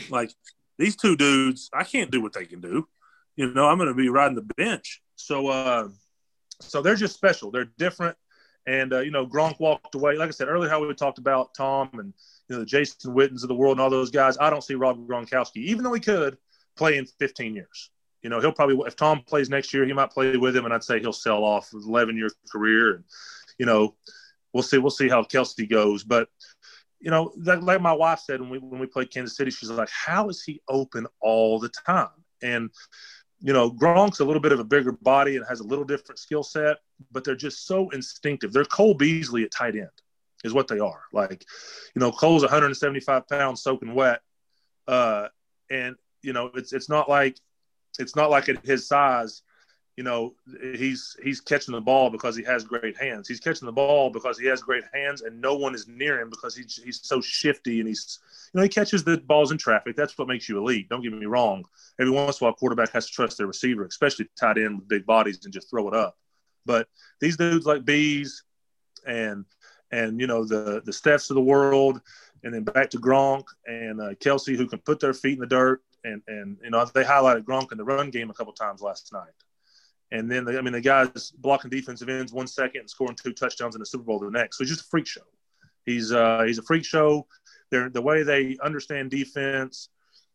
Like 0.08 0.32
these 0.78 0.96
two 0.96 1.14
dudes, 1.14 1.68
I 1.74 1.84
can't 1.84 2.10
do 2.10 2.22
what 2.22 2.32
they 2.32 2.46
can 2.46 2.62
do. 2.62 2.88
You 3.36 3.52
know, 3.52 3.66
I'm 3.66 3.76
going 3.76 3.90
to 3.90 3.94
be 3.94 4.08
riding 4.08 4.34
the 4.34 4.54
bench. 4.56 5.02
So, 5.16 5.48
uh, 5.48 5.88
so 6.62 6.80
they're 6.80 6.94
just 6.94 7.14
special. 7.14 7.50
They're 7.50 7.70
different, 7.76 8.16
And 8.66 8.92
uh, 8.92 9.00
you 9.00 9.10
know, 9.10 9.26
Gronk 9.26 9.60
walked 9.60 9.94
away. 9.94 10.16
Like 10.16 10.28
I 10.28 10.32
said 10.32 10.48
earlier, 10.48 10.70
how 10.70 10.84
we 10.84 10.92
talked 10.94 11.18
about 11.18 11.54
Tom 11.54 11.90
and 11.94 12.12
you 12.48 12.56
know 12.56 12.60
the 12.60 12.66
Jason 12.66 13.14
Wittens 13.14 13.42
of 13.42 13.48
the 13.48 13.54
world 13.54 13.72
and 13.72 13.80
all 13.80 13.90
those 13.90 14.10
guys. 14.10 14.38
I 14.38 14.50
don't 14.50 14.64
see 14.64 14.74
Rob 14.74 15.06
Gronkowski, 15.06 15.56
even 15.56 15.84
though 15.84 15.92
he 15.92 16.00
could 16.00 16.38
play 16.76 16.96
in 16.96 17.06
15 17.06 17.54
years. 17.54 17.90
You 18.22 18.30
know, 18.30 18.40
he'll 18.40 18.52
probably 18.52 18.78
if 18.86 18.96
Tom 18.96 19.20
plays 19.20 19.50
next 19.50 19.74
year, 19.74 19.84
he 19.84 19.92
might 19.92 20.10
play 20.10 20.36
with 20.36 20.56
him, 20.56 20.64
and 20.64 20.72
I'd 20.72 20.84
say 20.84 20.98
he'll 20.98 21.12
sell 21.12 21.44
off 21.44 21.72
an 21.72 21.82
11 21.86 22.16
year 22.16 22.30
career. 22.50 22.94
And 22.94 23.04
you 23.58 23.66
know, 23.66 23.94
we'll 24.52 24.62
see. 24.62 24.78
We'll 24.78 24.90
see 24.90 25.08
how 25.08 25.22
Kelce 25.22 25.68
goes, 25.68 26.04
but 26.04 26.28
you 27.00 27.10
know, 27.10 27.34
like 27.36 27.82
my 27.82 27.92
wife 27.92 28.20
said 28.20 28.40
when 28.40 28.48
we 28.48 28.58
when 28.58 28.80
we 28.80 28.86
played 28.86 29.10
Kansas 29.10 29.36
City, 29.36 29.50
she's 29.50 29.68
like, 29.68 29.90
"How 29.90 30.30
is 30.30 30.42
he 30.42 30.62
open 30.68 31.06
all 31.20 31.58
the 31.58 31.68
time?" 31.68 32.08
And 32.42 32.70
you 33.44 33.52
know, 33.52 33.70
Gronk's 33.70 34.20
a 34.20 34.24
little 34.24 34.40
bit 34.40 34.52
of 34.52 34.58
a 34.58 34.64
bigger 34.64 34.90
body 34.90 35.36
and 35.36 35.44
has 35.46 35.60
a 35.60 35.64
little 35.64 35.84
different 35.84 36.18
skill 36.18 36.42
set, 36.42 36.78
but 37.12 37.24
they're 37.24 37.36
just 37.36 37.66
so 37.66 37.90
instinctive. 37.90 38.54
They're 38.54 38.64
Cole 38.64 38.94
Beasley 38.94 39.44
at 39.44 39.50
tight 39.50 39.76
end, 39.76 39.90
is 40.44 40.54
what 40.54 40.66
they 40.66 40.78
are. 40.78 41.02
Like, 41.12 41.44
you 41.94 42.00
know, 42.00 42.10
Cole's 42.10 42.40
175 42.40 43.28
pounds 43.28 43.62
soaking 43.62 43.94
wet, 43.94 44.22
uh, 44.88 45.28
and 45.70 45.94
you 46.22 46.32
know, 46.32 46.50
it's 46.54 46.72
it's 46.72 46.88
not 46.88 47.10
like 47.10 47.38
it's 47.98 48.16
not 48.16 48.30
like 48.30 48.48
at 48.48 48.64
his 48.64 48.88
size 48.88 49.42
you 49.96 50.02
know, 50.02 50.34
he's 50.74 51.16
he's 51.22 51.40
catching 51.40 51.72
the 51.72 51.80
ball 51.80 52.10
because 52.10 52.34
he 52.36 52.42
has 52.42 52.64
great 52.64 52.96
hands. 52.96 53.28
He's 53.28 53.38
catching 53.38 53.66
the 53.66 53.72
ball 53.72 54.10
because 54.10 54.38
he 54.38 54.46
has 54.46 54.60
great 54.60 54.82
hands, 54.92 55.22
and 55.22 55.40
no 55.40 55.54
one 55.54 55.74
is 55.74 55.86
near 55.86 56.20
him 56.20 56.30
because 56.30 56.56
he's 56.56 56.80
he's 56.82 57.00
so 57.02 57.20
shifty 57.20 57.78
and 57.78 57.88
he's 57.88 58.18
you 58.52 58.58
know 58.58 58.64
he 58.64 58.68
catches 58.68 59.04
the 59.04 59.18
balls 59.18 59.52
in 59.52 59.58
traffic. 59.58 59.94
That's 59.94 60.18
what 60.18 60.26
makes 60.26 60.48
you 60.48 60.58
elite. 60.58 60.88
Don't 60.88 61.02
get 61.02 61.12
me 61.12 61.26
wrong. 61.26 61.64
Every 62.00 62.12
once 62.12 62.40
in 62.40 62.44
a 62.44 62.48
while, 62.48 62.54
quarterback 62.54 62.90
has 62.90 63.06
to 63.06 63.12
trust 63.12 63.38
their 63.38 63.46
receiver, 63.46 63.84
especially 63.84 64.28
tight 64.36 64.58
end 64.58 64.78
with 64.78 64.88
big 64.88 65.06
bodies, 65.06 65.38
and 65.44 65.54
just 65.54 65.70
throw 65.70 65.86
it 65.86 65.94
up. 65.94 66.18
But 66.66 66.88
these 67.20 67.36
dudes 67.36 67.66
like 67.66 67.84
Bees 67.84 68.42
and 69.06 69.44
and 69.92 70.20
you 70.20 70.26
know 70.26 70.44
the 70.44 70.82
the 70.84 70.92
Stephs 70.92 71.30
of 71.30 71.36
the 71.36 71.42
world, 71.42 72.00
and 72.42 72.52
then 72.52 72.64
back 72.64 72.90
to 72.90 72.98
Gronk 72.98 73.44
and 73.66 74.00
uh, 74.00 74.14
Kelce 74.14 74.56
who 74.56 74.66
can 74.66 74.80
put 74.80 74.98
their 74.98 75.14
feet 75.14 75.34
in 75.34 75.40
the 75.40 75.46
dirt. 75.46 75.82
And 76.02 76.20
and 76.26 76.58
you 76.64 76.70
know 76.70 76.84
they 76.84 77.04
highlighted 77.04 77.44
Gronk 77.44 77.70
in 77.70 77.78
the 77.78 77.84
run 77.84 78.10
game 78.10 78.28
a 78.28 78.34
couple 78.34 78.52
times 78.52 78.82
last 78.82 79.12
night. 79.12 79.30
And 80.12 80.30
then, 80.30 80.44
the, 80.44 80.58
I 80.58 80.60
mean, 80.60 80.72
the 80.72 80.80
guy's 80.80 81.32
blocking 81.32 81.70
defensive 81.70 82.08
ends 82.08 82.32
one 82.32 82.46
second 82.46 82.80
and 82.80 82.90
scoring 82.90 83.16
two 83.16 83.32
touchdowns 83.32 83.74
in 83.74 83.80
the 83.80 83.86
Super 83.86 84.04
Bowl 84.04 84.18
the 84.18 84.30
next. 84.30 84.58
So 84.58 84.64
he's 84.64 84.70
just 84.70 84.86
a 84.86 84.88
freak 84.88 85.06
show. 85.06 85.22
He's 85.84 86.12
uh, 86.12 86.42
he's 86.46 86.58
a 86.58 86.62
freak 86.62 86.84
show. 86.84 87.26
They're, 87.70 87.90
the 87.90 88.02
way 88.02 88.22
they 88.22 88.56
understand 88.62 89.10
defense, 89.10 89.88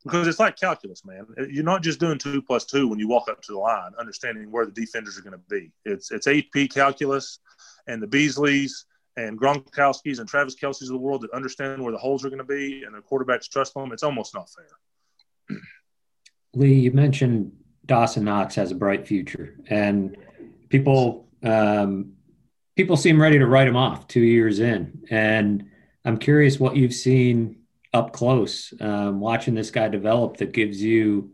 because 0.04 0.28
it's 0.28 0.40
like 0.40 0.60
calculus, 0.60 1.06
man. 1.06 1.26
You're 1.50 1.64
not 1.64 1.84
just 1.84 2.00
doing 2.00 2.18
two 2.18 2.42
plus 2.42 2.66
two 2.66 2.88
when 2.88 3.00
you 3.00 3.08
walk 3.08 3.30
up 3.30 3.42
to 3.44 3.54
the 3.54 3.60
line, 3.60 3.92
understanding 4.00 4.52
where 4.52 4.66
the 4.66 4.72
defenders 4.72 5.18
are 5.18 5.22
going 5.22 5.34
to 5.34 5.42
be. 5.50 5.72
It's 5.86 6.12
it's 6.12 6.28
AP 6.28 6.70
calculus, 6.72 7.40
and 7.88 8.02
the 8.02 8.08
Beasleys 8.08 8.86
and 9.18 9.40
Gronkowski's 9.40 10.20
and 10.20 10.28
Travis 10.28 10.56
Kelce's 10.56 10.90
of 10.90 10.94
the 10.94 10.98
world 10.98 11.22
that 11.22 11.32
understand 11.32 11.82
where 11.82 11.92
the 11.92 11.98
holes 11.98 12.24
are 12.26 12.30
going 12.30 12.40
to 12.40 12.44
be, 12.44 12.84
and 12.84 12.96
the 12.96 13.00
quarterbacks 13.00 13.50
trust 13.50 13.74
them. 13.74 13.92
It's 13.92 14.04
almost 14.04 14.34
not 14.34 14.50
fair. 14.50 15.58
Lee, 16.54 16.74
you 16.74 16.92
mentioned 16.92 17.52
Dawson 17.90 18.24
Knox 18.24 18.54
has 18.54 18.72
a 18.72 18.76
bright 18.76 19.08
future, 19.08 19.56
and 19.68 20.16
people 20.70 21.28
um, 21.44 22.14
people 22.76 22.96
seem 22.96 23.20
ready 23.20 23.40
to 23.40 23.48
write 23.48 23.68
him 23.68 23.76
off 23.76 24.08
two 24.08 24.22
years 24.22 24.60
in. 24.60 25.06
And 25.10 25.66
I'm 26.06 26.18
curious 26.18 26.60
what 26.60 26.78
you've 26.78 26.94
seen 26.94 27.64
up 27.92 28.14
close, 28.14 28.72
um, 28.80 29.20
watching 29.20 29.56
this 29.56 29.72
guy 29.72 29.88
develop, 29.88 30.38
that 30.38 30.54
gives 30.54 30.82
you 30.82 31.32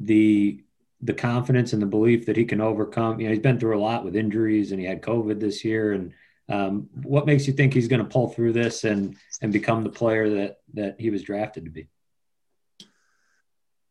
the 0.00 0.62
the 1.00 1.14
confidence 1.14 1.72
and 1.72 1.80
the 1.80 1.86
belief 1.86 2.26
that 2.26 2.36
he 2.36 2.44
can 2.44 2.60
overcome. 2.60 3.20
You 3.20 3.26
know, 3.26 3.34
he's 3.34 3.42
been 3.42 3.60
through 3.60 3.78
a 3.78 3.80
lot 3.80 4.04
with 4.04 4.16
injuries, 4.16 4.72
and 4.72 4.80
he 4.80 4.86
had 4.86 5.02
COVID 5.02 5.38
this 5.38 5.64
year. 5.64 5.92
And 5.92 6.12
um, 6.48 6.88
what 7.04 7.26
makes 7.26 7.46
you 7.46 7.52
think 7.52 7.72
he's 7.72 7.88
going 7.88 8.02
to 8.02 8.10
pull 8.10 8.28
through 8.28 8.54
this 8.54 8.82
and 8.82 9.16
and 9.40 9.52
become 9.52 9.84
the 9.84 9.88
player 9.88 10.28
that 10.30 10.58
that 10.74 10.96
he 10.98 11.10
was 11.10 11.22
drafted 11.22 11.64
to 11.66 11.70
be? 11.70 11.86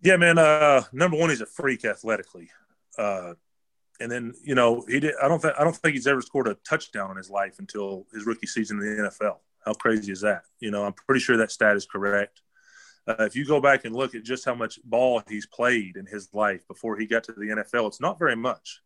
Yeah, 0.01 0.17
man. 0.17 0.37
Uh, 0.37 0.83
number 0.91 1.17
one, 1.17 1.29
he's 1.29 1.41
a 1.41 1.45
freak 1.45 1.85
athletically, 1.85 2.49
uh, 2.97 3.33
and 3.99 4.11
then 4.11 4.33
you 4.43 4.55
know 4.55 4.83
he 4.87 4.99
did. 4.99 5.13
I 5.21 5.27
don't 5.27 5.41
think 5.41 5.53
I 5.59 5.63
don't 5.63 5.75
think 5.75 5.93
he's 5.93 6.07
ever 6.07 6.21
scored 6.21 6.47
a 6.47 6.55
touchdown 6.67 7.11
in 7.11 7.17
his 7.17 7.29
life 7.29 7.59
until 7.59 8.07
his 8.11 8.25
rookie 8.25 8.47
season 8.47 8.79
in 8.81 8.97
the 8.97 9.09
NFL. 9.09 9.37
How 9.63 9.73
crazy 9.73 10.11
is 10.11 10.21
that? 10.21 10.43
You 10.59 10.71
know, 10.71 10.83
I'm 10.85 10.93
pretty 10.93 11.21
sure 11.21 11.37
that 11.37 11.51
stat 11.51 11.75
is 11.75 11.85
correct. 11.85 12.41
Uh, 13.07 13.15
if 13.19 13.35
you 13.35 13.45
go 13.45 13.61
back 13.61 13.85
and 13.85 13.95
look 13.95 14.15
at 14.15 14.23
just 14.23 14.45
how 14.45 14.55
much 14.55 14.79
ball 14.83 15.21
he's 15.27 15.45
played 15.45 15.97
in 15.97 16.05
his 16.05 16.29
life 16.33 16.67
before 16.67 16.97
he 16.97 17.05
got 17.05 17.23
to 17.25 17.33
the 17.33 17.63
NFL, 17.63 17.87
it's 17.87 18.01
not 18.01 18.19
very 18.19 18.35
much. 18.35 18.81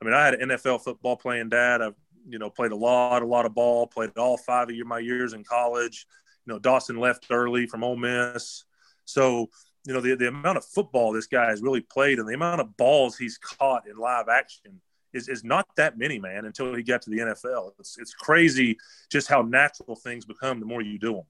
I 0.00 0.04
mean, 0.04 0.14
I 0.14 0.24
had 0.24 0.34
an 0.34 0.50
NFL 0.50 0.82
football 0.82 1.16
playing 1.16 1.48
dad. 1.48 1.80
I've 1.80 1.94
you 2.28 2.40
know 2.40 2.50
played 2.50 2.72
a 2.72 2.76
lot, 2.76 3.22
a 3.22 3.26
lot 3.26 3.46
of 3.46 3.54
ball. 3.54 3.86
Played 3.86 4.16
all 4.16 4.36
five 4.36 4.68
of 4.68 4.86
my 4.86 4.98
years 4.98 5.32
in 5.32 5.44
college. 5.44 6.06
You 6.44 6.54
know, 6.54 6.58
Dawson 6.58 6.98
left 6.98 7.26
early 7.30 7.66
from 7.66 7.84
Ole 7.84 7.96
Miss, 7.96 8.64
so 9.04 9.50
you 9.86 9.94
know 9.94 10.00
the, 10.00 10.14
the 10.14 10.28
amount 10.28 10.58
of 10.58 10.64
football 10.64 11.12
this 11.12 11.26
guy 11.26 11.48
has 11.50 11.62
really 11.62 11.80
played 11.80 12.18
and 12.18 12.28
the 12.28 12.34
amount 12.34 12.60
of 12.60 12.76
balls 12.76 13.16
he's 13.16 13.38
caught 13.38 13.86
in 13.88 13.96
live 13.96 14.28
action 14.28 14.80
is, 15.12 15.28
is 15.28 15.42
not 15.42 15.66
that 15.76 15.98
many 15.98 16.18
man 16.18 16.44
until 16.44 16.74
he 16.74 16.82
got 16.82 17.02
to 17.02 17.10
the 17.10 17.18
nfl 17.18 17.72
it's, 17.78 17.98
it's 17.98 18.14
crazy 18.14 18.76
just 19.10 19.28
how 19.28 19.42
natural 19.42 19.96
things 19.96 20.24
become 20.24 20.60
the 20.60 20.66
more 20.66 20.82
you 20.82 20.98
do 20.98 21.14
them 21.14 21.24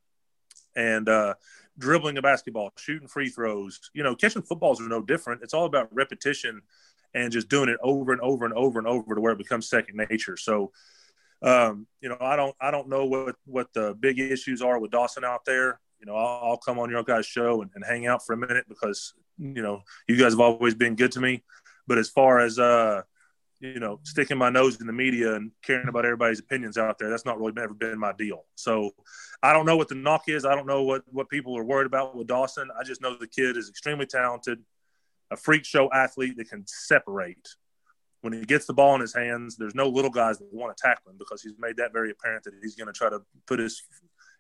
and 0.77 1.09
uh, 1.09 1.35
dribbling 1.79 2.19
a 2.19 2.23
basketball 2.23 2.73
shooting 2.77 3.09
free 3.09 3.29
throws 3.29 3.91
you 3.95 4.03
know 4.03 4.15
catching 4.15 4.43
footballs 4.43 4.81
are 4.81 4.89
no 4.89 5.03
different. 5.03 5.43
It's 5.43 5.55
all 5.55 5.67
about 5.67 5.89
repetition 5.93 6.63
and 7.15 7.33
just 7.33 7.49
doing 7.49 7.69
it 7.69 7.79
over 7.83 8.13
and 8.13 8.21
over 8.21 8.45
and 8.45 8.55
over 8.55 8.79
and 8.79 8.87
over 8.87 9.15
to 9.15 9.21
where 9.21 9.33
it 9.33 9.39
becomes 9.39 9.69
second 9.69 9.97
nature. 9.97 10.37
So 10.37 10.71
um, 11.43 11.87
you 12.01 12.09
know 12.09 12.19
i 12.21 12.37
don't 12.37 12.55
i 12.61 12.71
don't 12.71 12.89
know 12.89 13.07
what 13.07 13.35
what 13.47 13.73
the 13.73 13.97
big 13.99 14.19
issues 14.19 14.61
are 14.61 14.79
with 14.79 14.91
dawson 14.91 15.25
out 15.25 15.45
there 15.47 15.81
you 16.01 16.07
know, 16.07 16.17
I'll, 16.17 16.51
I'll 16.51 16.57
come 16.57 16.79
on 16.79 16.91
your 16.91 17.03
guys' 17.03 17.27
show 17.27 17.63
and, 17.63 17.71
and, 17.75 17.85
hang 17.85 18.07
out 18.07 18.25
for 18.25 18.33
a 18.33 18.37
minute 18.37 18.65
because, 18.69 19.15
you 19.39 19.63
know, 19.63 19.83
you 20.09 20.17
guys 20.17 20.33
have 20.33 20.41
always 20.41 20.75
been 20.75 20.97
good 20.97 21.13
to 21.13 21.21
me. 21.21 21.45
But 21.87 21.99
as 21.99 22.09
far 22.09 22.41
as, 22.41 22.59
uh, 22.59 23.03
you 23.61 23.79
know, 23.79 24.01
sticking 24.05 24.39
my 24.39 24.49
nose 24.49 24.81
in 24.81 24.87
the 24.87 24.93
media 24.93 25.35
and 25.35 25.51
caring 25.63 25.89
about 25.89 26.07
everybody's 26.07 26.41
opinions 26.41 26.79
out 26.79 26.99
there, 26.99 27.11
that's 27.11 27.27
not 27.27 27.39
really 27.39 27.53
ever 27.61 27.75
been 27.75 27.99
my 27.99 28.13
deal. 28.13 28.47
So 28.55 28.93
I 29.43 29.53
don't 29.53 29.67
know 29.67 29.77
what 29.77 29.89
the 29.89 29.95
knock 29.95 30.29
is. 30.29 30.47
I 30.47 30.55
don't 30.55 30.67
know 30.67 30.83
what, 30.83 31.03
what 31.07 31.29
people 31.29 31.57
are 31.59 31.65
worried 31.65 31.87
about 31.87 32.17
with 32.17 32.27
Dawson. 32.27 32.71
I 32.79 32.85
just 32.85 33.03
know 33.03 33.17
the 33.17 33.27
kid 33.27 33.57
is 33.57 33.69
extremely 33.69 34.07
talented, 34.07 34.61
a 35.31 35.37
freak 35.37 35.67
show 35.67 35.91
athlete 35.93 36.39
that 36.39 36.49
can 36.49 36.65
separate. 36.67 37.49
When 38.23 38.33
he 38.33 38.45
gets 38.45 38.67
the 38.67 38.75
ball 38.75 38.95
in 38.95 39.01
his 39.01 39.15
hands, 39.15 39.57
there's 39.57 39.75
no 39.75 39.89
little 39.89 40.11
guys 40.11 40.39
that 40.39 40.49
want 40.53 40.75
to 40.77 40.83
tackle 40.83 41.11
him 41.11 41.19
because 41.19 41.43
he's 41.43 41.55
made 41.59 41.77
that 41.77 41.93
very 41.93 42.11
apparent 42.11 42.45
that 42.45 42.55
he's 42.63 42.77
going 42.77 42.87
to 42.87 42.93
try 42.93 43.11
to 43.11 43.21
put 43.47 43.59
his 43.59 43.83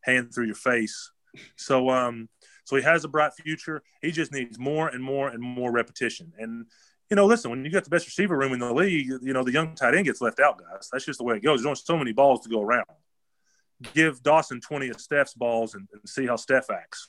hand 0.02 0.34
through 0.34 0.46
your 0.46 0.54
face 0.54 1.10
so, 1.56 1.90
um, 1.90 2.28
so 2.64 2.76
he 2.76 2.82
has 2.82 3.04
a 3.04 3.08
bright 3.08 3.32
future. 3.34 3.82
He 4.02 4.10
just 4.12 4.32
needs 4.32 4.58
more 4.58 4.88
and 4.88 5.02
more 5.02 5.28
and 5.28 5.42
more 5.42 5.72
repetition. 5.72 6.32
And 6.38 6.66
you 7.10 7.16
know, 7.16 7.26
listen, 7.26 7.50
when 7.50 7.64
you 7.64 7.70
got 7.70 7.82
the 7.82 7.90
best 7.90 8.06
receiver 8.06 8.38
room 8.38 8.52
in 8.52 8.60
the 8.60 8.72
league, 8.72 9.08
you 9.08 9.32
know 9.32 9.42
the 9.42 9.52
young 9.52 9.74
tight 9.74 9.94
end 9.94 10.04
gets 10.04 10.20
left 10.20 10.38
out, 10.38 10.58
guys. 10.58 10.88
That's 10.92 11.04
just 11.04 11.18
the 11.18 11.24
way 11.24 11.36
it 11.36 11.42
goes. 11.42 11.60
There's 11.60 11.66
only 11.66 11.80
so 11.84 11.98
many 11.98 12.12
balls 12.12 12.42
to 12.42 12.48
go 12.48 12.60
around. 12.60 12.84
Give 13.94 14.22
Dawson 14.22 14.60
20 14.60 14.90
of 14.90 15.00
Steph's 15.00 15.34
balls 15.34 15.74
and, 15.74 15.88
and 15.92 16.08
see 16.08 16.26
how 16.26 16.36
Steph 16.36 16.70
acts. 16.70 17.08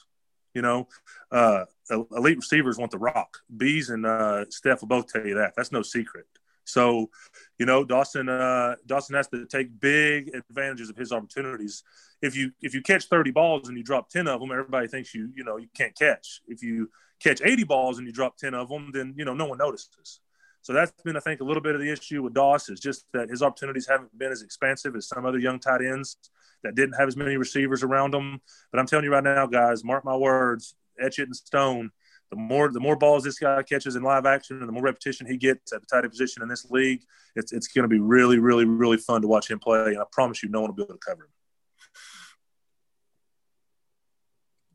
You 0.56 0.62
know, 0.64 0.88
uh, 1.32 1.66
elite 1.90 2.38
receivers 2.38 2.78
want 2.78 2.92
the 2.92 2.98
rock. 2.98 3.38
Bees 3.56 3.90
and 3.90 4.06
uh, 4.06 4.46
Steph 4.50 4.82
will 4.82 4.88
both 4.88 5.08
tell 5.08 5.26
you 5.26 5.36
that. 5.36 5.54
That's 5.56 5.72
no 5.72 5.82
secret. 5.82 6.26
So, 6.66 7.10
you 7.58 7.66
know, 7.66 7.84
Dawson 7.84 8.28
uh, 8.28 8.76
Dawson 8.86 9.16
has 9.16 9.28
to 9.30 9.46
take 9.46 9.80
big 9.80 10.32
advantages 10.34 10.90
of 10.90 10.98
his 10.98 11.12
opportunities. 11.12 11.84
If 12.22 12.36
you 12.36 12.52
if 12.62 12.74
you 12.74 12.82
catch 12.82 13.06
30 13.06 13.32
balls 13.32 13.68
and 13.68 13.78
you 13.78 13.84
drop 13.84 14.10
10 14.10 14.28
of 14.28 14.40
them, 14.40 14.52
everybody 14.52 14.88
thinks 14.88 15.14
you 15.14 15.32
you 15.36 15.44
know 15.44 15.58
you 15.58 15.68
can't 15.76 15.96
catch. 15.96 16.42
If 16.48 16.62
you 16.62 16.90
catch 17.22 17.42
80 17.44 17.64
balls 17.64 17.98
and 17.98 18.08
you 18.08 18.14
drop 18.14 18.38
10 18.38 18.54
of 18.54 18.70
them, 18.70 18.92
then 18.94 19.14
you 19.18 19.26
know 19.26 19.34
no 19.34 19.46
one 19.46 19.58
notices. 19.58 20.20
So 20.64 20.74
that's 20.74 20.92
been, 21.04 21.18
I 21.18 21.22
think, 21.22 21.42
a 21.42 21.44
little 21.44 21.64
bit 21.64 21.74
of 21.74 21.82
the 21.82 21.92
issue 21.92 22.22
with 22.22 22.36
Doss 22.36 22.70
is 22.70 22.80
just 22.80 23.06
that 23.14 23.30
his 23.30 23.42
opportunities 23.42 23.88
haven't 23.88 24.16
been 24.16 24.32
as 24.32 24.44
expansive 24.44 24.96
as 24.96 25.08
some 25.08 25.26
other 25.26 25.40
young 25.40 25.58
tight 25.58 25.82
ends 25.82 26.18
that 26.64 26.76
didn't 26.76 26.94
have 27.00 27.08
as 27.08 27.18
many 27.18 27.36
receivers 27.36 27.82
around 27.82 28.14
them. 28.14 28.40
But 28.72 28.80
I'm 28.80 28.86
telling 28.86 29.06
you 29.06 29.12
right 29.12 29.24
now, 29.24 29.48
guys, 29.48 29.84
mark 29.84 30.06
my 30.06 30.16
words, 30.16 30.76
etch 31.00 31.18
it 31.18 31.28
in 31.28 31.34
stone 31.34 31.90
the 32.32 32.38
more 32.38 32.72
the 32.72 32.80
more 32.80 32.96
balls 32.96 33.24
this 33.24 33.38
guy 33.38 33.62
catches 33.62 33.96
in 33.96 34.04
live 34.04 34.26
action 34.26 34.60
and 34.60 34.68
the 34.68 34.72
more 34.72 34.84
repetition 34.84 35.28
he 35.28 35.38
gets 35.38 35.74
at 35.74 35.82
the 35.82 35.88
tight 35.88 36.04
end 36.04 36.12
position 36.12 36.42
in 36.42 36.48
this 36.48 36.72
league, 36.72 37.04
it's 37.36 37.52
it's 37.52 37.68
going 37.68 37.84
to 37.84 37.90
be 37.90 38.00
really, 38.00 38.40
really, 38.40 38.66
really 38.66 38.98
fun 38.98 39.22
to 39.22 39.28
watch 39.28 39.52
him 39.52 39.60
play. 39.60 39.88
And 39.88 40.00
I 40.00 40.06
promise 40.12 40.42
you, 40.42 40.50
no 40.50 40.62
one 40.62 40.70
will 40.70 40.76
be 40.76 40.84
able 40.84 40.94
to 40.94 41.00
cover 41.00 41.24
him. 41.24 41.30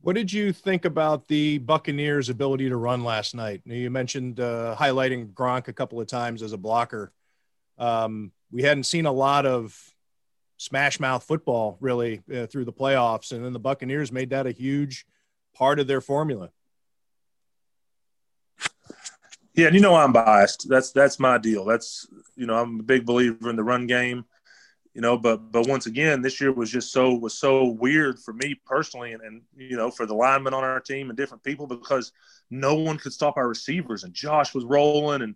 What 0.07 0.14
did 0.14 0.33
you 0.33 0.53
think 0.53 0.85
about 0.85 1.27
the 1.27 1.59
Buccaneers' 1.59 2.29
ability 2.29 2.69
to 2.69 2.77
run 2.77 3.03
last 3.03 3.35
night? 3.35 3.62
You 3.64 3.90
mentioned 3.90 4.38
uh, 4.38 4.77
highlighting 4.79 5.33
Gronk 5.33 5.66
a 5.66 5.73
couple 5.73 6.01
of 6.01 6.07
times 6.07 6.45
as 6.45 6.53
a 6.53 6.57
blocker. 6.57 7.11
Um, 7.77 8.31
we 8.53 8.62
hadn't 8.62 8.85
seen 8.85 9.07
a 9.07 9.12
lot 9.12 9.47
of 9.47 9.77
smash 10.59 11.01
mouth 11.01 11.25
football 11.25 11.77
really 11.81 12.23
uh, 12.33 12.47
through 12.47 12.66
the 12.66 12.73
playoffs, 12.73 13.33
and 13.33 13.45
then 13.45 13.53
the 13.53 13.59
Buccaneers 13.59 14.12
made 14.12 14.31
that 14.31 14.47
a 14.47 14.53
huge 14.53 15.07
part 15.57 15.81
of 15.81 15.88
their 15.88 16.01
formula. 16.01 16.51
Yeah, 19.55 19.66
and 19.66 19.75
you 19.75 19.81
know 19.81 19.97
I'm 19.97 20.12
biased. 20.12 20.69
That's 20.69 20.92
that's 20.92 21.19
my 21.19 21.37
deal. 21.37 21.64
That's 21.64 22.07
you 22.37 22.47
know 22.47 22.55
I'm 22.55 22.79
a 22.79 22.85
big 22.85 23.07
believer 23.07 23.51
in 23.51 23.57
the 23.57 23.64
run 23.64 23.88
game. 23.88 24.25
You 24.96 25.02
know, 25.02 25.18
but 25.18 25.52
but 25.52 25.68
once 25.68 25.85
again, 25.85 26.22
this 26.22 26.40
year 26.40 26.52
was 26.52 26.70
just 26.70 26.90
so 26.90 27.12
was 27.12 27.35
so 27.35 27.66
weird 27.66 28.18
for 28.18 28.32
me 28.32 28.59
personally, 28.64 29.12
and, 29.12 29.20
and 29.20 29.42
you 29.54 29.76
know 29.76 29.90
for 29.90 30.06
the 30.06 30.14
linemen 30.14 30.54
on 30.54 30.64
our 30.64 30.80
team 30.80 31.11
and 31.11 31.18
different 31.18 31.44
people 31.44 31.66
because 31.66 32.12
no 32.48 32.76
one 32.76 32.96
could 32.96 33.12
stop 33.12 33.37
our 33.37 33.46
receivers, 33.46 34.04
and 34.04 34.14
Josh 34.14 34.54
was 34.54 34.64
rolling, 34.64 35.20
and 35.20 35.35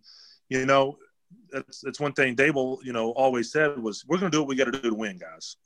you 0.48 0.64
know 0.64 0.96
that's 1.52 1.82
that's 1.82 2.00
one 2.00 2.14
thing 2.14 2.34
Daboll 2.34 2.78
you 2.82 2.94
know 2.94 3.10
always 3.10 3.52
said 3.52 3.78
was 3.78 4.02
we're 4.08 4.16
going 4.16 4.32
to 4.32 4.34
do 4.34 4.40
what 4.40 4.48
we 4.48 4.56
got 4.56 4.64
to 4.64 4.72
do 4.72 4.88
to 4.88 4.94
win, 4.94 5.18
guys. 5.18 5.56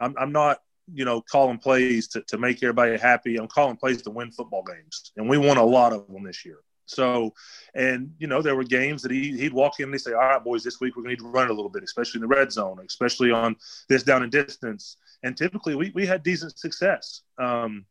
I'm 0.00 0.14
I'm 0.18 0.32
not 0.32 0.62
you 0.90 1.04
know 1.04 1.20
calling 1.20 1.58
plays 1.58 2.08
to 2.08 2.22
to 2.28 2.38
make 2.38 2.62
everybody 2.62 2.96
happy. 2.96 3.36
I'm 3.36 3.48
calling 3.48 3.76
plays 3.76 4.00
to 4.00 4.10
win 4.10 4.32
football 4.32 4.62
games, 4.62 5.12
and 5.18 5.28
we 5.28 5.36
won 5.36 5.58
a 5.58 5.64
lot 5.64 5.92
of 5.92 6.06
them 6.06 6.24
this 6.24 6.46
year. 6.46 6.60
So, 6.86 7.32
and 7.74 8.12
you 8.18 8.26
know, 8.26 8.42
there 8.42 8.56
were 8.56 8.64
games 8.64 9.02
that 9.02 9.10
he 9.10 9.36
he'd 9.36 9.52
walk 9.52 9.78
in 9.78 9.84
and 9.84 9.94
they 9.94 9.98
say, 9.98 10.12
"All 10.12 10.20
right, 10.20 10.42
boys, 10.42 10.62
this 10.62 10.80
week 10.80 10.96
we're 10.96 11.02
going 11.02 11.16
to 11.16 11.22
need 11.22 11.28
to 11.28 11.32
run 11.32 11.48
a 11.48 11.52
little 11.52 11.70
bit, 11.70 11.82
especially 11.82 12.18
in 12.18 12.22
the 12.22 12.34
red 12.34 12.52
zone, 12.52 12.78
especially 12.86 13.30
on 13.30 13.56
this 13.88 14.02
down 14.02 14.22
and 14.22 14.32
distance." 14.32 14.96
And 15.22 15.36
typically, 15.36 15.74
we 15.74 15.90
we 15.94 16.06
had 16.06 16.22
decent 16.22 16.58
success. 16.58 17.22
Um, 17.38 17.86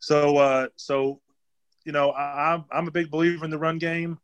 so, 0.00 0.36
uh, 0.36 0.68
so 0.76 1.20
you 1.84 1.92
know, 1.92 2.10
I, 2.10 2.54
I'm 2.54 2.64
I'm 2.70 2.88
a 2.88 2.92
big 2.92 3.10
believer 3.10 3.44
in 3.44 3.50
the 3.50 3.58
run 3.58 3.78
game. 3.78 4.18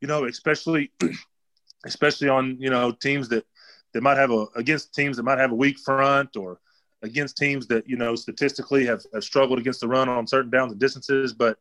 You 0.00 0.08
know, 0.08 0.26
especially 0.26 0.92
especially 1.86 2.28
on 2.28 2.56
you 2.60 2.70
know 2.70 2.92
teams 2.92 3.28
that 3.30 3.46
that 3.92 4.02
might 4.02 4.18
have 4.18 4.30
a 4.30 4.46
against 4.56 4.94
teams 4.94 5.16
that 5.16 5.22
might 5.22 5.38
have 5.38 5.52
a 5.52 5.56
weak 5.56 5.78
front 5.78 6.36
or 6.36 6.60
against 7.02 7.36
teams 7.36 7.66
that 7.68 7.88
you 7.88 7.96
know 7.96 8.16
statistically 8.16 8.84
have, 8.86 9.02
have 9.12 9.24
struggled 9.24 9.58
against 9.58 9.80
the 9.80 9.88
run 9.88 10.08
on 10.08 10.26
certain 10.26 10.50
downs 10.50 10.72
and 10.72 10.80
distances, 10.80 11.32
but 11.32 11.58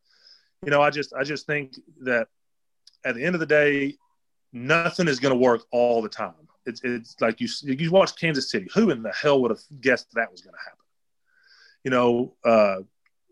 you 0.66 0.72
know, 0.72 0.82
I 0.82 0.90
just 0.90 1.14
I 1.14 1.24
just 1.24 1.46
think 1.46 1.76
that 2.02 2.28
at 3.06 3.16
the 3.16 3.24
end 3.24 3.36
of 3.36 3.40
the 3.40 3.46
day, 3.46 3.96
nothing 4.52 5.08
is 5.08 5.20
going 5.20 5.34
to 5.34 5.40
work 5.40 5.64
all 5.72 6.02
the 6.02 6.10
time. 6.10 6.34
It's 6.66 6.82
it's 6.84 7.16
like 7.20 7.42
you 7.42 7.48
you 7.64 7.92
watch 7.92 8.20
Kansas 8.20 8.50
City. 8.50 8.68
Who 8.74 8.90
in 8.90 9.04
the 9.04 9.12
hell 9.12 9.42
would 9.42 9.52
have 9.52 9.62
guessed 9.82 10.08
that 10.14 10.32
was 10.32 10.42
going 10.42 10.54
to 10.54 10.64
happen? 10.64 10.80
You 11.84 11.92
know, 11.92 12.34
uh, 12.46 12.84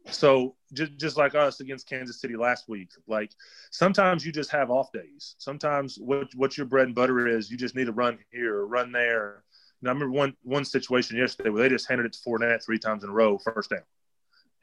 so 0.09 0.55
just 0.73 0.97
just 0.97 1.17
like 1.17 1.35
us 1.35 1.61
against 1.61 1.87
Kansas 1.87 2.19
City 2.19 2.35
last 2.35 2.67
week. 2.67 2.89
Like 3.07 3.31
sometimes 3.71 4.25
you 4.25 4.31
just 4.31 4.51
have 4.51 4.69
off 4.69 4.91
days. 4.91 5.35
Sometimes 5.37 5.97
what 5.97 6.27
what 6.35 6.57
your 6.57 6.65
bread 6.65 6.87
and 6.87 6.95
butter 6.95 7.27
is, 7.27 7.49
you 7.49 7.57
just 7.57 7.75
need 7.75 7.85
to 7.85 7.93
run 7.93 8.19
here 8.31 8.55
or 8.55 8.67
run 8.67 8.91
there. 8.91 9.43
I 9.83 9.87
remember 9.87 10.11
one 10.11 10.35
one 10.43 10.65
situation 10.65 11.17
yesterday 11.17 11.49
where 11.49 11.63
they 11.63 11.69
just 11.69 11.87
handed 11.87 12.05
it 12.05 12.13
to 12.13 12.19
Fournette 12.19 12.63
three 12.63 12.79
times 12.79 13.03
in 13.03 13.09
a 13.09 13.13
row, 13.13 13.37
first 13.37 13.69
down 13.69 13.81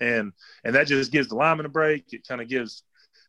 and 0.01 0.33
and 0.65 0.75
that 0.75 0.87
just 0.87 1.13
gives 1.13 1.29
the 1.29 1.35
lineman 1.35 1.67
a 1.67 1.69
break. 1.69 2.13
It 2.13 2.27
kind 2.27 2.41
of 2.41 2.49
gives 2.49 2.83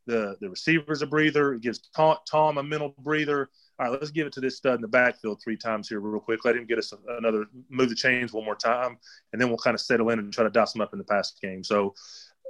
the 0.05 0.35
the 0.41 0.49
receivers 0.49 1.01
a 1.01 1.07
breather. 1.07 1.53
It 1.53 1.61
gives 1.61 1.79
Tom, 1.95 2.17
Tom 2.29 2.57
a 2.57 2.63
mental 2.63 2.95
breather. 2.99 3.49
All 3.79 3.85
right, 3.85 3.91
let's 3.91 4.11
give 4.11 4.27
it 4.27 4.33
to 4.33 4.41
this 4.41 4.57
stud 4.57 4.75
in 4.75 4.81
the 4.81 4.87
backfield 4.87 5.41
three 5.41 5.55
times 5.55 5.87
here, 5.87 6.01
real 6.01 6.19
quick. 6.19 6.43
Let 6.43 6.57
him 6.57 6.65
get 6.65 6.79
us 6.79 6.93
another 7.07 7.45
move 7.69 7.89
the 7.89 7.95
chains 7.95 8.33
one 8.33 8.43
more 8.43 8.55
time, 8.55 8.97
and 9.31 9.41
then 9.41 9.47
we'll 9.47 9.57
kind 9.57 9.75
of 9.75 9.79
settle 9.79 10.09
in 10.09 10.19
and 10.19 10.33
try 10.33 10.43
to 10.43 10.49
dust 10.49 10.75
him 10.75 10.81
up 10.81 10.91
in 10.91 10.99
the 10.99 11.05
pass 11.05 11.33
game. 11.41 11.63
So, 11.63 11.93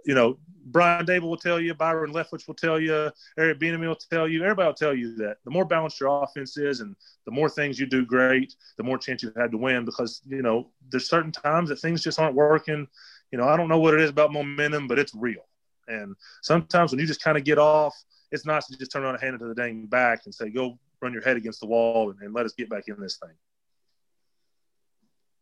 you 0.05 0.15
know, 0.15 0.39
Brian 0.65 1.05
Daboll 1.05 1.29
will 1.29 1.37
tell 1.37 1.59
you, 1.59 1.75
Byron 1.75 2.13
Leftwich 2.13 2.47
will 2.47 2.55
tell 2.55 2.79
you, 2.79 3.11
Eric 3.37 3.59
Bieniemy 3.59 3.87
will 3.87 3.95
tell 3.95 4.27
you, 4.27 4.41
everybody 4.43 4.67
will 4.67 4.73
tell 4.73 4.95
you 4.95 5.15
that 5.17 5.37
the 5.45 5.51
more 5.51 5.65
balanced 5.65 5.99
your 5.99 6.23
offense 6.23 6.57
is, 6.57 6.79
and 6.79 6.95
the 7.25 7.31
more 7.31 7.49
things 7.49 7.79
you 7.79 7.85
do 7.85 8.05
great, 8.05 8.55
the 8.77 8.83
more 8.83 8.97
chance 8.97 9.21
you've 9.21 9.35
had 9.35 9.51
to 9.51 9.57
win. 9.57 9.85
Because 9.85 10.21
you 10.27 10.41
know, 10.41 10.71
there's 10.89 11.09
certain 11.09 11.31
times 11.31 11.69
that 11.69 11.79
things 11.79 12.01
just 12.01 12.19
aren't 12.19 12.35
working 12.35 12.87
you 13.31 13.37
know, 13.37 13.47
I 13.47 13.57
don't 13.57 13.69
know 13.69 13.79
what 13.79 13.93
it 13.93 14.01
is 14.01 14.09
about 14.09 14.31
momentum, 14.31 14.87
but 14.87 14.99
it's 14.99 15.13
real. 15.13 15.45
And 15.87 16.15
sometimes 16.41 16.91
when 16.91 16.99
you 16.99 17.07
just 17.07 17.21
kind 17.21 17.37
of 17.37 17.43
get 17.43 17.57
off, 17.57 17.95
it's 18.31 18.45
nice 18.45 18.67
to 18.67 18.77
just 18.77 18.91
turn 18.91 19.03
around 19.03 19.15
and 19.15 19.23
hand 19.23 19.35
it 19.35 19.39
to 19.39 19.47
the 19.47 19.55
dang 19.55 19.85
back 19.87 20.21
and 20.25 20.33
say, 20.33 20.49
go 20.49 20.77
run 21.01 21.13
your 21.13 21.23
head 21.23 21.37
against 21.37 21.61
the 21.61 21.67
wall 21.67 22.11
and, 22.11 22.19
and 22.21 22.33
let 22.33 22.45
us 22.45 22.53
get 22.53 22.69
back 22.69 22.83
in 22.87 22.99
this 22.99 23.17
thing. 23.17 23.35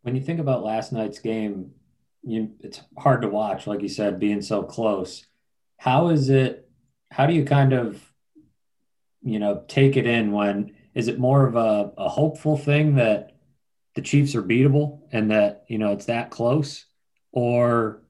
When 0.04 0.16
you 0.16 0.22
think 0.22 0.40
about 0.40 0.64
last 0.64 0.94
night's 0.94 1.20
game, 1.20 1.72
you, 2.24 2.52
it's 2.62 2.82
hard 2.98 3.22
to 3.24 3.28
watch, 3.28 3.68
like 3.68 3.82
you 3.82 3.90
said, 3.90 4.20
being 4.20 4.42
so 4.42 4.64
close. 4.64 5.26
How 5.78 6.10
is 6.10 6.30
it? 6.30 6.70
How 7.12 7.26
do 7.26 7.34
you 7.34 7.46
kind 7.46 7.74
of, 7.74 8.02
you 9.22 9.40
know, 9.40 9.64
take 9.68 9.98
it 9.98 10.06
in 10.06 10.32
when 10.32 10.76
is 10.94 11.08
it 11.08 11.20
more 11.20 11.46
of 11.46 11.56
a, 11.56 11.92
a 11.98 12.10
hopeful 12.10 12.58
thing 12.58 12.96
that 12.96 13.38
the 13.96 14.02
Chiefs 14.02 14.36
are 14.36 14.44
beatable 14.44 15.02
and 15.12 15.32
that, 15.32 15.66
you 15.68 15.78
know, 15.78 15.92
it's 15.92 16.06
that 16.06 16.32
close? 16.32 16.86
Or 17.38 18.02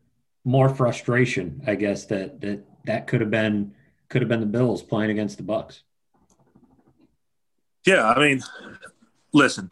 more 0.46 0.70
frustration, 0.70 1.62
I 1.68 1.76
guess 1.76 2.06
that 2.06 2.40
that 2.40 2.64
that 2.86 3.08
could 3.08 3.20
have 3.20 3.30
been 3.30 3.74
could 4.08 4.22
have 4.22 4.30
been 4.30 4.40
the 4.40 4.46
Bills 4.46 4.82
playing 4.82 5.12
against 5.12 5.36
the 5.36 5.44
Bucks. 5.44 5.84
Yeah, 7.86 8.08
I 8.08 8.18
mean, 8.20 8.42
listen, 9.34 9.70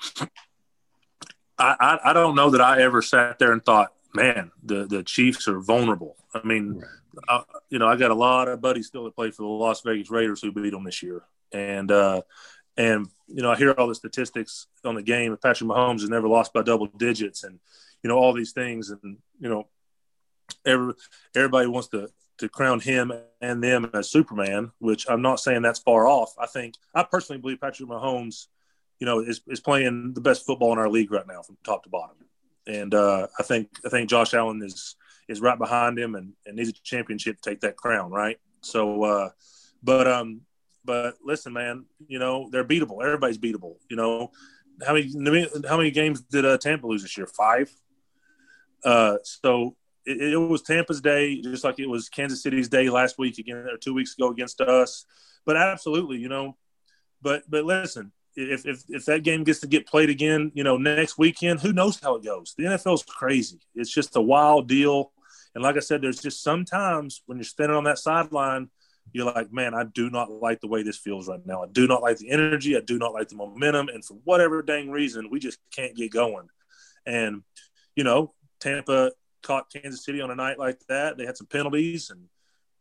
I, 1.57 1.75
I, 1.79 1.99
I 2.09 2.13
don't 2.13 2.35
know 2.35 2.49
that 2.49 2.59
I 2.59 2.81
ever 2.81 3.01
sat 3.01 3.39
there 3.39 3.53
and 3.53 3.63
thought, 3.63 3.93
man, 4.13 4.51
the 4.61 4.87
the 4.87 5.03
Chiefs 5.03 5.47
are 5.47 5.61
vulnerable. 5.61 6.17
I 6.33 6.45
mean, 6.45 6.73
right. 6.73 7.23
I, 7.29 7.43
you 7.69 7.79
know, 7.79 7.87
I 7.87 7.95
got 7.95 8.11
a 8.11 8.15
lot 8.15 8.49
of 8.49 8.59
buddies 8.59 8.87
still 8.87 9.05
that 9.05 9.15
play 9.15 9.31
for 9.31 9.43
the 9.43 9.47
Las 9.47 9.83
Vegas 9.85 10.11
Raiders 10.11 10.41
who 10.41 10.51
beat 10.51 10.71
them 10.71 10.83
this 10.83 11.01
year, 11.01 11.23
and 11.53 11.89
uh, 11.89 12.23
and 12.75 13.07
you 13.27 13.41
know, 13.41 13.51
I 13.51 13.55
hear 13.55 13.71
all 13.71 13.87
the 13.87 13.95
statistics 13.95 14.67
on 14.83 14.95
the 14.95 15.01
game. 15.01 15.37
Patrick 15.41 15.69
Mahomes 15.69 16.01
has 16.01 16.09
never 16.09 16.27
lost 16.27 16.51
by 16.51 16.61
double 16.61 16.87
digits, 16.87 17.45
and 17.45 17.61
you 18.05 18.09
know 18.09 18.19
all 18.19 18.33
these 18.33 18.51
things, 18.51 18.91
and 18.91 19.17
you 19.39 19.49
know, 19.49 19.67
every 20.63 20.93
everybody 21.35 21.65
wants 21.65 21.87
to 21.87 22.07
to 22.37 22.47
crown 22.47 22.79
him 22.79 23.11
and 23.41 23.63
them 23.63 23.89
as 23.95 24.11
Superman, 24.11 24.71
which 24.77 25.07
I'm 25.09 25.23
not 25.23 25.39
saying 25.39 25.63
that's 25.63 25.79
far 25.79 26.07
off. 26.07 26.35
I 26.37 26.45
think 26.45 26.75
I 26.93 27.01
personally 27.01 27.41
believe 27.41 27.59
Patrick 27.59 27.89
Mahomes, 27.89 28.45
you 28.99 29.07
know, 29.07 29.21
is, 29.21 29.41
is 29.47 29.59
playing 29.59 30.13
the 30.13 30.21
best 30.21 30.45
football 30.45 30.71
in 30.71 30.77
our 30.77 30.87
league 30.87 31.11
right 31.11 31.25
now 31.25 31.41
from 31.41 31.57
top 31.65 31.81
to 31.85 31.89
bottom. 31.89 32.17
And 32.67 32.93
uh, 32.93 33.25
I 33.39 33.41
think 33.41 33.69
I 33.83 33.89
think 33.89 34.07
Josh 34.07 34.35
Allen 34.35 34.61
is 34.61 34.95
is 35.27 35.41
right 35.41 35.57
behind 35.57 35.97
him 35.97 36.13
and, 36.13 36.33
and 36.45 36.57
needs 36.57 36.69
a 36.69 36.73
championship 36.73 37.41
to 37.41 37.49
take 37.49 37.61
that 37.61 37.75
crown, 37.75 38.11
right? 38.11 38.37
So 38.61 39.03
uh, 39.03 39.29
but 39.81 40.05
um 40.05 40.41
but 40.83 41.15
listen, 41.23 41.53
man, 41.53 41.85
you 42.07 42.19
know, 42.19 42.49
they're 42.51 42.63
beatable. 42.63 43.03
Everybody's 43.03 43.39
beatable. 43.39 43.77
You 43.89 43.97
know, 43.97 44.29
how 44.85 44.93
many 44.93 45.11
how 45.67 45.77
many 45.77 45.89
games 45.89 46.21
did 46.21 46.45
uh, 46.45 46.59
Tampa 46.59 46.85
lose 46.85 47.01
this 47.01 47.17
year? 47.17 47.25
Five. 47.25 47.71
Uh, 48.85 49.17
so 49.23 49.75
it, 50.05 50.33
it, 50.33 50.37
was 50.37 50.61
Tampa's 50.61 51.01
day, 51.01 51.41
just 51.41 51.63
like 51.63 51.79
it 51.79 51.87
was 51.87 52.07
Kansas 52.07 52.43
City's 52.43 52.69
day 52.69 52.89
last 52.89 53.17
week 53.17 53.39
again 53.39 53.57
or 53.57 53.77
two 53.77 53.93
weeks 53.93 54.13
ago 54.17 54.29
against 54.29 54.61
us. 54.61 55.05
But 55.45 55.57
absolutely, 55.57 56.17
you 56.17 56.29
know. 56.29 56.55
But 57.21 57.43
but 57.49 57.65
listen, 57.65 58.11
if 58.35 58.65
if 58.65 58.83
if 58.87 59.05
that 59.05 59.23
game 59.23 59.43
gets 59.43 59.59
to 59.61 59.67
get 59.67 59.87
played 59.87 60.09
again, 60.09 60.51
you 60.53 60.63
know, 60.63 60.77
next 60.77 61.17
weekend, 61.17 61.59
who 61.59 61.73
knows 61.73 61.99
how 61.99 62.15
it 62.15 62.23
goes? 62.23 62.53
The 62.57 62.65
NFL's 62.65 63.03
crazy. 63.03 63.59
It's 63.73 63.91
just 63.91 64.15
a 64.15 64.21
wild 64.21 64.67
deal. 64.67 65.11
And 65.55 65.63
like 65.63 65.77
I 65.77 65.79
said, 65.79 66.01
there's 66.01 66.21
just 66.21 66.43
sometimes 66.43 67.23
when 67.25 67.37
you're 67.37 67.45
standing 67.45 67.77
on 67.77 67.85
that 67.85 67.97
sideline, 67.97 68.69
you're 69.13 69.25
like, 69.25 69.51
man, 69.53 69.73
I 69.73 69.85
do 69.85 70.09
not 70.09 70.29
like 70.29 70.59
the 70.59 70.67
way 70.67 70.83
this 70.83 70.97
feels 70.97 71.29
right 71.29 71.43
now. 71.45 71.63
I 71.63 71.67
do 71.71 71.87
not 71.87 72.01
like 72.01 72.17
the 72.17 72.29
energy. 72.29 72.75
I 72.75 72.81
do 72.81 72.99
not 72.99 73.13
like 73.13 73.29
the 73.29 73.37
momentum. 73.37 73.87
And 73.87 74.03
for 74.03 74.15
whatever 74.25 74.61
dang 74.61 74.91
reason, 74.91 75.29
we 75.29 75.39
just 75.39 75.59
can't 75.73 75.95
get 75.95 76.11
going. 76.11 76.49
And, 77.05 77.43
you 77.95 78.03
know, 78.03 78.33
Tampa 78.65 79.11
caught 79.43 79.71
Kansas 79.71 80.03
City 80.03 80.21
on 80.21 80.31
a 80.31 80.35
night 80.35 80.57
like 80.57 80.79
that. 80.89 81.17
They 81.17 81.25
had 81.25 81.37
some 81.37 81.47
penalties, 81.47 82.09
and 82.09 82.25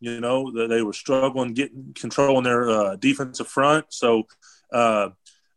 you 0.01 0.21
know 0.21 0.51
they 0.67 0.83
were 0.83 0.95
struggling 0.95 1.53
getting 1.53 1.93
control 1.95 2.39
on 2.39 2.43
their 2.43 2.71
uh, 2.71 2.97
defensive 2.97 3.49
front. 3.49 3.87
So 3.91 4.25
uh, 4.73 5.11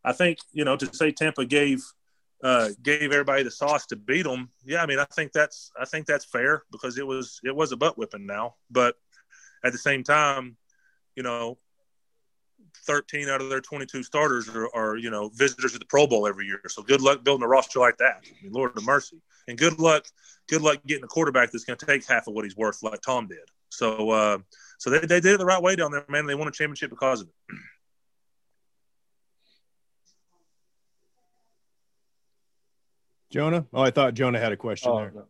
I 0.04 0.12
think 0.12 0.38
you 0.52 0.64
know 0.64 0.76
to 0.76 0.94
say 0.94 1.12
Tampa 1.12 1.46
gave 1.46 1.82
uh, 2.44 2.70
gave 2.82 3.10
everybody 3.12 3.42
the 3.42 3.50
sauce 3.50 3.86
to 3.86 3.96
beat 3.96 4.22
them. 4.24 4.50
Yeah, 4.64 4.82
I 4.82 4.86
mean 4.86 4.98
I 4.98 5.06
think 5.06 5.32
that's 5.32 5.70
I 5.80 5.86
think 5.86 6.06
that's 6.06 6.26
fair 6.26 6.64
because 6.70 6.98
it 6.98 7.06
was 7.06 7.40
it 7.42 7.56
was 7.56 7.72
a 7.72 7.76
butt 7.76 7.96
whipping 7.96 8.26
now, 8.26 8.56
but 8.70 8.96
at 9.64 9.72
the 9.72 9.78
same 9.78 10.04
time, 10.04 10.56
you 11.16 11.22
know 11.22 11.58
13 12.86 13.28
out 13.28 13.40
of 13.40 13.50
their 13.50 13.60
22 13.60 14.02
starters 14.02 14.48
are, 14.48 14.74
are, 14.74 14.96
you 14.96 15.10
know, 15.10 15.30
visitors 15.34 15.72
to 15.72 15.78
the 15.78 15.84
Pro 15.84 16.06
Bowl 16.06 16.26
every 16.26 16.46
year. 16.46 16.60
So 16.68 16.82
good 16.82 17.02
luck 17.02 17.22
building 17.24 17.44
a 17.44 17.48
roster 17.48 17.80
like 17.80 17.98
that. 17.98 18.22
I 18.24 18.42
mean, 18.42 18.52
Lord 18.52 18.76
of 18.76 18.84
mercy. 18.84 19.20
And 19.48 19.58
good 19.58 19.78
luck, 19.80 20.04
good 20.48 20.62
luck 20.62 20.78
getting 20.86 21.02
a 21.02 21.08
quarterback 21.08 21.50
that's 21.50 21.64
going 21.64 21.78
to 21.78 21.86
take 21.86 22.06
half 22.06 22.28
of 22.28 22.34
what 22.34 22.44
he's 22.44 22.56
worth, 22.56 22.82
like 22.82 23.00
Tom 23.00 23.26
did. 23.26 23.38
So, 23.70 24.10
uh, 24.10 24.38
so 24.78 24.90
they, 24.90 25.00
they 25.00 25.20
did 25.20 25.34
it 25.34 25.38
the 25.38 25.46
right 25.46 25.62
way 25.62 25.74
down 25.74 25.90
there, 25.90 26.04
man. 26.08 26.26
They 26.26 26.34
won 26.34 26.48
a 26.48 26.52
championship 26.52 26.90
because 26.90 27.22
of 27.22 27.28
it. 27.28 27.34
Jonah? 33.30 33.66
Oh, 33.72 33.82
I 33.82 33.90
thought 33.90 34.14
Jonah 34.14 34.38
had 34.38 34.52
a 34.52 34.56
question 34.56 34.90
oh, 34.90 34.98
there. 34.98 35.12
No. 35.14 35.24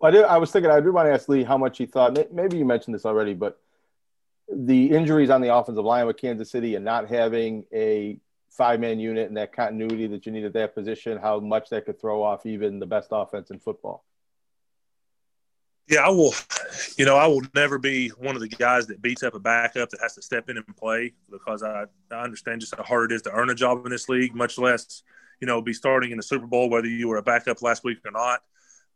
Well, 0.00 0.08
I, 0.08 0.10
did, 0.10 0.24
I 0.24 0.38
was 0.38 0.50
thinking, 0.50 0.70
I 0.70 0.80
did 0.80 0.90
want 0.90 1.06
to 1.06 1.12
ask 1.12 1.28
Lee 1.28 1.44
how 1.44 1.58
much 1.58 1.78
he 1.78 1.86
thought. 1.86 2.18
Maybe 2.32 2.58
you 2.58 2.64
mentioned 2.64 2.94
this 2.94 3.04
already, 3.04 3.34
but 3.34 3.58
the 4.50 4.90
injuries 4.90 5.30
on 5.30 5.40
the 5.40 5.54
offensive 5.54 5.84
line 5.84 6.06
with 6.06 6.16
Kansas 6.16 6.50
City 6.50 6.74
and 6.74 6.84
not 6.84 7.08
having 7.08 7.64
a 7.72 8.18
five 8.50 8.80
man 8.80 8.98
unit 8.98 9.28
and 9.28 9.36
that 9.36 9.52
continuity 9.52 10.06
that 10.08 10.26
you 10.26 10.32
need 10.32 10.44
at 10.44 10.52
that 10.54 10.74
position, 10.74 11.18
how 11.18 11.40
much 11.40 11.70
that 11.70 11.86
could 11.86 12.00
throw 12.00 12.22
off 12.22 12.46
even 12.46 12.78
the 12.78 12.86
best 12.86 13.08
offense 13.12 13.50
in 13.50 13.58
football. 13.58 14.04
Yeah, 15.88 16.00
I 16.00 16.10
will. 16.10 16.34
You 16.98 17.06
know, 17.06 17.16
I 17.16 17.26
will 17.26 17.42
never 17.54 17.78
be 17.78 18.08
one 18.10 18.34
of 18.34 18.42
the 18.42 18.48
guys 18.48 18.86
that 18.88 19.00
beats 19.00 19.22
up 19.22 19.34
a 19.34 19.38
backup 19.38 19.88
that 19.88 20.00
has 20.02 20.14
to 20.16 20.22
step 20.22 20.50
in 20.50 20.58
and 20.58 20.76
play 20.76 21.14
because 21.30 21.62
I, 21.62 21.86
I 22.10 22.22
understand 22.22 22.60
just 22.60 22.74
how 22.76 22.82
hard 22.82 23.10
it 23.10 23.14
is 23.14 23.22
to 23.22 23.32
earn 23.32 23.48
a 23.48 23.54
job 23.54 23.86
in 23.86 23.90
this 23.90 24.08
league, 24.08 24.34
much 24.34 24.58
less, 24.58 25.02
you 25.40 25.46
know, 25.46 25.62
be 25.62 25.72
starting 25.72 26.10
in 26.10 26.18
the 26.18 26.22
Super 26.22 26.46
Bowl, 26.46 26.68
whether 26.68 26.88
you 26.88 27.08
were 27.08 27.16
a 27.16 27.22
backup 27.22 27.62
last 27.62 27.84
week 27.84 27.98
or 28.04 28.10
not. 28.10 28.40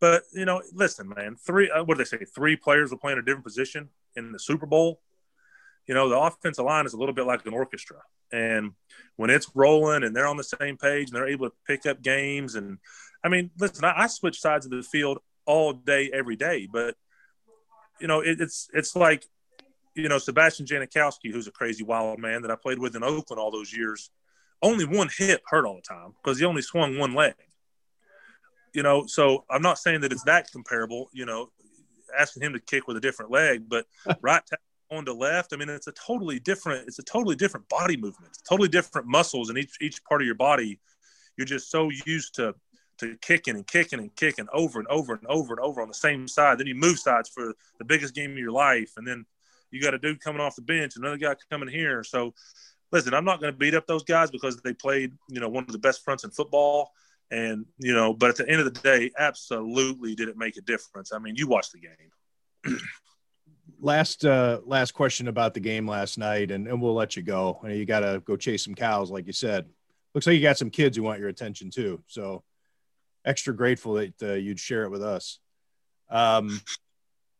But 0.00 0.24
you 0.34 0.44
know, 0.44 0.60
listen, 0.74 1.08
man, 1.08 1.36
three 1.36 1.70
uh, 1.70 1.84
what 1.84 1.96
do 1.96 2.04
they 2.04 2.08
say? 2.08 2.24
Three 2.24 2.56
players 2.56 2.90
will 2.90 2.98
play 2.98 3.12
in 3.12 3.18
a 3.18 3.22
different 3.22 3.44
position 3.44 3.88
in 4.16 4.32
the 4.32 4.38
Super 4.38 4.66
Bowl. 4.66 5.00
You 5.86 5.94
know, 5.94 6.08
the 6.08 6.18
offensive 6.18 6.64
line 6.64 6.86
is 6.86 6.92
a 6.92 6.96
little 6.96 7.14
bit 7.14 7.26
like 7.26 7.44
an 7.46 7.52
orchestra, 7.52 7.98
and 8.32 8.72
when 9.16 9.30
it's 9.30 9.50
rolling 9.54 10.04
and 10.04 10.14
they're 10.14 10.28
on 10.28 10.36
the 10.36 10.44
same 10.44 10.76
page 10.76 11.08
and 11.08 11.16
they're 11.16 11.28
able 11.28 11.48
to 11.48 11.56
pick 11.66 11.86
up 11.86 12.02
games, 12.02 12.54
and 12.54 12.78
I 13.24 13.28
mean, 13.28 13.50
listen, 13.58 13.84
I, 13.84 14.02
I 14.02 14.06
switch 14.06 14.40
sides 14.40 14.64
of 14.64 14.70
the 14.72 14.82
field 14.82 15.18
all 15.44 15.72
day, 15.72 16.10
every 16.12 16.36
day, 16.36 16.68
but 16.72 16.96
you 18.00 18.06
know, 18.06 18.20
it, 18.20 18.40
it's 18.40 18.68
it's 18.72 18.94
like 18.94 19.26
you 19.94 20.08
know 20.08 20.18
Sebastian 20.18 20.66
Janikowski, 20.66 21.32
who's 21.32 21.48
a 21.48 21.52
crazy 21.52 21.84
wild 21.84 22.18
man 22.18 22.42
that 22.42 22.50
I 22.50 22.56
played 22.56 22.78
with 22.78 22.94
in 22.96 23.02
Oakland 23.02 23.40
all 23.40 23.50
those 23.50 23.72
years. 23.72 24.10
Only 24.64 24.84
one 24.84 25.08
hip 25.16 25.42
hurt 25.46 25.66
all 25.66 25.74
the 25.74 25.82
time 25.82 26.14
because 26.22 26.38
he 26.38 26.44
only 26.44 26.62
swung 26.62 26.96
one 26.96 27.14
leg 27.14 27.34
you 28.72 28.82
know, 28.82 29.06
so 29.06 29.44
I'm 29.50 29.62
not 29.62 29.78
saying 29.78 30.00
that 30.00 30.12
it's 30.12 30.24
that 30.24 30.50
comparable, 30.50 31.10
you 31.12 31.26
know, 31.26 31.50
asking 32.18 32.42
him 32.42 32.52
to 32.54 32.60
kick 32.60 32.86
with 32.86 32.96
a 32.96 33.00
different 33.00 33.30
leg, 33.30 33.68
but 33.68 33.86
right 34.22 34.42
on 34.92 35.04
to 35.06 35.12
left, 35.12 35.52
I 35.52 35.56
mean, 35.56 35.68
it's 35.68 35.86
a 35.86 35.92
totally 35.92 36.38
different, 36.38 36.86
it's 36.86 36.98
a 36.98 37.04
totally 37.04 37.36
different 37.36 37.68
body 37.68 37.96
movement, 37.96 38.36
totally 38.48 38.68
different 38.68 39.06
muscles 39.06 39.50
in 39.50 39.58
each, 39.58 39.76
each 39.80 40.04
part 40.04 40.20
of 40.20 40.26
your 40.26 40.34
body. 40.34 40.78
You're 41.36 41.46
just 41.46 41.70
so 41.70 41.90
used 42.06 42.34
to, 42.36 42.54
to 42.98 43.16
kicking 43.22 43.56
and 43.56 43.66
kicking 43.66 43.98
and 43.98 44.14
kicking 44.14 44.46
over 44.52 44.78
and 44.78 44.88
over 44.88 45.14
and 45.14 45.26
over 45.26 45.54
and 45.54 45.60
over 45.60 45.80
on 45.80 45.88
the 45.88 45.94
same 45.94 46.28
side. 46.28 46.58
Then 46.58 46.66
you 46.66 46.74
move 46.74 46.98
sides 46.98 47.28
for 47.28 47.54
the 47.78 47.84
biggest 47.84 48.14
game 48.14 48.32
of 48.32 48.38
your 48.38 48.52
life. 48.52 48.92
And 48.96 49.06
then 49.06 49.24
you 49.70 49.80
got 49.80 49.94
a 49.94 49.98
dude 49.98 50.20
coming 50.20 50.40
off 50.40 50.56
the 50.56 50.62
bench, 50.62 50.96
another 50.96 51.16
guy 51.16 51.34
coming 51.50 51.68
here. 51.68 52.04
So 52.04 52.34
listen, 52.92 53.14
I'm 53.14 53.24
not 53.24 53.40
going 53.40 53.52
to 53.52 53.58
beat 53.58 53.74
up 53.74 53.86
those 53.86 54.04
guys 54.04 54.30
because 54.30 54.58
they 54.58 54.74
played, 54.74 55.12
you 55.28 55.40
know, 55.40 55.48
one 55.48 55.64
of 55.64 55.72
the 55.72 55.78
best 55.78 56.04
fronts 56.04 56.24
in 56.24 56.30
football 56.30 56.92
and, 57.30 57.64
you 57.78 57.94
know, 57.94 58.12
but 58.12 58.28
at 58.28 58.36
the 58.36 58.48
end 58.48 58.60
of 58.60 58.72
the 58.72 58.80
day, 58.80 59.10
absolutely 59.18 60.14
did 60.14 60.28
it 60.28 60.36
make 60.36 60.58
a 60.58 60.60
difference. 60.60 61.12
I 61.12 61.18
mean, 61.18 61.34
you 61.34 61.48
watched 61.48 61.72
the 61.72 61.80
game. 61.80 62.78
last 63.82 64.24
uh 64.24 64.60
last 64.64 64.92
question 64.92 65.26
about 65.26 65.54
the 65.54 65.60
game 65.60 65.88
last 65.88 66.16
night 66.16 66.52
and, 66.52 66.68
and 66.68 66.80
we'll 66.80 66.94
let 66.94 67.16
you 67.16 67.22
go. 67.22 67.60
You 67.68 67.84
got 67.84 68.00
to 68.00 68.22
go 68.24 68.36
chase 68.36 68.64
some 68.64 68.74
cows 68.74 69.10
like 69.10 69.26
you 69.26 69.32
said. 69.32 69.66
Looks 70.14 70.26
like 70.26 70.36
you 70.36 70.42
got 70.42 70.58
some 70.58 70.70
kids 70.70 70.96
who 70.96 71.02
want 71.02 71.18
your 71.20 71.28
attention 71.28 71.70
too 71.70 72.02
so 72.06 72.44
extra 73.24 73.54
grateful 73.54 73.94
that 73.94 74.22
uh, 74.22 74.32
you'd 74.34 74.60
share 74.60 74.84
it 74.84 74.90
with 74.90 75.02
us. 75.02 75.40
Um 76.08 76.60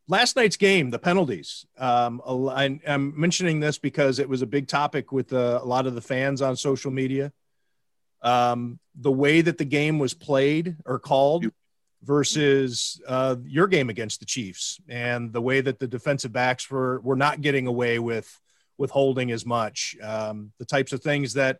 last 0.09 0.35
night's 0.35 0.57
game 0.57 0.91
the 0.91 0.99
penalties. 0.99 1.65
Um 1.79 2.21
I, 2.27 2.81
am 2.87 3.19
mentioning 3.19 3.61
this 3.61 3.79
because 3.79 4.19
it 4.19 4.29
was 4.29 4.43
a 4.43 4.47
big 4.47 4.67
topic 4.67 5.13
with 5.13 5.33
uh, 5.33 5.61
a 5.63 5.67
lot 5.67 5.87
of 5.87 5.95
the 5.95 6.03
fans 6.03 6.43
on 6.43 6.57
social 6.57 6.91
media. 6.91 7.33
Um, 8.21 8.79
the 8.95 9.11
way 9.11 9.41
that 9.41 9.59
the 9.59 9.65
game 9.65 9.99
was 9.99 10.15
played 10.15 10.77
or 10.87 11.01
called 11.01 11.47
versus 12.03 13.01
uh, 13.07 13.37
your 13.45 13.67
game 13.67 13.89
against 13.89 14.21
the 14.21 14.27
Chiefs 14.27 14.81
and 14.89 15.33
the 15.33 15.41
way 15.41 15.61
that 15.61 15.79
the 15.79 15.87
defensive 15.87 16.33
backs 16.33 16.71
were 16.71 17.01
were 17.01 17.17
not 17.17 17.41
getting 17.41 17.67
away 17.67 17.99
with 17.99 18.41
with 18.79 18.91
holding 18.91 19.31
as 19.31 19.47
much. 19.47 19.97
Um, 20.03 20.53
the 20.59 20.65
types 20.65 20.93
of 20.93 21.03
things 21.03 21.35
that 21.35 21.59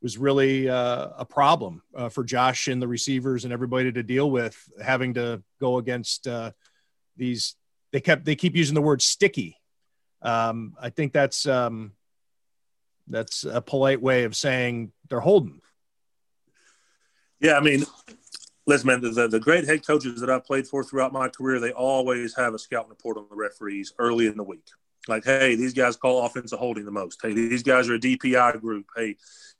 was 0.00 0.18
really 0.18 0.68
uh, 0.68 1.08
a 1.16 1.24
problem 1.24 1.82
uh, 1.94 2.08
for 2.08 2.24
Josh 2.24 2.68
and 2.68 2.80
the 2.80 2.88
receivers 2.88 3.44
and 3.44 3.52
everybody 3.52 3.92
to 3.92 4.02
deal 4.02 4.30
with, 4.30 4.56
having 4.82 5.14
to 5.14 5.42
go 5.60 5.78
against 5.78 6.26
uh, 6.26 6.52
these. 7.16 7.56
They 7.92 8.00
kept 8.00 8.24
they 8.24 8.36
keep 8.36 8.56
using 8.56 8.74
the 8.74 8.82
word 8.82 9.02
sticky. 9.02 9.58
Um, 10.22 10.74
I 10.80 10.88
think 10.88 11.12
that's 11.12 11.46
um, 11.46 11.92
that's 13.06 13.44
a 13.44 13.60
polite 13.60 14.00
way 14.00 14.24
of 14.24 14.34
saying 14.34 14.92
they're 15.08 15.20
holding. 15.20 15.60
Yeah, 17.40 17.56
I 17.56 17.60
mean, 17.60 17.84
listen, 18.66 18.86
man, 18.86 19.00
the, 19.00 19.28
the 19.28 19.40
great 19.40 19.66
head 19.66 19.86
coaches 19.86 20.20
that 20.20 20.30
I've 20.30 20.44
played 20.44 20.66
for 20.66 20.84
throughout 20.84 21.12
my 21.12 21.28
career, 21.28 21.60
they 21.60 21.72
always 21.72 22.34
have 22.36 22.54
a 22.54 22.58
scout 22.58 22.88
report 22.88 23.16
on 23.16 23.26
the 23.28 23.36
referees 23.36 23.92
early 23.98 24.26
in 24.26 24.36
the 24.36 24.44
week. 24.44 24.68
Like, 25.08 25.24
hey, 25.24 25.56
these 25.56 25.72
guys 25.72 25.96
call 25.96 26.24
offensive 26.24 26.58
holding 26.58 26.84
the 26.84 26.92
most. 26.92 27.20
Hey, 27.22 27.32
these 27.32 27.62
guys 27.62 27.88
are 27.88 27.94
a 27.94 27.98
DPI 27.98 28.60
group. 28.60 28.86
Hey, 28.96 29.16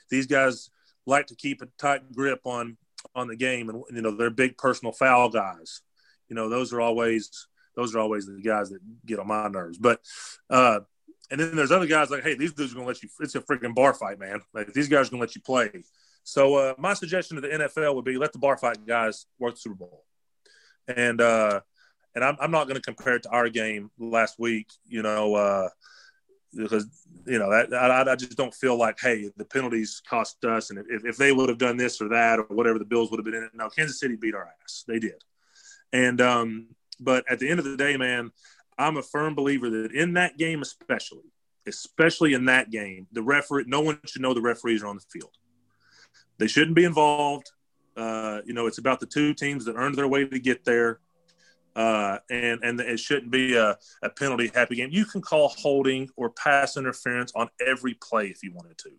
these 0.08 0.26
guys 0.26 0.70
like 1.06 1.26
to 1.28 1.34
keep 1.34 1.62
a 1.62 1.66
tight 1.78 2.12
grip 2.12 2.40
on 2.44 2.76
on 3.16 3.26
the 3.26 3.34
game, 3.34 3.68
and 3.68 3.82
you 3.90 4.02
know 4.02 4.16
they're 4.16 4.30
big 4.30 4.56
personal 4.56 4.92
foul 4.92 5.28
guys. 5.28 5.82
You 6.28 6.36
know 6.36 6.48
those 6.48 6.72
are 6.72 6.80
always 6.80 7.48
those 7.74 7.94
are 7.94 7.98
always 7.98 8.26
the 8.26 8.40
guys 8.40 8.70
that 8.70 8.80
get 9.04 9.18
on 9.18 9.26
my 9.26 9.48
nerves. 9.48 9.78
But 9.78 10.00
uh, 10.48 10.80
and 11.30 11.40
then 11.40 11.56
there's 11.56 11.72
other 11.72 11.86
guys 11.86 12.10
like, 12.10 12.22
hey, 12.22 12.34
these 12.34 12.52
dudes 12.52 12.72
are 12.72 12.76
gonna 12.76 12.86
let 12.86 13.02
you. 13.02 13.08
It's 13.20 13.34
a 13.34 13.40
freaking 13.40 13.74
bar 13.74 13.94
fight, 13.94 14.20
man. 14.20 14.42
Like 14.54 14.72
these 14.72 14.88
guys 14.88 15.08
are 15.08 15.10
gonna 15.10 15.22
let 15.22 15.34
you 15.34 15.42
play. 15.42 15.70
So 16.24 16.54
uh, 16.54 16.74
my 16.78 16.94
suggestion 16.94 17.36
to 17.36 17.40
the 17.40 17.48
NFL 17.48 17.94
would 17.94 18.04
be 18.04 18.16
let 18.16 18.32
the 18.32 18.38
bar 18.38 18.56
fight 18.56 18.86
guys 18.86 19.26
work 19.38 19.54
the 19.54 19.60
Super 19.60 19.74
Bowl, 19.74 20.04
and 20.88 21.20
uh, 21.20 21.60
and 22.14 22.24
I'm, 22.24 22.36
I'm 22.40 22.50
not 22.50 22.64
going 22.64 22.76
to 22.76 22.82
compare 22.82 23.16
it 23.16 23.24
to 23.24 23.30
our 23.30 23.48
game 23.48 23.90
last 23.98 24.38
week, 24.38 24.68
you 24.86 25.02
know, 25.02 25.34
uh, 25.34 25.68
because 26.54 26.86
you 27.26 27.38
know 27.38 27.50
that 27.50 27.74
I, 27.74 28.12
I 28.12 28.16
just 28.16 28.36
don't 28.36 28.54
feel 28.54 28.76
like 28.76 28.98
hey 29.00 29.30
the 29.36 29.44
penalties 29.44 30.00
cost 30.08 30.44
us, 30.44 30.70
and 30.70 30.78
if, 30.88 31.04
if 31.04 31.16
they 31.16 31.32
would 31.32 31.48
have 31.48 31.58
done 31.58 31.76
this 31.76 32.00
or 32.00 32.08
that 32.10 32.38
or 32.38 32.44
whatever 32.50 32.78
the 32.78 32.84
Bills 32.84 33.10
would 33.10 33.18
have 33.18 33.24
been 33.24 33.34
in 33.34 33.44
it. 33.44 33.50
No, 33.54 33.68
Kansas 33.68 33.98
City 33.98 34.16
beat 34.16 34.34
our 34.34 34.48
ass, 34.62 34.84
they 34.86 35.00
did, 35.00 35.22
and 35.92 36.20
um, 36.20 36.68
but 37.00 37.24
at 37.28 37.40
the 37.40 37.48
end 37.48 37.58
of 37.58 37.64
the 37.64 37.76
day, 37.76 37.96
man, 37.96 38.30
I'm 38.78 38.96
a 38.96 39.02
firm 39.02 39.34
believer 39.34 39.70
that 39.70 39.92
in 39.92 40.12
that 40.12 40.38
game 40.38 40.62
especially, 40.62 41.32
especially 41.66 42.34
in 42.34 42.44
that 42.44 42.70
game, 42.70 43.08
the 43.10 43.22
referee, 43.22 43.64
no 43.66 43.80
one 43.80 43.98
should 44.06 44.22
know 44.22 44.34
the 44.34 44.40
referees 44.40 44.84
are 44.84 44.88
on 44.88 44.96
the 44.96 45.02
field 45.10 45.32
they 46.42 46.48
shouldn't 46.48 46.74
be 46.74 46.84
involved. 46.84 47.52
Uh, 47.96 48.40
you 48.44 48.52
know, 48.52 48.66
it's 48.66 48.78
about 48.78 48.98
the 48.98 49.06
two 49.06 49.32
teams 49.32 49.64
that 49.64 49.76
earned 49.76 49.94
their 49.94 50.08
way 50.08 50.24
to 50.24 50.40
get 50.40 50.64
there. 50.64 50.98
Uh, 51.76 52.18
and 52.30 52.64
and 52.64 52.80
it 52.80 52.98
shouldn't 52.98 53.30
be 53.30 53.54
a, 53.54 53.78
a 54.02 54.10
penalty 54.10 54.50
happy 54.52 54.74
game. 54.74 54.88
You 54.90 55.04
can 55.04 55.20
call 55.20 55.50
holding 55.50 56.10
or 56.16 56.30
pass 56.30 56.76
interference 56.76 57.30
on 57.36 57.48
every 57.64 57.94
play 57.94 58.26
if 58.26 58.42
you 58.42 58.52
wanted 58.52 58.76
to. 58.78 58.90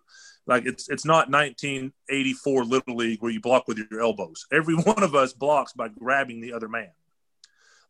Like 0.47 0.65
it's 0.65 0.87
it's 0.87 1.03
not 1.03 1.29
1984 1.29 2.63
Little 2.63 2.95
League 2.95 3.21
where 3.21 3.31
you 3.31 3.41
block 3.41 3.67
with 3.67 3.77
your 3.77 3.99
elbows. 3.99 4.47
Every 4.49 4.75
one 4.93 5.03
of 5.03 5.13
us 5.13 5.33
blocks 5.33 5.73
by 5.73 5.89
grabbing 5.89 6.39
the 6.39 6.53
other 6.53 6.69
man. 6.69 6.91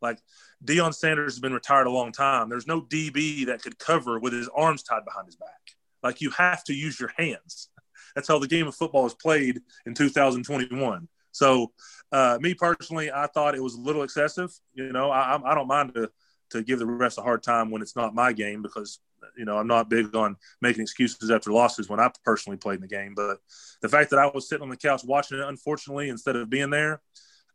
Like 0.02 0.18
Deion 0.64 0.92
Sanders 0.92 1.34
has 1.34 1.40
been 1.40 1.54
retired 1.54 1.86
a 1.86 1.92
long 1.92 2.10
time. 2.10 2.48
There's 2.48 2.66
no 2.66 2.80
DB 2.80 3.46
that 3.46 3.62
could 3.62 3.78
cover 3.78 4.18
with 4.18 4.32
his 4.32 4.48
arms 4.48 4.82
tied 4.82 5.04
behind 5.04 5.26
his 5.26 5.36
back. 5.36 5.76
Like 6.02 6.20
you 6.20 6.30
have 6.30 6.64
to 6.64 6.74
use 6.74 6.98
your 6.98 7.12
hands. 7.16 7.68
That's 8.14 8.28
how 8.28 8.38
the 8.38 8.48
game 8.48 8.66
of 8.66 8.74
football 8.74 9.06
is 9.06 9.14
played 9.14 9.60
in 9.86 9.94
2021. 9.94 11.08
So, 11.32 11.72
uh, 12.12 12.38
me 12.40 12.54
personally, 12.54 13.10
I 13.10 13.26
thought 13.26 13.56
it 13.56 13.62
was 13.62 13.74
a 13.74 13.80
little 13.80 14.04
excessive. 14.04 14.52
You 14.72 14.92
know, 14.92 15.10
I, 15.10 15.40
I 15.44 15.54
don't 15.54 15.66
mind 15.66 15.94
to 15.94 16.10
to 16.50 16.62
give 16.62 16.78
the 16.78 16.84
refs 16.84 17.18
a 17.18 17.22
hard 17.22 17.42
time 17.42 17.70
when 17.70 17.82
it's 17.82 17.96
not 17.96 18.14
my 18.14 18.32
game 18.32 18.62
because 18.62 19.00
you 19.36 19.44
know 19.44 19.58
I'm 19.58 19.66
not 19.66 19.90
big 19.90 20.14
on 20.14 20.36
making 20.60 20.82
excuses 20.82 21.30
after 21.30 21.50
losses 21.50 21.88
when 21.88 21.98
I 21.98 22.10
personally 22.24 22.56
played 22.56 22.76
in 22.76 22.82
the 22.82 22.88
game. 22.88 23.14
But 23.14 23.38
the 23.82 23.88
fact 23.88 24.10
that 24.10 24.18
I 24.18 24.30
was 24.32 24.48
sitting 24.48 24.62
on 24.62 24.68
the 24.68 24.76
couch 24.76 25.02
watching 25.04 25.38
it, 25.38 25.48
unfortunately, 25.48 26.08
instead 26.08 26.36
of 26.36 26.48
being 26.48 26.70
there, 26.70 27.02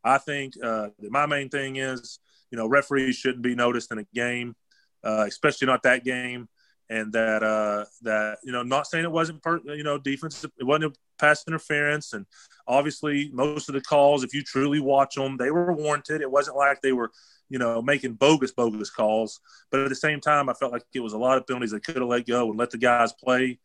I 0.03 0.18
think 0.18 0.55
uh, 0.62 0.89
that 0.99 1.12
my 1.12 1.26
main 1.26 1.49
thing 1.49 1.78
is 1.78 2.20
you 2.51 2.57
know 2.57 2.68
referees 2.68 3.16
shouldn't 3.16 3.43
be 3.43 3.55
noticed 3.55 3.91
in 3.91 3.99
a 3.99 4.05
game, 4.14 4.55
uh, 5.03 5.26
especially 5.28 5.68
not 5.68 5.84
that 5.84 6.03
game 6.03 6.49
and 6.89 7.13
that 7.13 7.43
uh, 7.43 7.85
that 8.01 8.39
you 8.43 8.51
know, 8.51 8.63
not 8.63 8.87
saying 8.87 9.05
it 9.05 9.11
wasn't 9.11 9.41
you 9.65 9.83
know 9.83 9.97
defense, 9.97 10.43
it 10.43 10.63
wasn't 10.63 10.97
pass 11.19 11.43
interference, 11.47 12.13
and 12.13 12.25
obviously 12.67 13.29
most 13.31 13.69
of 13.69 13.75
the 13.75 13.81
calls, 13.81 14.23
if 14.23 14.33
you 14.33 14.43
truly 14.43 14.79
watch 14.79 15.15
them, 15.15 15.37
they 15.37 15.51
were 15.51 15.71
warranted. 15.73 16.21
It 16.21 16.31
wasn't 16.31 16.57
like 16.57 16.81
they 16.81 16.93
were 16.93 17.11
you 17.49 17.59
know 17.59 17.81
making 17.81 18.13
bogus 18.13 18.51
bogus 18.51 18.89
calls, 18.89 19.39
but 19.71 19.81
at 19.81 19.89
the 19.89 19.95
same 19.95 20.19
time, 20.19 20.49
I 20.49 20.53
felt 20.53 20.71
like 20.71 20.83
it 20.93 20.99
was 20.99 21.13
a 21.13 21.17
lot 21.17 21.37
of 21.37 21.45
penalties 21.45 21.71
they 21.71 21.79
could 21.79 21.97
have 21.97 22.07
let 22.07 22.25
go 22.25 22.49
and 22.49 22.57
let 22.57 22.71
the 22.71 22.77
guys 22.77 23.13
play, 23.13 23.59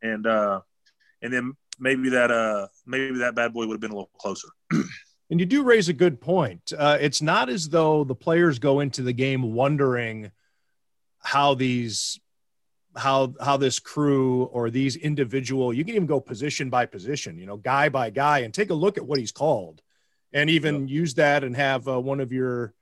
and 0.00 0.26
uh, 0.26 0.60
and 1.20 1.32
then 1.32 1.56
maybe 1.80 2.10
that 2.10 2.30
uh 2.30 2.66
maybe 2.86 3.18
that 3.18 3.34
bad 3.34 3.52
boy 3.52 3.66
would 3.66 3.74
have 3.74 3.80
been 3.80 3.90
a 3.90 3.94
little 3.94 4.10
closer. 4.18 4.48
and 5.30 5.40
you 5.40 5.46
do 5.46 5.64
raise 5.64 5.88
a 5.88 5.92
good 5.92 6.20
point. 6.20 6.72
Uh, 6.76 6.98
it's 7.00 7.22
not 7.22 7.48
as 7.48 7.68
though 7.68 8.04
the 8.04 8.14
players 8.14 8.58
go 8.58 8.80
into 8.80 9.02
the 9.02 9.12
game 9.12 9.52
wondering 9.52 10.30
how 11.20 11.54
these 11.54 12.20
how 12.98 13.32
how 13.40 13.56
this 13.56 13.78
crew 13.78 14.44
or 14.44 14.70
these 14.70 14.96
individual 14.96 15.72
you 15.72 15.84
can 15.84 15.94
even 15.94 16.06
go 16.06 16.20
position 16.20 16.68
by 16.68 16.84
position 16.84 17.38
you 17.38 17.46
know 17.46 17.56
guy 17.56 17.88
by 17.88 18.10
guy 18.10 18.40
and 18.40 18.52
take 18.52 18.70
a 18.70 18.74
look 18.74 18.98
at 18.98 19.06
what 19.06 19.18
he's 19.18 19.32
called 19.32 19.80
and 20.32 20.50
even 20.50 20.88
use 20.88 21.14
that 21.14 21.44
and 21.44 21.56
have 21.56 21.88
uh, 21.88 21.98
one 21.98 22.20
of 22.20 22.32
your 22.32 22.74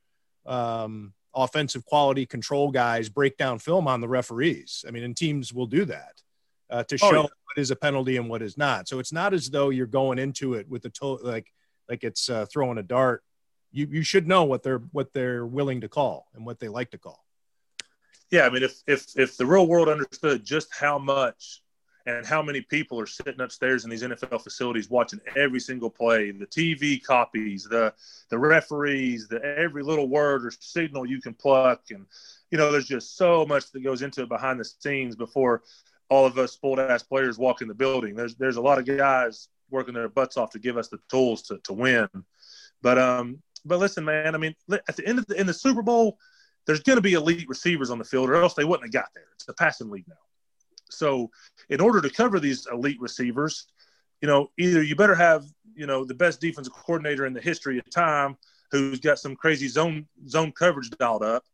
um, 0.46 1.12
offensive 1.34 1.84
quality 1.84 2.26
control 2.26 2.70
guys 2.70 3.08
break 3.08 3.36
down 3.36 3.58
film 3.58 3.86
on 3.86 4.00
the 4.00 4.08
referees. 4.08 4.84
I 4.86 4.90
mean 4.90 5.04
and 5.04 5.16
teams 5.16 5.52
will 5.52 5.66
do 5.66 5.84
that 5.84 6.22
uh, 6.70 6.82
to 6.84 6.94
oh, 6.96 6.98
show 6.98 7.08
oh, 7.08 7.12
yeah. 7.12 7.22
what 7.22 7.58
is 7.58 7.70
a 7.70 7.76
penalty 7.76 8.16
and 8.16 8.28
what 8.28 8.42
is 8.42 8.56
not. 8.56 8.88
So 8.88 8.98
it's 8.98 9.12
not 9.12 9.34
as 9.34 9.50
though 9.50 9.70
you're 9.70 9.86
going 9.86 10.18
into 10.18 10.54
it 10.54 10.68
with 10.68 10.82
the 10.82 10.90
to- 10.90 11.20
like 11.22 11.52
like 11.88 12.02
it's 12.02 12.28
uh, 12.28 12.46
throwing 12.46 12.78
a 12.78 12.82
dart. 12.82 13.22
You 13.70 13.86
you 13.90 14.02
should 14.02 14.26
know 14.26 14.44
what 14.44 14.62
they're 14.62 14.82
what 14.92 15.12
they're 15.12 15.46
willing 15.46 15.82
to 15.82 15.88
call 15.88 16.26
and 16.34 16.46
what 16.46 16.58
they 16.58 16.68
like 16.68 16.90
to 16.92 16.98
call 16.98 17.25
yeah, 18.30 18.46
I 18.46 18.50
mean, 18.50 18.62
if 18.62 18.82
if 18.86 19.06
if 19.16 19.36
the 19.36 19.46
real 19.46 19.66
world 19.66 19.88
understood 19.88 20.44
just 20.44 20.74
how 20.74 20.98
much 20.98 21.62
and 22.06 22.24
how 22.24 22.40
many 22.40 22.60
people 22.60 23.00
are 23.00 23.06
sitting 23.06 23.40
upstairs 23.40 23.84
in 23.84 23.90
these 23.90 24.02
NFL 24.02 24.40
facilities 24.42 24.88
watching 24.88 25.20
every 25.36 25.58
single 25.58 25.90
play, 25.90 26.30
the 26.30 26.46
TV 26.46 27.02
copies, 27.02 27.64
the 27.64 27.92
the 28.30 28.38
referees, 28.38 29.28
the 29.28 29.42
every 29.44 29.82
little 29.82 30.08
word 30.08 30.44
or 30.44 30.52
signal 30.60 31.06
you 31.06 31.20
can 31.20 31.34
pluck, 31.34 31.82
and 31.90 32.06
you 32.50 32.58
know, 32.58 32.72
there's 32.72 32.86
just 32.86 33.16
so 33.16 33.44
much 33.46 33.70
that 33.72 33.84
goes 33.84 34.02
into 34.02 34.22
it 34.22 34.28
behind 34.28 34.58
the 34.58 34.64
scenes 34.64 35.16
before 35.16 35.62
all 36.08 36.24
of 36.24 36.38
us 36.38 36.52
spoiled 36.52 36.78
ass 36.78 37.02
players 37.02 37.38
walk 37.38 37.60
in 37.60 37.68
the 37.68 37.74
building. 37.74 38.14
There's 38.14 38.34
there's 38.36 38.56
a 38.56 38.62
lot 38.62 38.78
of 38.78 38.86
guys 38.86 39.48
working 39.70 39.94
their 39.94 40.08
butts 40.08 40.36
off 40.36 40.50
to 40.50 40.58
give 40.58 40.76
us 40.76 40.88
the 40.88 40.98
tools 41.08 41.42
to 41.42 41.58
to 41.58 41.72
win, 41.72 42.08
but 42.82 42.98
um, 42.98 43.40
but 43.64 43.78
listen, 43.78 44.04
man, 44.04 44.34
I 44.34 44.38
mean, 44.38 44.54
at 44.70 44.96
the 44.96 45.06
end 45.06 45.18
of 45.18 45.26
the 45.26 45.38
in 45.38 45.46
the 45.46 45.54
Super 45.54 45.82
Bowl, 45.82 46.18
there's 46.66 46.80
going 46.80 46.96
to 46.96 47.02
be 47.02 47.14
elite 47.14 47.48
receivers 47.48 47.90
on 47.90 47.98
the 47.98 48.04
field, 48.04 48.28
or 48.28 48.36
else 48.36 48.54
they 48.54 48.64
wouldn't 48.64 48.86
have 48.86 49.02
got 49.02 49.10
there. 49.14 49.26
It's 49.34 49.48
a 49.48 49.54
passing 49.54 49.90
league 49.90 50.08
now. 50.08 50.14
So, 50.90 51.30
in 51.68 51.80
order 51.80 52.00
to 52.00 52.10
cover 52.10 52.38
these 52.38 52.66
elite 52.70 53.00
receivers, 53.00 53.66
you 54.20 54.28
know, 54.28 54.50
either 54.58 54.82
you 54.82 54.96
better 54.96 55.14
have, 55.14 55.44
you 55.74 55.86
know, 55.86 56.04
the 56.04 56.14
best 56.14 56.40
defensive 56.40 56.72
coordinator 56.72 57.26
in 57.26 57.32
the 57.32 57.40
history 57.40 57.78
of 57.78 57.90
time 57.90 58.36
who's 58.70 59.00
got 59.00 59.18
some 59.18 59.36
crazy 59.36 59.68
zone 59.68 60.06
zone 60.28 60.52
coverage 60.52 60.90
dialed 60.90 61.22
up, 61.22 61.44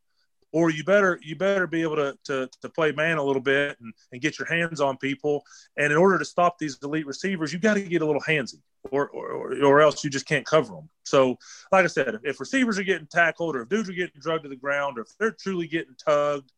or 0.53 0.71
you 0.71 0.85
better 0.85 1.19
you 1.23 1.35
better 1.35 1.67
be 1.67 1.83
able 1.83 1.97
to 1.97 2.17
to, 2.25 2.49
to 2.61 2.69
play 2.69 2.93
man 2.93 3.19
a 3.19 3.23
little 3.23 3.43
bit 3.43 3.77
and, 3.81 3.93
and 4.13 4.21
get 4.21 4.39
your 4.39 4.47
hands 4.47 4.81
on 4.81 4.97
people. 4.99 5.43
And 5.77 5.93
in 5.93 5.99
order 5.99 6.19
to 6.19 6.25
stop 6.25 6.59
these 6.59 6.79
elite 6.83 7.07
receivers, 7.07 7.53
you 7.53 7.59
got 7.59 7.75
to 7.75 7.83
get 7.83 8.03
a 8.03 8.07
little 8.07 8.23
handsy, 8.23 8.61
or, 8.91 9.09
or 9.09 9.55
or 9.65 9.81
else 9.81 10.05
you 10.05 10.11
just 10.11 10.27
can't 10.27 10.47
cover 10.47 10.75
them. 10.75 10.89
So, 11.05 11.37
like 11.73 11.85
I 11.85 11.89
said, 11.89 12.21
if 12.23 12.39
receivers 12.39 12.79
are 12.79 12.85
getting 12.85 13.07
tackled, 13.07 13.57
or 13.57 13.63
if 13.63 13.69
dudes 13.69 13.89
are 13.89 13.95
getting 13.95 14.21
drugged 14.21 14.45
to 14.45 14.49
the 14.49 14.57
ground, 14.57 14.99
or 14.99 15.03
if 15.03 15.17
they're 15.19 15.33
truly 15.33 15.67
getting 15.67 15.95
tugged, 15.95 16.53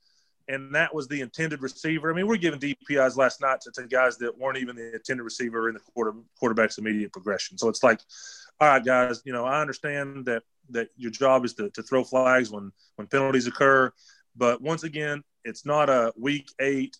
and 0.48 0.74
that 0.74 0.94
was 0.94 1.08
the 1.08 1.20
intended 1.20 1.62
receiver. 1.62 2.10
I 2.10 2.14
mean, 2.14 2.26
we're 2.26 2.36
giving 2.36 2.60
DPIs 2.60 3.16
last 3.16 3.40
night 3.40 3.60
to, 3.62 3.70
to 3.72 3.86
guys 3.86 4.18
that 4.18 4.36
weren't 4.36 4.58
even 4.58 4.76
the 4.76 4.94
intended 4.94 5.22
receiver 5.22 5.68
in 5.68 5.74
the 5.74 5.80
quarter, 5.80 6.12
quarterback's 6.38 6.78
immediate 6.78 7.12
progression. 7.12 7.56
So 7.56 7.68
it's 7.68 7.82
like, 7.82 8.00
all 8.60 8.68
right, 8.68 8.84
guys, 8.84 9.22
you 9.24 9.32
know, 9.32 9.44
I 9.44 9.60
understand 9.60 10.26
that 10.26 10.42
that 10.70 10.88
your 10.96 11.10
job 11.10 11.44
is 11.44 11.54
to, 11.54 11.70
to 11.70 11.82
throw 11.82 12.04
flags 12.04 12.50
when 12.50 12.72
when 12.96 13.06
penalties 13.06 13.46
occur, 13.46 13.92
but 14.36 14.60
once 14.60 14.84
again, 14.84 15.22
it's 15.44 15.66
not 15.66 15.90
a 15.90 16.12
week 16.16 16.48
eight, 16.60 16.96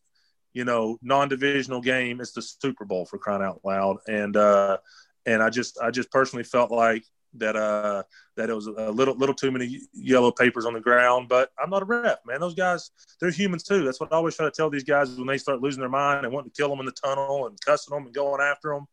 you 0.52 0.64
know, 0.64 0.98
non-divisional 1.02 1.80
game. 1.80 2.20
It's 2.20 2.32
the 2.32 2.42
Super 2.42 2.84
Bowl 2.84 3.06
for 3.06 3.18
crying 3.18 3.42
out 3.42 3.60
loud, 3.64 3.98
and 4.06 4.36
uh, 4.36 4.78
and 5.26 5.42
I 5.42 5.50
just 5.50 5.78
I 5.80 5.90
just 5.90 6.10
personally 6.10 6.44
felt 6.44 6.70
like 6.70 7.04
that 7.36 7.56
uh 7.56 8.02
that 8.36 8.48
it 8.48 8.54
was 8.54 8.66
a 8.66 8.90
little 8.90 9.16
little 9.16 9.34
too 9.34 9.50
many 9.50 9.80
yellow 9.92 10.30
papers 10.30 10.66
on 10.66 10.72
the 10.72 10.80
ground. 10.80 11.28
But 11.28 11.50
I'm 11.58 11.70
not 11.70 11.82
a 11.82 11.84
ref, 11.84 12.18
man. 12.26 12.40
Those 12.40 12.54
guys, 12.54 12.90
they're 13.20 13.30
humans 13.30 13.64
too. 13.64 13.84
That's 13.84 14.00
what 14.00 14.12
I 14.12 14.16
always 14.16 14.36
try 14.36 14.46
to 14.46 14.52
tell 14.52 14.70
these 14.70 14.84
guys 14.84 15.16
when 15.16 15.26
they 15.26 15.38
start 15.38 15.60
losing 15.60 15.80
their 15.80 15.88
mind 15.88 16.24
and 16.24 16.32
wanting 16.32 16.50
to 16.50 16.56
kill 16.56 16.68
them 16.68 16.80
in 16.80 16.86
the 16.86 16.92
tunnel 16.92 17.46
and 17.46 17.58
cussing 17.64 17.94
them 17.94 18.06
and 18.06 18.14
going 18.14 18.40
after 18.40 18.72
them. 18.72 18.86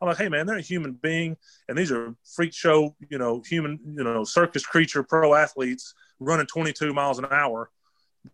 I'm 0.00 0.08
like, 0.08 0.18
hey 0.18 0.28
man, 0.28 0.46
they're 0.46 0.58
a 0.58 0.62
human 0.62 0.92
being, 0.92 1.36
and 1.68 1.78
these 1.78 1.92
are 1.92 2.14
freak 2.34 2.52
show, 2.52 2.94
you 3.08 3.18
know, 3.18 3.42
human, 3.46 3.78
you 3.84 4.04
know, 4.04 4.24
circus 4.24 4.66
creature 4.66 5.02
pro 5.02 5.34
athletes 5.34 5.94
running 6.20 6.46
22 6.46 6.92
miles 6.92 7.18
an 7.18 7.26
hour. 7.30 7.70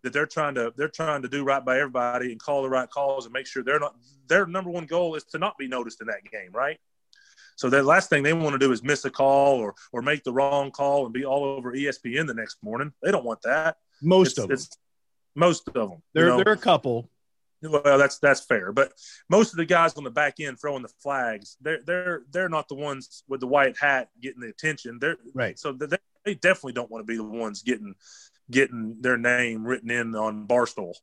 That 0.03 0.13
they're 0.13 0.25
trying 0.25 0.55
to 0.55 0.73
they're 0.77 0.87
trying 0.87 1.21
to 1.23 1.27
do 1.27 1.43
right 1.43 1.63
by 1.63 1.77
everybody 1.79 2.31
and 2.31 2.41
call 2.41 2.63
the 2.63 2.69
right 2.69 2.89
calls 2.89 3.25
and 3.25 3.33
make 3.33 3.45
sure 3.45 3.61
they're 3.61 3.79
not 3.79 3.93
their 4.27 4.45
number 4.45 4.69
one 4.69 4.85
goal 4.85 5.15
is 5.15 5.25
to 5.25 5.37
not 5.37 5.57
be 5.57 5.67
noticed 5.67 5.99
in 5.99 6.07
that 6.07 6.23
game, 6.31 6.51
right? 6.53 6.79
So 7.57 7.69
the 7.69 7.83
last 7.83 8.09
thing 8.09 8.23
they 8.23 8.33
want 8.33 8.53
to 8.53 8.57
do 8.57 8.71
is 8.71 8.81
miss 8.81 9.05
a 9.05 9.11
call 9.11 9.59
or 9.59 9.75
or 9.91 10.01
make 10.01 10.23
the 10.23 10.33
wrong 10.33 10.71
call 10.71 11.03
and 11.03 11.13
be 11.13 11.25
all 11.25 11.43
over 11.43 11.73
ESPN 11.73 12.25
the 12.25 12.33
next 12.33 12.57
morning. 12.63 12.91
They 13.03 13.11
don't 13.11 13.25
want 13.25 13.41
that. 13.43 13.77
Most 14.01 14.29
it's, 14.29 14.37
of 14.39 14.49
them. 14.49 14.59
most 15.35 15.67
of 15.67 15.73
them. 15.73 16.01
There, 16.13 16.23
you 16.23 16.29
know? 16.31 16.37
there 16.37 16.49
are 16.49 16.55
a 16.55 16.57
couple. 16.57 17.10
Well, 17.63 17.97
that's 17.99 18.17
that's 18.19 18.43
fair, 18.43 18.71
but 18.71 18.91
most 19.29 19.53
of 19.53 19.57
the 19.57 19.65
guys 19.65 19.93
on 19.93 20.03
the 20.03 20.09
back 20.09 20.39
end 20.39 20.59
throwing 20.59 20.81
the 20.81 20.91
flags, 21.03 21.57
they're 21.61 21.81
they're 21.85 22.21
they're 22.31 22.49
not 22.49 22.67
the 22.67 22.75
ones 22.75 23.23
with 23.27 23.39
the 23.39 23.47
white 23.47 23.77
hat 23.77 24.09
getting 24.19 24.41
the 24.41 24.49
attention. 24.49 24.97
They're 24.99 25.17
right. 25.35 25.59
So 25.59 25.71
they, 25.73 25.97
they 26.25 26.33
definitely 26.33 26.73
don't 26.73 26.89
want 26.89 27.05
to 27.05 27.11
be 27.11 27.17
the 27.17 27.23
ones 27.23 27.61
getting 27.61 27.93
getting 28.49 28.97
their 29.01 29.17
name 29.17 29.63
written 29.63 29.91
in 29.91 30.15
on 30.15 30.47
Barstool. 30.47 30.93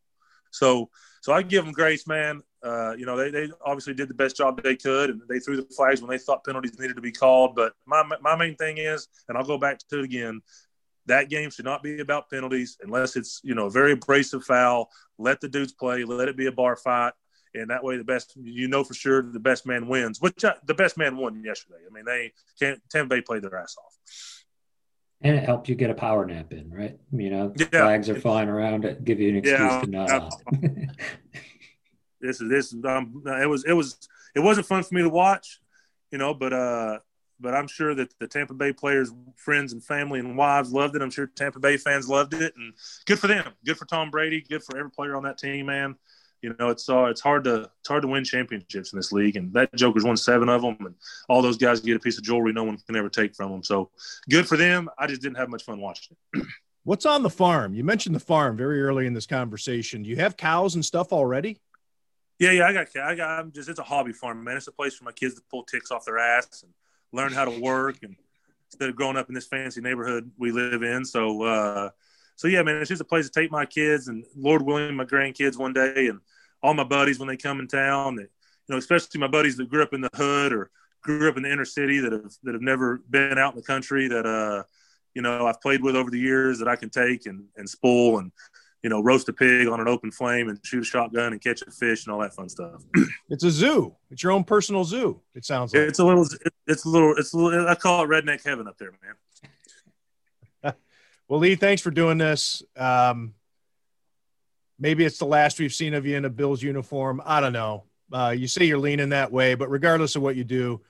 So 0.50 0.90
so 1.20 1.32
I 1.32 1.42
give 1.42 1.64
them 1.64 1.72
grace, 1.72 2.06
man. 2.06 2.42
Uh, 2.62 2.94
you 2.96 3.06
know, 3.06 3.16
they, 3.16 3.30
they 3.30 3.52
obviously 3.64 3.94
did 3.94 4.08
the 4.08 4.14
best 4.14 4.36
job 4.36 4.60
they 4.60 4.74
could, 4.74 5.10
and 5.10 5.22
they 5.28 5.38
threw 5.38 5.56
the 5.56 5.62
flags 5.76 6.00
when 6.00 6.10
they 6.10 6.18
thought 6.18 6.44
penalties 6.44 6.78
needed 6.78 6.96
to 6.96 7.02
be 7.02 7.12
called. 7.12 7.54
But 7.54 7.72
my 7.86 8.02
my 8.20 8.34
main 8.34 8.56
thing 8.56 8.78
is, 8.78 9.06
and 9.28 9.38
I'll 9.38 9.44
go 9.44 9.58
back 9.58 9.78
to 9.90 9.98
it 10.00 10.04
again, 10.04 10.40
that 11.08 11.28
game 11.28 11.50
should 11.50 11.64
not 11.64 11.82
be 11.82 12.00
about 12.00 12.30
penalties 12.30 12.78
unless 12.82 13.16
it's 13.16 13.40
you 13.42 13.54
know 13.54 13.66
a 13.66 13.70
very 13.70 13.92
abrasive 13.92 14.44
foul. 14.44 14.90
Let 15.18 15.40
the 15.40 15.48
dudes 15.48 15.72
play. 15.72 16.04
Let 16.04 16.28
it 16.28 16.36
be 16.36 16.46
a 16.46 16.52
bar 16.52 16.76
fight, 16.76 17.12
and 17.54 17.70
that 17.70 17.82
way 17.82 17.96
the 17.96 18.04
best 18.04 18.34
you 18.36 18.68
know 18.68 18.84
for 18.84 18.94
sure 18.94 19.22
the 19.22 19.40
best 19.40 19.66
man 19.66 19.88
wins. 19.88 20.20
Which 20.20 20.44
I, 20.44 20.54
the 20.66 20.74
best 20.74 20.96
man 20.96 21.16
won 21.16 21.42
yesterday. 21.44 21.80
I 21.86 21.92
mean 21.92 22.04
they 22.04 22.32
can't 22.60 22.80
Tampa 22.90 23.16
Bay 23.16 23.20
played 23.22 23.42
their 23.42 23.56
ass 23.56 23.76
off. 23.84 23.94
And 25.20 25.36
it 25.36 25.44
helped 25.44 25.68
you 25.68 25.74
get 25.74 25.90
a 25.90 25.94
power 25.94 26.24
nap 26.24 26.52
in, 26.52 26.70
right? 26.70 26.96
You 27.10 27.30
know, 27.30 27.52
yeah. 27.56 27.66
flags 27.66 28.08
are 28.08 28.20
flying 28.20 28.48
around. 28.48 28.84
It 28.84 29.02
give 29.02 29.18
you 29.18 29.30
an 29.30 29.36
excuse 29.38 29.58
yeah, 29.58 29.80
to 29.80 29.90
not. 29.90 30.32
this 32.20 32.40
is 32.40 32.48
this. 32.48 32.74
Um, 32.84 33.22
it 33.26 33.48
was 33.48 33.64
it 33.64 33.72
was 33.72 33.98
it 34.36 34.40
wasn't 34.40 34.68
fun 34.68 34.84
for 34.84 34.94
me 34.94 35.02
to 35.02 35.08
watch, 35.08 35.58
you 36.12 36.18
know, 36.18 36.34
but 36.34 36.52
uh, 36.52 36.98
but 37.40 37.54
I'm 37.54 37.68
sure 37.68 37.94
that 37.94 38.18
the 38.18 38.26
Tampa 38.26 38.54
Bay 38.54 38.72
players, 38.72 39.12
friends 39.36 39.72
and 39.72 39.82
family 39.82 40.20
and 40.20 40.36
wives 40.36 40.72
loved 40.72 40.96
it. 40.96 41.02
I'm 41.02 41.10
sure 41.10 41.26
Tampa 41.26 41.60
Bay 41.60 41.76
fans 41.76 42.08
loved 42.08 42.34
it, 42.34 42.54
and 42.56 42.74
good 43.06 43.18
for 43.18 43.26
them. 43.26 43.52
Good 43.64 43.76
for 43.76 43.86
Tom 43.86 44.10
Brady. 44.10 44.44
Good 44.48 44.62
for 44.62 44.76
every 44.76 44.90
player 44.90 45.16
on 45.16 45.22
that 45.24 45.38
team, 45.38 45.66
man. 45.66 45.96
You 46.42 46.54
know, 46.58 46.68
it's 46.68 46.88
uh, 46.88 47.04
it's 47.04 47.20
hard 47.20 47.44
to 47.44 47.70
it's 47.80 47.88
hard 47.88 48.02
to 48.02 48.08
win 48.08 48.24
championships 48.24 48.92
in 48.92 48.98
this 48.98 49.12
league, 49.12 49.36
and 49.36 49.52
that 49.54 49.74
Joker's 49.74 50.04
won 50.04 50.16
seven 50.16 50.48
of 50.48 50.62
them, 50.62 50.76
and 50.80 50.94
all 51.28 51.42
those 51.42 51.56
guys 51.56 51.80
get 51.80 51.96
a 51.96 52.00
piece 52.00 52.18
of 52.18 52.24
jewelry 52.24 52.52
no 52.52 52.64
one 52.64 52.78
can 52.78 52.96
ever 52.96 53.08
take 53.08 53.34
from 53.34 53.50
them. 53.50 53.62
So 53.62 53.90
good 54.30 54.46
for 54.46 54.56
them. 54.56 54.88
I 54.98 55.06
just 55.06 55.20
didn't 55.20 55.36
have 55.36 55.48
much 55.48 55.64
fun 55.64 55.80
watching 55.80 56.16
it. 56.34 56.44
What's 56.84 57.04
on 57.04 57.22
the 57.22 57.30
farm? 57.30 57.74
You 57.74 57.84
mentioned 57.84 58.14
the 58.14 58.20
farm 58.20 58.56
very 58.56 58.80
early 58.80 59.06
in 59.06 59.12
this 59.12 59.26
conversation. 59.26 60.04
Do 60.04 60.08
you 60.08 60.16
have 60.16 60.36
cows 60.36 60.74
and 60.74 60.84
stuff 60.84 61.12
already? 61.12 61.60
Yeah, 62.38 62.52
yeah, 62.52 62.66
I 62.66 62.72
got, 62.72 62.86
I 62.96 63.14
got. 63.14 63.40
I'm 63.40 63.52
just, 63.52 63.68
it's 63.68 63.80
a 63.80 63.82
hobby 63.82 64.12
farm, 64.12 64.42
man. 64.44 64.56
It's 64.56 64.68
a 64.68 64.72
place 64.72 64.94
for 64.94 65.04
my 65.04 65.12
kids 65.12 65.34
to 65.34 65.42
pull 65.50 65.64
ticks 65.64 65.90
off 65.90 66.04
their 66.04 66.18
ass 66.18 66.62
and 66.62 66.72
learn 67.12 67.32
how 67.32 67.44
to 67.44 67.60
work 67.60 67.96
and 68.02 68.16
instead 68.70 68.88
of 68.88 68.96
growing 68.96 69.16
up 69.16 69.28
in 69.28 69.34
this 69.34 69.46
fancy 69.46 69.80
neighborhood 69.80 70.30
we 70.38 70.52
live 70.52 70.82
in. 70.82 71.04
So, 71.04 71.42
uh, 71.42 71.90
so 72.36 72.48
yeah, 72.48 72.62
man, 72.62 72.76
it's 72.76 72.88
just 72.88 73.00
a 73.00 73.04
place 73.04 73.28
to 73.28 73.40
take 73.40 73.50
my 73.50 73.66
kids 73.66 74.08
and 74.08 74.24
Lord 74.36 74.62
willing, 74.62 74.94
my 74.94 75.04
grandkids 75.04 75.58
one 75.58 75.72
day 75.72 76.08
and 76.08 76.20
all 76.62 76.74
my 76.74 76.84
buddies 76.84 77.18
when 77.18 77.28
they 77.28 77.36
come 77.36 77.60
in 77.60 77.68
town. 77.68 78.16
That, 78.16 78.28
you 78.68 78.74
know, 78.74 78.76
especially 78.76 79.20
my 79.20 79.28
buddies 79.28 79.56
that 79.56 79.70
grew 79.70 79.82
up 79.82 79.94
in 79.94 80.00
the 80.00 80.10
hood 80.14 80.52
or 80.52 80.70
grew 81.02 81.28
up 81.28 81.36
in 81.36 81.42
the 81.42 81.52
inner 81.52 81.64
city 81.64 82.00
that 82.00 82.12
have 82.12 82.32
that 82.42 82.52
have 82.52 82.62
never 82.62 83.00
been 83.08 83.38
out 83.38 83.54
in 83.54 83.60
the 83.60 83.66
country 83.66 84.08
that 84.08 84.26
uh, 84.26 84.62
you 85.14 85.22
know, 85.22 85.46
I've 85.46 85.60
played 85.60 85.82
with 85.82 85.96
over 85.96 86.10
the 86.10 86.18
years 86.18 86.58
that 86.58 86.68
I 86.68 86.76
can 86.76 86.90
take 86.90 87.26
and 87.26 87.46
and 87.56 87.68
spool 87.68 88.18
and 88.18 88.30
you 88.82 88.90
know, 88.90 89.02
roast 89.02 89.28
a 89.28 89.32
pig 89.32 89.66
on 89.66 89.80
an 89.80 89.88
open 89.88 90.10
flame 90.10 90.48
and 90.48 90.58
shoot 90.62 90.82
a 90.82 90.84
shotgun 90.84 91.32
and 91.32 91.40
catch 91.40 91.62
a 91.62 91.70
fish 91.70 92.06
and 92.06 92.14
all 92.14 92.20
that 92.20 92.34
fun 92.34 92.48
stuff. 92.48 92.82
it's 93.28 93.44
a 93.44 93.50
zoo. 93.50 93.94
It's 94.10 94.22
your 94.22 94.32
own 94.32 94.44
personal 94.44 94.84
zoo. 94.84 95.20
It 95.34 95.44
sounds 95.44 95.74
like 95.74 95.82
it's 95.82 95.98
a 95.98 96.04
little. 96.04 96.26
It's 96.66 96.84
a 96.84 96.88
little. 96.88 97.14
It's 97.16 97.32
a 97.32 97.38
little. 97.38 97.68
I 97.68 97.74
call 97.74 98.04
it 98.04 98.08
redneck 98.08 98.44
heaven 98.44 98.68
up 98.68 98.78
there, 98.78 98.92
man. 100.62 100.74
well, 101.28 101.40
Lee, 101.40 101.56
thanks 101.56 101.82
for 101.82 101.90
doing 101.90 102.18
this. 102.18 102.62
Um, 102.76 103.34
maybe 104.78 105.04
it's 105.04 105.18
the 105.18 105.26
last 105.26 105.58
we've 105.58 105.74
seen 105.74 105.94
of 105.94 106.06
you 106.06 106.16
in 106.16 106.24
a 106.24 106.30
Bills 106.30 106.62
uniform. 106.62 107.20
I 107.24 107.40
don't 107.40 107.52
know. 107.52 107.84
Uh, 108.12 108.34
you 108.36 108.46
say 108.46 108.64
you're 108.64 108.78
leaning 108.78 109.10
that 109.10 109.32
way, 109.32 109.54
but 109.54 109.68
regardless 109.68 110.16
of 110.16 110.22
what 110.22 110.36
you 110.36 110.44
do, 110.44 110.80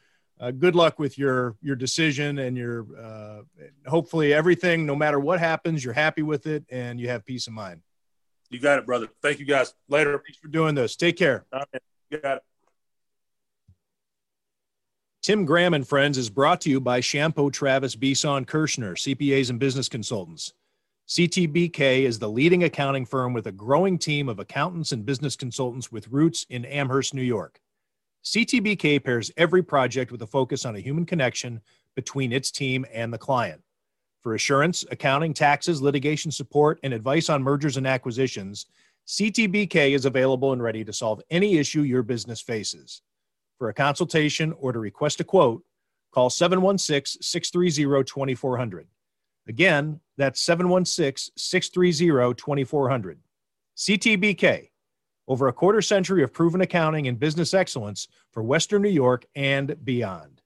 uh, 0.40 0.50
good 0.50 0.74
luck 0.74 0.98
with 0.98 1.18
your 1.18 1.56
your 1.60 1.76
decision 1.76 2.38
and 2.38 2.56
your 2.56 2.86
uh, 2.98 3.42
hopefully 3.88 4.32
everything. 4.32 4.86
No 4.86 4.94
matter 4.94 5.18
what 5.18 5.40
happens, 5.40 5.84
you're 5.84 5.94
happy 5.94 6.22
with 6.22 6.46
it 6.46 6.64
and 6.70 7.00
you 7.00 7.08
have 7.08 7.24
peace 7.24 7.46
of 7.46 7.52
mind. 7.52 7.82
You 8.50 8.60
got 8.60 8.78
it, 8.78 8.86
brother. 8.86 9.08
Thank 9.20 9.40
you, 9.40 9.46
guys. 9.46 9.74
Later. 9.88 10.22
Thanks 10.24 10.38
for 10.38 10.48
doing 10.48 10.74
this. 10.74 10.96
Take 10.96 11.16
care. 11.16 11.44
You 12.10 12.18
got 12.18 12.38
it. 12.38 12.42
Tim 15.22 15.44
Graham 15.44 15.74
and 15.74 15.86
Friends 15.86 16.16
is 16.16 16.30
brought 16.30 16.60
to 16.62 16.70
you 16.70 16.80
by 16.80 17.00
Chiampou 17.00 17.52
Travis 17.52 17.94
Besaw 17.96 18.46
Kershner, 18.46 18.92
CPAs 18.92 19.50
and 19.50 19.58
business 19.58 19.88
consultants. 19.88 20.54
CTBK 21.08 22.04
is 22.04 22.18
the 22.18 22.30
leading 22.30 22.64
accounting 22.64 23.04
firm 23.04 23.32
with 23.32 23.46
a 23.46 23.52
growing 23.52 23.98
team 23.98 24.28
of 24.28 24.38
accountants 24.38 24.92
and 24.92 25.04
business 25.04 25.36
consultants 25.36 25.90
with 25.90 26.08
roots 26.08 26.46
in 26.48 26.64
Amherst, 26.64 27.14
New 27.14 27.22
York. 27.22 27.60
CTBK 28.24 29.02
pairs 29.02 29.30
every 29.36 29.62
project 29.62 30.12
with 30.12 30.22
a 30.22 30.26
focus 30.26 30.64
on 30.64 30.76
a 30.76 30.80
human 30.80 31.06
connection 31.06 31.60
between 31.94 32.32
its 32.32 32.50
team 32.50 32.84
and 32.92 33.12
the 33.12 33.18
client. 33.18 33.62
For 34.20 34.34
assurance, 34.34 34.84
accounting, 34.90 35.32
taxes, 35.32 35.80
litigation 35.80 36.30
support, 36.30 36.80
and 36.82 36.92
advice 36.92 37.30
on 37.30 37.42
mergers 37.42 37.76
and 37.76 37.86
acquisitions, 37.86 38.66
CTBK 39.06 39.94
is 39.94 40.04
available 40.04 40.52
and 40.52 40.62
ready 40.62 40.84
to 40.84 40.92
solve 40.92 41.22
any 41.30 41.56
issue 41.56 41.82
your 41.82 42.02
business 42.02 42.40
faces. 42.40 43.02
For 43.58 43.68
a 43.70 43.74
consultation 43.74 44.52
or 44.58 44.72
to 44.72 44.78
request 44.78 45.20
a 45.20 45.24
quote, 45.24 45.64
call 46.12 46.30
716 46.30 47.22
630 47.22 48.04
2400. 48.04 48.88
Again, 49.46 50.00
that's 50.16 50.40
716 50.40 51.32
630 51.36 52.34
2400. 52.34 53.20
CTBK, 53.76 54.68
Over 55.28 55.46
a 55.46 55.52
quarter 55.52 55.82
century 55.82 56.22
of 56.22 56.32
proven 56.32 56.62
accounting 56.62 57.06
and 57.06 57.20
business 57.20 57.52
excellence 57.52 58.08
for 58.32 58.42
Western 58.42 58.80
New 58.80 58.88
York 58.88 59.26
and 59.36 59.76
beyond. 59.84 60.37